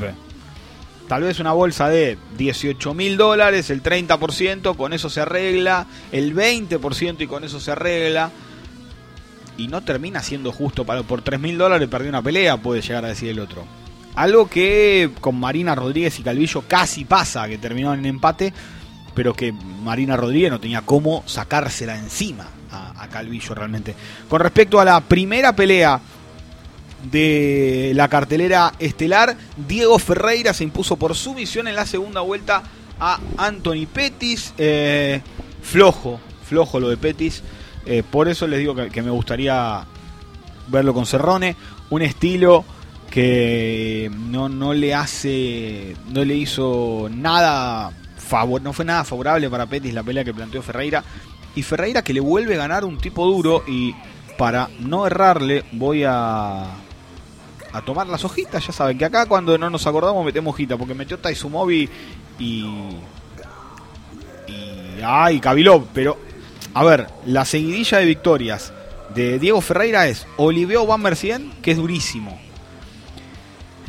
Tal 1.09 1.23
vez 1.23 1.41
una 1.41 1.53
bolsa 1.53 1.89
de 1.89 2.19
18 2.37 2.93
mil 2.93 3.17
dólares, 3.17 3.71
el 3.71 3.83
30%, 3.83 4.77
con 4.77 4.93
eso 4.93 5.09
se 5.09 5.23
arregla. 5.23 5.87
El 6.13 6.35
20% 6.35 7.23
y 7.23 7.27
con 7.27 7.45
eso 7.45 7.61
se 7.61 7.73
arregla. 7.73 8.31
Y 9.57 9.69
no 9.69 9.81
termina 9.83 10.23
siendo 10.23 10.53
justo. 10.53 10.85
Para, 10.85 11.03
por 11.03 11.23
3 11.23 11.41
mil 11.41 11.57
dólares 11.57 11.89
perdió 11.89 12.11
una 12.11 12.21
pelea, 12.21 12.59
puede 12.59 12.83
llegar 12.83 13.07
a 13.07 13.09
decir 13.09 13.31
el 13.31 13.41
otro. 13.41 13.65
Algo 14.17 14.51
que 14.51 15.11
con 15.21 15.41
Marina 15.41 15.75
Rodríguez 15.75 16.19
y 16.19 16.23
Calvillo 16.23 16.65
casi 16.69 17.07
pasa, 17.07 17.49
que 17.49 17.57
terminó 17.57 17.95
en 17.95 18.05
empate, 18.05 18.53
pero 19.15 19.33
que 19.33 19.53
Marina 19.53 20.17
Rodríguez 20.17 20.51
no 20.51 20.61
tenía 20.61 20.83
cómo 20.83 21.23
sacársela 21.27 21.97
encima 21.97 22.47
a, 22.71 23.09
Calvillo 23.09 23.55
realmente. 23.55 23.95
Con 24.29 24.41
respecto 24.41 24.79
a 24.79 24.85
la 24.85 25.01
primera 25.01 25.57
pelea 25.57 26.01
de 27.11 27.93
la 27.95 28.09
cartelera 28.09 28.73
estelar, 28.79 29.37
Diego 29.69 29.99
Ferreira 29.99 30.53
se 30.53 30.65
impuso 30.65 30.97
por 30.97 31.15
sumisión 31.15 31.69
en 31.69 31.77
la 31.77 31.87
segunda 31.87 32.21
vuelta 32.21 32.63
a 32.99 33.21
Anthony 33.37 33.87
Pettis. 33.93 34.55
Eh, 34.59 35.21
flojo, 35.63 36.21
flojo 36.45 36.81
lo 36.81 36.89
de 36.89 36.97
Pettis. 36.97 37.43
Eh, 37.87 38.03
por 38.09 38.29
eso 38.29 38.47
les 38.47 38.59
digo 38.59 38.75
que, 38.75 39.03
me 39.03 39.11
gustaría 39.11 39.85
verlo 40.69 40.95
con 40.95 41.07
Cerrone. 41.07 41.57
Un 41.91 42.03
estilo 42.03 42.65
que 43.11 44.11
no, 44.15 44.49
no 44.49 44.75
le 44.75 44.95
hace, 44.95 45.97
no 46.11 46.25
le 46.25 46.35
hizo 46.35 47.09
nada 47.11 47.93
favor, 48.19 48.61
no 48.61 48.73
fue 48.75 48.85
nada 48.85 49.05
favorable 49.05 49.49
para 49.49 49.67
Petis 49.67 49.95
la 49.95 50.03
pelea 50.03 50.25
que 50.25 50.35
planteó 50.35 50.61
Ferreira 50.61 51.03
y 51.55 51.63
Ferreira 51.63 52.03
que 52.03 52.13
le 52.13 52.21
vuelve 52.21 52.55
a 52.55 52.59
ganar 52.59 52.85
un 52.85 52.99
tipo 52.99 53.27
duro 53.27 53.65
y 53.67 53.95
para 54.37 54.69
no 54.81 55.07
errarle 55.07 55.65
voy 55.73 56.05
a 56.07 56.67
a 57.73 57.83
tomar 57.83 58.07
las 58.07 58.25
hojitas, 58.25 58.67
ya 58.67 58.73
saben 58.73 58.97
que 58.99 59.05
acá 59.05 59.27
cuando 59.27 59.57
no 59.59 59.69
nos 59.69 59.87
acordamos 59.87 60.25
metemos 60.25 60.55
hojita 60.55 60.77
porque 60.77 60.95
metió 60.95 61.19
Taisumovi 61.19 61.89
y 62.39 62.65
y 64.47 65.01
ay, 65.05 65.41
Kabilov, 65.41 65.87
pero 65.93 66.19
a 66.75 66.85
ver, 66.85 67.07
la 67.27 67.45
seguidilla 67.45 67.99
de 67.99 68.05
victorias 68.05 68.73
de 69.15 69.39
Diego 69.39 69.61
Ferreira 69.61 70.07
es 70.07 70.27
Oliveo 70.37 70.87
Van 70.87 71.01
Mercien, 71.01 71.53
que 71.63 71.73
es 71.73 71.77
durísimo. 71.77 72.39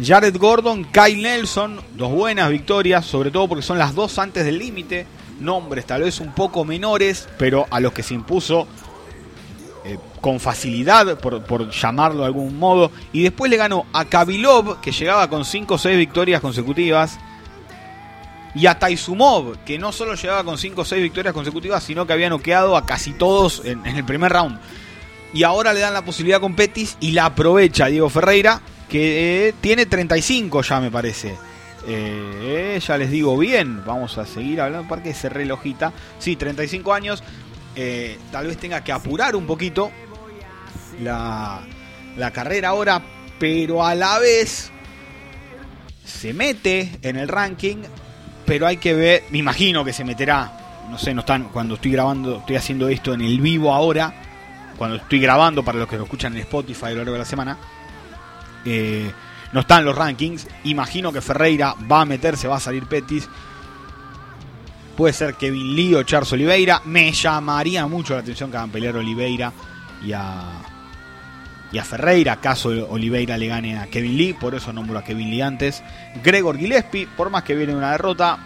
Jared 0.01 0.38
Gordon, 0.38 0.86
Kyle 0.86 1.21
Nelson, 1.21 1.82
dos 1.95 2.11
buenas 2.11 2.49
victorias, 2.49 3.05
sobre 3.05 3.32
todo 3.32 3.47
porque 3.49 3.61
son 3.61 3.77
las 3.77 3.93
dos 3.95 4.17
antes 4.17 4.45
del 4.45 4.57
límite. 4.57 5.05
Nombres 5.39 5.86
tal 5.86 6.03
vez 6.03 6.19
un 6.19 6.34
poco 6.34 6.63
menores, 6.65 7.27
pero 7.38 7.65
a 7.69 7.80
los 7.80 7.93
que 7.93 8.03
se 8.03 8.13
impuso 8.13 8.67
con 10.22 10.39
facilidad, 10.39 11.20
por, 11.20 11.70
llamarlo 11.70 12.22
de 12.22 12.26
algún 12.28 12.57
modo. 12.57 12.91
Y 13.13 13.24
después 13.24 13.49
le 13.49 13.57
ganó 13.57 13.86
a 13.93 14.05
Kabilov, 14.05 14.82
que 14.82 14.91
llegaba 14.91 15.30
con 15.30 15.45
5 15.45 15.74
o 15.74 15.78
6 15.78 15.97
victorias 15.97 16.41
consecutivas. 16.41 17.20
Y 18.55 18.65
a 18.65 18.80
Taisumov, 18.80 19.57
que 19.63 19.78
no 19.78 19.91
solo 19.91 20.15
llegaba 20.15 20.43
con 20.43 20.57
5 20.57 20.82
o 20.82 20.86
6 20.86 21.01
victorias 21.01 21.34
consecutivas, 21.34 21.84
sino 21.84 22.07
que 22.07 22.13
había 22.13 22.30
noqueado 22.30 22.76
a 22.76 22.86
casi 22.86 23.13
todos 23.13 23.63
en, 23.63 23.86
en 23.86 23.95
el 23.95 24.03
primer 24.03 24.32
round. 24.32 24.59
Y 25.34 25.43
ahora 25.43 25.74
le 25.74 25.82
dan 25.82 25.93
la 25.93 26.03
posibilidad 26.03 26.41
con 26.41 26.55
Petis 26.55 26.97
y 26.99 27.11
la 27.11 27.26
aprovecha 27.26 27.86
Diego 27.86 28.09
Ferreira 28.09 28.61
que 28.89 29.47
eh, 29.47 29.53
tiene 29.61 29.86
35 29.86 30.63
ya 30.63 30.82
me 30.82 30.91
parece. 30.91 31.38
Eh, 31.88 32.80
ya 32.86 32.97
les 32.97 33.09
digo 33.09 33.38
bien, 33.38 33.86
vamos 33.86 34.17
a 34.17 34.26
seguir 34.26 34.59
hablando 34.59 34.88
porque 34.89 35.11
ese 35.11 35.30
relojita. 35.30 35.93
Sí, 36.17 36.36
35 36.36 36.93
años. 36.93 37.24
Eh, 37.76 38.17
tal 38.32 38.47
vez 38.47 38.57
tenga 38.57 38.84
que 38.84 38.91
apurar 38.91 39.36
un 39.36 39.45
poquito 39.45 39.91
la, 41.02 41.62
la 42.18 42.32
carrera 42.32 42.70
ahora, 42.70 43.02
pero 43.39 43.86
a 43.86 43.95
la 43.95 44.20
vez 44.20 44.72
se 46.04 46.34
mete 46.34 47.00
en 47.02 47.16
el 47.16 47.28
ranking, 47.28 47.78
pero 48.45 48.68
hay 48.68 48.78
que 48.78 48.93
ver, 48.93 49.24
me 49.32 49.38
imagino 49.38 49.86
que 49.86 49.93
se 49.93 50.04
meterá, 50.04 50.88
no 50.89 50.97
sé, 50.97 51.14
no 51.14 51.22
están, 51.22 51.45
cuando 51.45 51.76
estoy 51.76 51.91
grabando, 51.91 52.38
estoy 52.38 52.56
haciendo 52.56 52.89
esto 52.89 53.14
en 53.14 53.22
el 53.22 53.39
vivo 53.39 53.74
ahora, 53.74 54.14
cuando 54.78 54.97
estoy 54.97 55.20
grabando 55.20 55.64
para 55.64 55.78
los 55.78 55.88
que 55.88 55.97
lo 55.97 56.04
escuchan 56.04 56.34
en 56.34 56.39
Spotify 56.39 56.86
a 56.86 56.89
lo 56.91 56.95
largo 56.97 57.14
de 57.14 57.20
la 57.20 57.26
semana, 57.26 57.58
eh, 58.66 59.12
no 59.52 59.62
están 59.62 59.86
los 59.86 59.95
rankings. 59.95 60.47
Imagino 60.66 61.12
que 61.12 61.22
Ferreira 61.22 61.76
va 61.91 62.02
a 62.02 62.06
meterse, 62.06 62.47
va 62.47 62.58
a 62.58 62.60
salir 62.60 62.86
Petis. 62.86 63.28
Puede 64.95 65.14
ser 65.14 65.36
Kevin 65.36 65.76
Lee 65.76 65.95
o 65.95 66.04
Charles 66.04 66.32
Oliveira. 66.34 66.82
Me 66.86 67.12
llamaría 67.12 67.88
mucho 67.88 68.14
la 68.14 68.20
atención 68.20 68.52
que 68.52 68.58
hagan 68.58 68.70
pelear 68.70 68.95
Oliveira 68.97 69.52
y 70.06 70.12
a, 70.14 70.43
y 71.72 71.78
a 71.78 71.84
Ferreira. 71.84 72.38
Caso 72.38 72.70
Oliveira 72.89 73.38
le 73.38 73.47
gane 73.47 73.78
a 73.78 73.88
Kevin 73.88 74.17
Lee, 74.17 74.34
por 74.34 74.55
eso 74.55 74.74
nombro 74.74 74.97
a 74.97 75.03
Kevin 75.03 75.30
Lee 75.30 75.41
antes. 75.41 75.84
Gregor 76.24 76.57
Gillespie, 76.57 77.07
por 77.17 77.30
más 77.30 77.43
que 77.43 77.55
viene 77.55 77.76
una 77.76 77.91
derrota, 77.91 78.38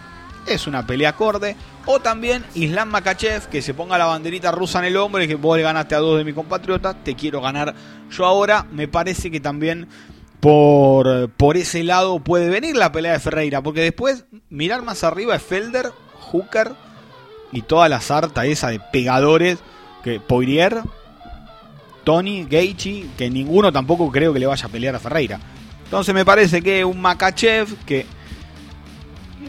es 0.48 0.68
una 0.68 0.86
pelea 0.86 1.10
acorde. 1.10 1.56
O 1.86 2.00
también 2.00 2.46
Islam 2.56 2.90
Makachev, 2.90 3.48
que 3.48 3.62
se 3.62 3.74
ponga 3.74 3.98
la 3.98 4.06
banderita 4.06 4.52
rusa 4.52 4.80
en 4.80 4.86
el 4.86 4.98
hombro 4.98 5.22
y 5.22 5.28
que 5.28 5.36
vos 5.36 5.58
le 5.58 5.64
ganaste 5.64 5.96
a 5.96 6.00
dos 6.00 6.18
de 6.18 6.24
mi 6.24 6.34
compatriota, 6.34 6.94
te 6.94 7.16
quiero 7.16 7.42
ganar 7.42 7.76
yo 8.10 8.26
ahora. 8.26 8.66
Me 8.72 8.88
parece 8.88 9.30
que 9.30 9.42
también 9.42 9.88
por, 10.40 11.30
por 11.32 11.58
ese 11.58 11.84
lado 11.84 12.20
puede 12.20 12.50
venir 12.50 12.76
la 12.76 12.92
pelea 12.92 13.14
de 13.14 13.20
Ferreira, 13.20 13.62
porque 13.62 13.82
después 13.82 14.26
mirar 14.50 14.82
más 14.82 15.04
arriba 15.04 15.36
es 15.36 15.44
Felder, 15.44 15.92
Hooker 16.20 16.74
y 17.52 17.62
toda 17.62 17.88
la 17.88 18.02
sarta 18.02 18.46
esa 18.46 18.70
de 18.70 18.80
pegadores 18.80 19.60
que 20.04 20.20
Poirier, 20.20 20.82
Tony, 22.04 22.46
Gaethje, 22.50 23.06
que 23.18 23.30
ninguno 23.30 23.72
tampoco 23.72 24.12
creo 24.12 24.34
que 24.34 24.40
le 24.40 24.46
vaya 24.46 24.66
a 24.66 24.70
pelear 24.70 24.96
a 24.96 25.00
Ferreira. 25.00 25.40
Entonces 25.84 26.14
me 26.14 26.26
parece 26.26 26.62
que 26.62 26.84
un 26.84 27.00
Makachev 27.02 27.76
que 27.86 28.06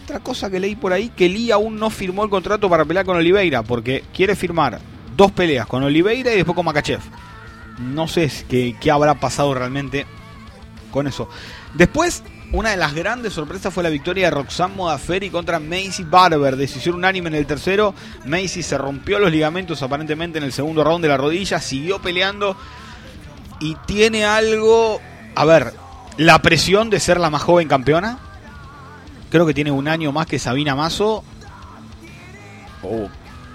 otra 0.05 0.21
cosa 0.21 0.51
que 0.51 0.61
leí 0.61 0.77
por 0.77 0.93
ahí, 0.93 1.09
que 1.09 1.29
Lee 1.29 1.51
aún 1.51 1.77
no 1.77 1.89
firmó 1.89 2.25
el 2.25 2.31
contrato 2.31 2.69
para 2.69 2.85
pelear 2.85 3.07
con 3.07 3.17
Oliveira, 3.17 3.63
porque 3.63 4.05
quiere 4.13 4.37
firmar 4.37 4.79
dos 5.17 5.33
peleas 5.33 5.67
con 5.67 5.83
Oliveira 5.83 6.33
y 6.33 6.37
después 6.37 6.55
con 6.55 6.67
Makachev. 6.67 7.01
No 7.79 8.07
sé 8.07 8.31
qué, 8.49 8.77
qué 8.81 8.91
habrá 8.91 9.15
pasado 9.15 9.55
realmente 9.55 10.07
con 10.91 11.07
eso. 11.07 11.29
Después, 11.75 12.23
una 12.55 12.71
de 12.71 12.77
las 12.77 12.95
grandes 12.95 13.33
sorpresas 13.33 13.75
fue 13.75 13.83
la 13.83 13.89
victoria 13.89 14.27
de 14.27 14.31
Roxanne 14.31 14.77
Modaferi 14.77 15.29
contra 15.29 15.59
Macy 15.59 16.05
Barber. 16.05 16.57
Decisión 16.57 16.95
unánime 16.95 17.29
en 17.29 17.35
el 17.35 17.47
tercero. 17.47 17.95
Macy 18.27 18.63
se 18.63 18.79
rompió 18.79 19.19
los 19.19 19.33
ligamentos 19.33 19.83
aparentemente 19.83 20.39
en 20.39 20.45
el 20.45 20.53
segundo 20.53 20.85
round 20.85 21.03
de 21.03 21.09
la 21.09 21.17
rodilla. 21.17 21.59
Siguió 21.59 22.01
peleando. 22.01 22.57
Y 23.59 23.75
tiene 23.87 24.25
algo. 24.25 25.01
A 25.35 25.45
ver, 25.45 25.75
la 26.17 26.41
presión 26.43 26.91
de 26.91 27.01
ser 27.01 27.19
la 27.19 27.29
más 27.29 27.43
joven 27.43 27.67
campeona. 27.67 28.19
Creo 29.31 29.47
que 29.47 29.55
tiene 29.55 29.73
un 29.73 29.89
año 29.89 30.13
más 30.13 30.29
que 30.29 30.39
Sabina 30.39 30.77
Mazo. 30.77 31.25
Oh, 32.85 33.09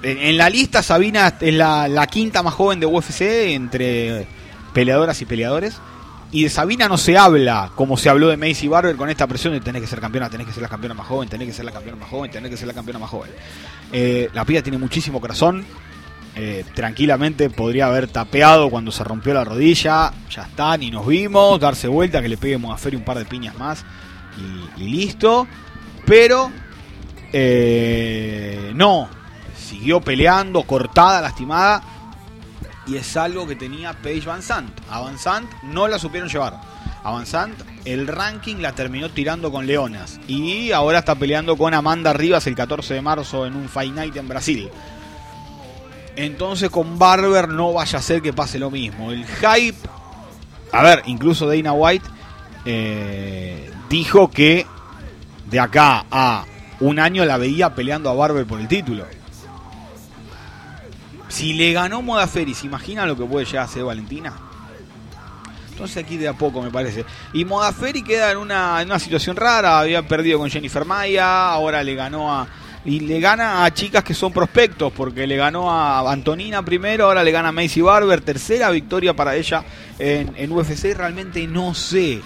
en, 0.04 0.38
la 0.38 0.50
lista 0.50 0.84
Sabina 0.84 1.38
es 1.40 1.54
la, 1.54 1.88
la 1.88 2.06
quinta 2.08 2.44
más 2.44 2.54
joven 2.54 2.82
de 2.82 2.86
UFC 2.86 3.22
entre 3.22 4.28
peleadoras 4.74 5.22
y 5.22 5.26
peleadores. 5.26 5.80
Y 6.32 6.44
de 6.44 6.50
Sabina 6.50 6.88
no 6.88 6.98
se 6.98 7.18
habla 7.18 7.72
como 7.76 7.98
se 7.98 8.08
habló 8.10 8.28
de 8.28 8.38
Macy 8.38 8.68
Barber 8.68 8.96
con 8.96 9.10
esta 9.10 9.26
presión 9.26 9.54
de 9.54 9.62
tener 9.62 9.82
que 9.82 9.88
ser 9.88 10.00
campeona, 10.00 10.30
tener 10.30 10.46
que 10.46 10.54
ser 10.54 10.62
la 10.62 10.70
campeona 10.70 10.94
más 10.94 11.08
joven, 11.08 11.28
tener 11.28 11.48
que 11.48 11.54
ser 11.54 11.66
la 11.66 11.72
campeona 11.72 11.98
más 11.98 12.10
joven, 12.10 12.30
tener 12.30 12.52
que 12.52 12.58
ser 12.58 12.68
la 12.68 12.74
campeona 12.74 13.00
más 13.00 13.10
joven. 13.10 13.32
Eh, 13.92 14.30
la 14.34 14.46
piba 14.46 14.62
tiene 14.62 14.78
muchísimo 14.78 15.20
corazón. 15.20 15.66
Eh, 16.36 16.64
tranquilamente 16.76 17.50
podría 17.50 17.88
haber 17.88 18.08
tapeado 18.08 18.70
cuando 18.70 18.92
se 18.92 19.04
rompió 19.04 19.34
la 19.34 19.44
rodilla. 19.44 20.14
Ya 20.30 20.44
está, 20.44 20.78
ni 20.78 20.92
nos 20.92 21.08
vimos. 21.08 21.60
Darse 21.60 21.88
vuelta, 21.88 22.22
que 22.22 22.30
le 22.30 22.38
pegue 22.38 22.60
Modaferi 22.60 22.96
un 22.96 23.04
par 23.04 23.18
de 23.18 23.26
piñas 23.26 23.58
más 23.58 23.84
y, 24.78 24.84
listo. 24.84 25.48
Pero 26.06 26.52
eh, 27.34 28.72
no, 28.76 29.10
siguió 29.58 30.00
peleando, 30.00 30.62
cortada, 30.62 31.22
lastimada 31.22 31.82
y 32.90 32.98
es 32.98 33.16
algo 33.16 33.48
que 33.48 33.56
tenía 33.56 33.94
Paige 33.94 34.28
Van 34.28 34.42
Sant. 34.42 34.70
A 34.90 35.00
Van 35.02 35.20
Sant 35.20 35.50
no 35.64 35.88
la 35.88 36.00
supieron 36.00 36.30
llevar. 36.30 36.60
A 37.04 37.12
Van 37.12 37.26
Sant 37.26 37.54
el 37.86 38.08
ranking 38.08 38.58
la 38.58 38.74
terminó 38.74 39.10
tirando 39.10 39.52
con 39.52 39.66
Leonas 39.66 40.20
y 40.28 40.72
ahora 40.72 41.00
está 41.00 41.16
peleando 41.16 41.56
con 41.58 41.74
Amanda 41.74 42.14
Rivas 42.14 42.46
el 42.48 42.56
14 42.56 42.96
de 42.96 43.02
marzo 43.02 43.46
en 43.46 43.56
un 43.56 43.70
Fight 43.70 44.16
en 44.16 44.28
Brasil. 44.28 44.70
Entonces 46.16 46.70
con 46.70 47.00
Barber 47.00 47.48
no 47.48 47.74
vaya 47.74 48.00
a 48.00 48.02
ser 48.02 48.22
que 48.22 48.34
pase 48.34 48.60
lo 48.60 48.70
mismo. 48.70 49.12
El 49.12 49.26
hype, 49.26 49.78
a 50.72 50.84
ver, 50.84 51.04
incluso 51.06 51.48
Dana 51.48 51.72
White 51.72 52.06
eh, 52.66 53.72
dijo 53.90 54.30
que 54.30 54.66
de 55.50 55.60
acá 55.60 56.06
a 56.12 56.46
un 56.80 57.00
año 57.00 57.24
la 57.26 57.38
veía 57.38 57.74
peleando 57.74 58.10
a 58.10 58.14
Barber 58.14 58.46
por 58.46 58.60
el 58.60 58.68
título. 58.68 59.06
Si 61.30 61.54
le 61.54 61.72
ganó 61.74 62.02
Modaferi, 62.02 62.54
¿se 62.54 62.66
imagina 62.66 63.06
lo 63.06 63.16
que 63.16 63.24
puede 63.24 63.46
llegar 63.46 63.66
a 63.66 63.68
ser 63.68 63.84
Valentina? 63.84 64.34
Entonces 65.72 66.04
aquí 66.04 66.18
de 66.18 66.28
a 66.28 66.34
poco 66.34 66.62
me 66.62 66.72
parece. 66.72 67.06
Y 67.32 67.46
Modaferi 67.46 68.04
queda 68.04 68.32
en 68.32 68.38
una, 68.38 68.82
una 68.84 69.00
situación 69.00 69.38
rara. 69.38 69.80
Había 69.80 70.06
perdido 70.06 70.40
con 70.40 70.50
Jennifer 70.50 70.84
Maya, 70.84 71.52
ahora 71.52 71.82
le 71.84 71.96
ganó 71.96 72.34
a... 72.34 72.48
Y 72.84 73.02
le 73.02 73.20
gana 73.20 73.64
a 73.64 73.74
chicas 73.74 74.04
que 74.04 74.14
son 74.14 74.34
prospectos, 74.34 74.92
porque 74.92 75.28
le 75.28 75.36
ganó 75.38 75.72
a 75.72 76.12
Antonina 76.12 76.64
primero, 76.64 77.06
ahora 77.06 77.24
le 77.24 77.32
gana 77.32 77.50
a 77.50 77.52
Macy 77.52 77.82
Barber, 77.82 78.22
tercera 78.22 78.70
victoria 78.72 79.14
para 79.14 79.36
ella 79.36 79.64
en, 80.00 80.34
en 80.36 80.52
UFC. 80.52 80.96
Realmente 80.98 81.46
no 81.46 81.74
sé 81.76 82.22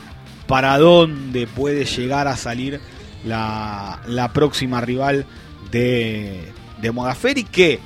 para 0.47 0.78
dónde 0.78 1.47
puede 1.47 1.86
llegar 1.86 2.28
a 2.28 2.38
salir 2.38 2.80
la, 3.26 3.99
la 4.08 4.32
próxima 4.32 4.80
rival 4.80 5.26
de, 5.72 6.51
de 6.82 6.91
Modaferi, 6.91 7.43
que 7.43 7.80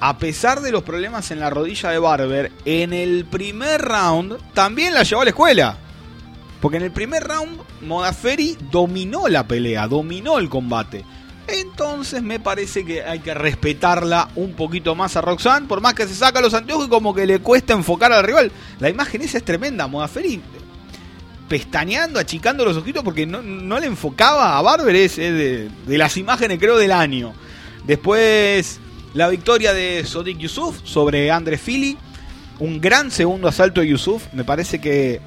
a 0.00 0.18
pesar 0.18 0.60
de 0.60 0.72
los 0.72 0.82
problemas 0.82 1.30
en 1.30 1.40
la 1.40 1.50
rodilla 1.50 1.90
de 1.90 1.98
Barber, 1.98 2.52
en 2.64 2.92
el 2.92 3.24
primer 3.24 3.82
round 3.82 4.36
también 4.52 4.94
la 4.94 5.02
llevó 5.02 5.22
a 5.22 5.24
la 5.24 5.30
escuela. 5.30 5.78
Porque 6.60 6.78
en 6.78 6.84
el 6.84 6.92
primer 6.92 7.24
round 7.24 7.60
Modaferi 7.82 8.56
dominó 8.70 9.28
la 9.28 9.46
pelea, 9.46 9.86
dominó 9.88 10.38
el 10.38 10.48
combate. 10.48 11.04
Entonces 11.48 12.22
me 12.22 12.40
parece 12.40 12.84
que 12.84 13.04
hay 13.04 13.20
que 13.20 13.32
respetarla 13.32 14.28
un 14.34 14.54
poquito 14.54 14.94
más 14.94 15.16
a 15.16 15.20
Roxanne, 15.20 15.68
por 15.68 15.80
más 15.80 15.94
que 15.94 16.08
se 16.08 16.14
saca 16.14 16.40
los 16.40 16.54
anteojos 16.54 16.86
y 16.86 16.90
como 16.90 17.14
que 17.14 17.26
le 17.26 17.38
cuesta 17.38 17.72
enfocar 17.72 18.12
al 18.12 18.24
rival. 18.24 18.50
La 18.80 18.88
imagen 18.88 19.22
esa 19.22 19.38
es 19.38 19.44
tremenda, 19.44 19.86
Modaferi 19.86 20.40
pestañeando, 21.48 22.18
achicando 22.18 22.64
los 22.64 22.76
ojitos 22.76 23.04
porque 23.04 23.24
no, 23.24 23.40
le 23.78 23.86
enfocaba 23.86 24.58
a 24.58 24.62
Barber, 24.62 24.96
es, 24.96 25.14
de, 25.16 25.70
de 25.86 25.98
las 25.98 26.16
imágenes 26.16 26.58
creo 26.58 26.76
del 26.76 26.90
año. 26.90 27.34
Después 27.86 28.80
la 29.16 29.28
victoria 29.28 29.72
de 29.72 30.04
Sodik 30.04 30.36
Yusuf 30.36 30.82
sobre 30.84 31.30
Andre 31.30 31.56
Fili. 31.56 31.96
Un 32.58 32.82
gran 32.82 33.10
segundo 33.10 33.48
asalto 33.48 33.80
de 33.80 33.88
Yusuf. 33.88 34.24
Me 34.34 34.44
parece 34.44 34.78
que 34.78 35.22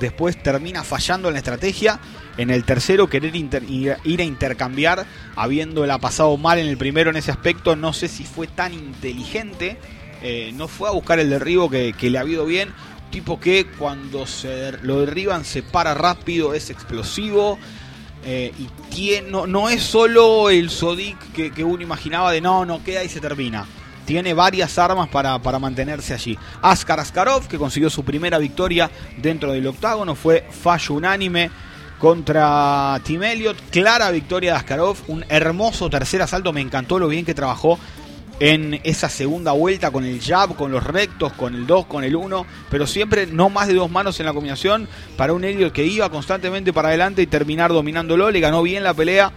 después 0.00 0.42
termina 0.42 0.82
fallando 0.82 1.28
en 1.28 1.34
la 1.34 1.38
estrategia. 1.38 2.00
En 2.36 2.50
el 2.50 2.64
tercero 2.64 3.08
querer 3.08 3.36
ir 3.36 4.20
a 4.20 4.24
intercambiar, 4.24 5.06
habiéndola 5.36 5.98
pasado 5.98 6.36
mal 6.36 6.58
en 6.58 6.66
el 6.66 6.76
primero 6.76 7.10
en 7.10 7.16
ese 7.16 7.30
aspecto, 7.30 7.76
no 7.76 7.92
sé 7.92 8.08
si 8.08 8.24
fue 8.24 8.48
tan 8.48 8.74
inteligente. 8.74 9.78
Eh, 10.22 10.50
no 10.56 10.66
fue 10.66 10.88
a 10.88 10.92
buscar 10.92 11.20
el 11.20 11.30
derribo 11.30 11.70
que, 11.70 11.94
le 12.00 12.18
ha 12.18 12.22
habido 12.22 12.44
bien. 12.44 12.70
Tipo 13.12 13.38
que 13.38 13.66
cuando 13.78 14.26
se 14.26 14.72
lo 14.82 15.00
derriban 15.00 15.44
se 15.44 15.62
para 15.62 15.94
rápido, 15.94 16.54
es 16.54 16.70
explosivo. 16.70 17.56
Eh, 18.24 18.52
y 18.58 18.68
tiene, 18.94 19.30
no, 19.30 19.68
es 19.68 19.82
solo 19.82 20.50
el 20.50 20.70
Sodic 20.70 21.32
que, 21.32 21.64
uno 21.64 21.82
imaginaba 21.82 22.32
de 22.32 22.40
no, 22.40 22.66
no 22.66 22.82
queda 22.84 23.02
y 23.04 23.08
se 23.08 23.20
termina. 23.20 23.66
Tiene 24.04 24.34
varias 24.34 24.76
armas 24.78 25.08
para, 25.08 25.38
mantenerse 25.58 26.14
allí. 26.14 26.36
Askar 26.62 27.00
Askarov, 27.00 27.46
que 27.46 27.58
consiguió 27.58 27.88
su 27.90 28.04
primera 28.04 28.38
victoria 28.38 28.90
dentro 29.18 29.52
del 29.52 29.66
octágono, 29.66 30.14
fue 30.14 30.44
fallo 30.50 30.96
unánime 30.96 31.50
contra 31.98 33.00
Tim 33.04 33.22
Elliott. 33.22 33.58
Clara 33.70 34.10
victoria 34.10 34.52
de 34.52 34.58
Askarov, 34.58 34.96
un 35.06 35.24
hermoso 35.28 35.88
tercer 35.88 36.22
asalto. 36.22 36.52
Me 36.52 36.60
encantó 36.60 36.98
lo 36.98 37.08
bien 37.08 37.24
que 37.24 37.34
trabajó 37.34 37.78
en 38.40 38.80
esa 38.84 39.10
segunda 39.10 39.52
vuelta 39.52 39.90
con 39.90 40.04
el 40.04 40.20
jab, 40.20 40.56
con 40.56 40.72
los 40.72 40.82
rectos, 40.82 41.32
con 41.34 41.54
el 41.54 41.66
2, 41.66 41.86
con 41.86 42.04
el 42.04 42.16
1, 42.16 42.46
pero 42.70 42.86
siempre 42.86 43.26
no 43.26 43.50
más 43.50 43.68
de 43.68 43.74
dos 43.74 43.90
manos 43.90 44.18
en 44.18 44.26
la 44.26 44.32
combinación 44.32 44.88
para 45.16 45.34
un 45.34 45.44
Elliot 45.44 45.72
que 45.72 45.84
iba 45.84 46.08
constantemente 46.08 46.72
para 46.72 46.88
adelante 46.88 47.20
y 47.20 47.26
terminar 47.26 47.70
dominándolo, 47.70 48.30
le 48.30 48.40
ganó 48.40 48.62
bien 48.62 48.82
la 48.82 48.94
pelea. 48.94 49.30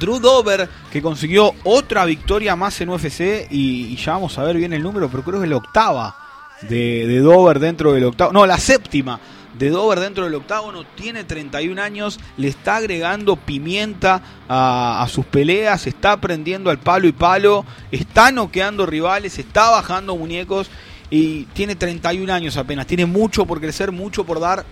Drew 0.00 0.18
Dover, 0.18 0.68
que 0.90 1.00
consiguió 1.00 1.54
otra 1.62 2.04
victoria 2.04 2.56
más 2.56 2.80
en 2.80 2.88
UFC, 2.88 3.46
y, 3.50 3.94
ya 3.94 4.12
vamos 4.14 4.36
a 4.36 4.42
ver 4.42 4.56
bien 4.56 4.72
el 4.72 4.82
número, 4.82 5.08
pero 5.08 5.22
creo 5.22 5.38
que 5.38 5.46
es 5.46 5.50
la 5.50 5.58
octava 5.58 6.16
de, 6.62 7.06
de 7.06 7.18
Dover 7.20 7.60
dentro 7.60 7.92
del 7.92 8.04
octavo, 8.04 8.32
no, 8.32 8.44
la 8.46 8.58
séptima 8.58 9.20
de 9.58 9.70
Dover 9.70 10.00
dentro 10.00 10.24
del 10.24 10.34
octágono, 10.34 10.84
tiene 10.94 11.24
31 11.24 11.80
años, 11.80 12.18
le 12.36 12.48
está 12.48 12.76
agregando 12.76 13.36
pimienta 13.36 14.22
a, 14.48 15.06
sus 15.10 15.24
peleas, 15.26 15.86
está 15.86 16.12
aprendiendo 16.12 16.70
al 16.70 16.78
palo 16.78 17.06
y 17.06 17.12
palo, 17.12 17.64
está 17.90 18.32
noqueando 18.32 18.86
rivales, 18.86 19.38
está 19.38 19.70
bajando 19.70 20.16
muñecos 20.16 20.70
y 21.10 21.44
tiene 21.46 21.76
31 21.76 22.32
años 22.32 22.56
apenas, 22.56 22.86
tiene 22.86 23.06
mucho 23.06 23.46
por 23.46 23.60
crecer, 23.60 23.92
mucho 23.92 24.24
por 24.24 24.40
dar 24.40 24.64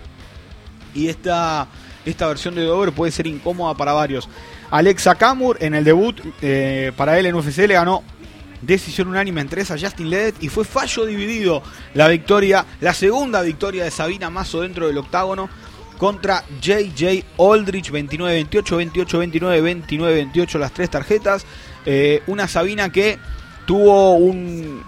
y 0.93 1.07
esta, 1.07 1.67
esta 2.05 2.27
versión 2.27 2.55
de 2.55 2.63
Dover 2.63 2.91
puede 2.91 3.11
ser 3.11 3.27
incómoda 3.27 3.75
para 3.75 3.93
varios. 3.93 4.27
Alexa 4.69 5.15
Kamur 5.15 5.57
en 5.59 5.75
el 5.75 5.83
debut 5.83 6.19
eh, 6.41 6.91
para 6.95 7.19
él 7.19 7.25
en 7.25 7.35
UFC 7.35 7.59
le 7.67 7.73
ganó 7.73 8.03
decisión 8.61 9.07
unánime 9.07 9.41
en 9.41 9.49
tres 9.49 9.71
a 9.71 9.79
Justin 9.79 10.09
Ledet 10.09 10.41
y 10.41 10.49
fue 10.49 10.65
fallo 10.65 11.05
dividido 11.05 11.63
la 11.93 12.07
victoria, 12.07 12.65
la 12.79 12.93
segunda 12.93 13.41
victoria 13.41 13.83
de 13.83 13.91
Sabina 13.91 14.29
Mazo 14.29 14.61
dentro 14.61 14.87
del 14.87 14.97
octágono 14.97 15.49
contra 15.97 16.43
JJ 16.59 17.25
Aldrich 17.37 17.91
29-28, 17.91 18.49
28-29, 19.05 19.87
29-28 19.87 20.57
las 20.57 20.73
tres 20.73 20.89
tarjetas. 20.89 21.45
Eh, 21.85 22.23
una 22.25 22.47
Sabina 22.47 22.91
que 22.91 23.19
tuvo 23.67 24.15
un, 24.15 24.83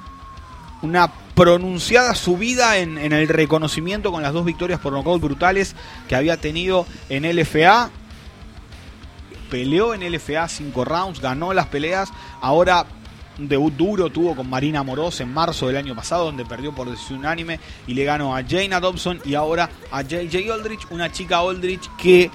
una 0.81 1.11
pronunciada 1.35 2.15
subida 2.15 2.77
en, 2.77 2.97
el 2.97 3.27
reconocimiento 3.27 4.11
con 4.11 4.21
las 4.21 4.33
dos 4.33 4.45
victorias 4.45 4.79
por 4.79 4.93
nocaut 4.93 5.21
brutales 5.21 5.75
que 6.07 6.15
había 6.15 6.37
tenido 6.37 6.85
en 7.09 7.23
LFA. 7.23 7.89
Peleó 9.49 9.93
en 9.93 10.11
LFA 10.11 10.47
cinco 10.47 10.83
rounds, 10.83 11.21
ganó 11.21 11.53
las 11.53 11.67
peleas. 11.67 12.09
Ahora 12.41 12.85
un 13.39 13.47
debut 13.47 13.73
duro 13.73 14.09
tuvo 14.09 14.35
con 14.35 14.49
Marina 14.49 14.83
Moros 14.83 15.19
en 15.21 15.33
marzo 15.33 15.67
del 15.67 15.77
año 15.77 15.95
pasado, 15.95 16.25
donde 16.25 16.45
perdió 16.45 16.73
por 16.73 16.89
decisión 16.89 17.19
unánime 17.19 17.59
y 17.87 17.93
le 17.93 18.03
ganó 18.03 18.35
a 18.35 18.43
Jane 18.43 18.79
Dobson 18.79 19.19
y 19.25 19.35
ahora 19.35 19.69
a 19.91 20.01
JJ 20.01 20.51
Aldrich, 20.51 20.87
una 20.89 21.11
chica 21.11 21.37
Aldrich 21.39 21.89
que 21.97 22.29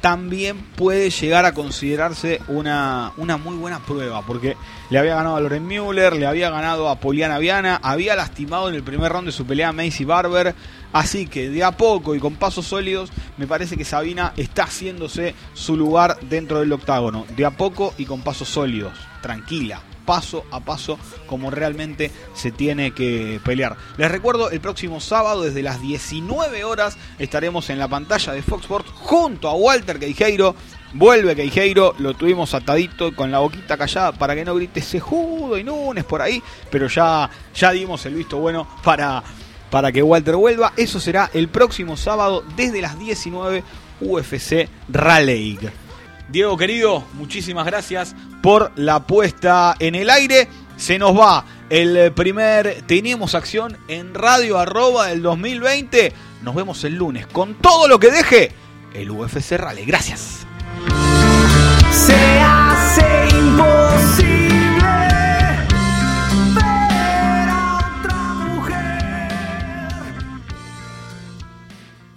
también 0.00 0.58
puede 0.76 1.10
llegar 1.10 1.44
a 1.44 1.52
considerarse 1.52 2.40
una, 2.48 3.12
una 3.18 3.36
muy 3.36 3.56
buena 3.56 3.80
prueba, 3.80 4.22
porque 4.22 4.56
le 4.88 4.98
había 4.98 5.14
ganado 5.14 5.36
a 5.36 5.40
Loren 5.40 5.66
Müller, 5.66 6.14
le 6.14 6.26
había 6.26 6.50
ganado 6.50 6.88
a 6.88 7.00
Poliana 7.00 7.38
Viana, 7.38 7.78
había 7.82 8.16
lastimado 8.16 8.68
en 8.68 8.74
el 8.74 8.82
primer 8.82 9.12
round 9.12 9.26
de 9.26 9.32
su 9.32 9.44
pelea 9.46 9.68
a 9.68 9.72
Macy 9.72 10.04
Barber, 10.04 10.54
así 10.92 11.26
que 11.26 11.50
de 11.50 11.62
a 11.62 11.72
poco 11.72 12.14
y 12.14 12.18
con 12.18 12.36
pasos 12.36 12.66
sólidos, 12.66 13.10
me 13.36 13.46
parece 13.46 13.76
que 13.76 13.84
Sabina 13.84 14.32
está 14.36 14.64
haciéndose 14.64 15.34
su 15.52 15.76
lugar 15.76 16.18
dentro 16.22 16.60
del 16.60 16.72
octágono, 16.72 17.26
de 17.36 17.44
a 17.44 17.50
poco 17.50 17.92
y 17.98 18.06
con 18.06 18.22
pasos 18.22 18.48
sólidos, 18.48 18.94
tranquila, 19.20 19.82
paso 20.04 20.44
a 20.50 20.60
paso 20.60 20.98
como 21.26 21.50
realmente 21.50 22.10
se 22.34 22.50
tiene 22.50 22.92
que 22.92 23.40
pelear. 23.44 23.76
Les 23.96 24.10
recuerdo, 24.10 24.50
el 24.50 24.60
próximo 24.60 25.00
sábado 25.00 25.42
desde 25.42 25.62
las 25.62 25.80
19 25.80 26.64
horas 26.64 26.96
estaremos 27.18 27.70
en 27.70 27.78
la 27.78 27.88
pantalla 27.88 28.32
de 28.32 28.42
Fox 28.42 28.62
Sports 28.62 28.90
junto 28.94 29.48
a 29.48 29.54
Walter 29.54 29.98
Queijeiro. 29.98 30.54
Vuelve 30.92 31.36
Queijeiro, 31.36 31.94
lo 31.98 32.14
tuvimos 32.14 32.52
atadito 32.54 33.14
con 33.14 33.30
la 33.30 33.38
boquita 33.38 33.76
callada 33.76 34.12
para 34.12 34.34
que 34.34 34.44
no 34.44 34.56
grite 34.56 34.80
Sejudo 34.80 35.56
y 35.56 35.62
Nunes 35.62 36.04
por 36.04 36.20
ahí, 36.20 36.42
pero 36.68 36.88
ya, 36.88 37.30
ya 37.54 37.70
dimos 37.70 38.04
el 38.06 38.14
visto 38.14 38.38
bueno 38.38 38.66
para, 38.82 39.22
para 39.70 39.92
que 39.92 40.02
Walter 40.02 40.34
vuelva. 40.34 40.72
Eso 40.76 40.98
será 40.98 41.30
el 41.32 41.48
próximo 41.48 41.96
sábado 41.96 42.42
desde 42.56 42.82
las 42.82 42.98
19 42.98 43.62
UFC 44.00 44.68
Raleigh. 44.88 45.89
Diego 46.30 46.56
querido, 46.56 47.04
muchísimas 47.14 47.66
gracias 47.66 48.14
por 48.42 48.70
la 48.76 49.00
puesta 49.06 49.74
en 49.78 49.96
el 49.96 50.10
aire. 50.10 50.48
Se 50.76 50.98
nos 50.98 51.18
va 51.18 51.44
el 51.68 52.12
primer 52.12 52.82
Tenemos 52.86 53.34
Acción 53.34 53.76
en 53.88 54.14
Radio 54.14 54.58
Arroba 54.58 55.08
del 55.08 55.22
2020. 55.22 56.12
Nos 56.42 56.54
vemos 56.54 56.84
el 56.84 56.94
lunes 56.94 57.26
con 57.26 57.54
todo 57.54 57.88
lo 57.88 57.98
que 57.98 58.10
deje 58.10 58.52
el 58.94 59.10
UFC 59.10 59.52
Rally. 59.52 59.84
Gracias. 59.84 60.46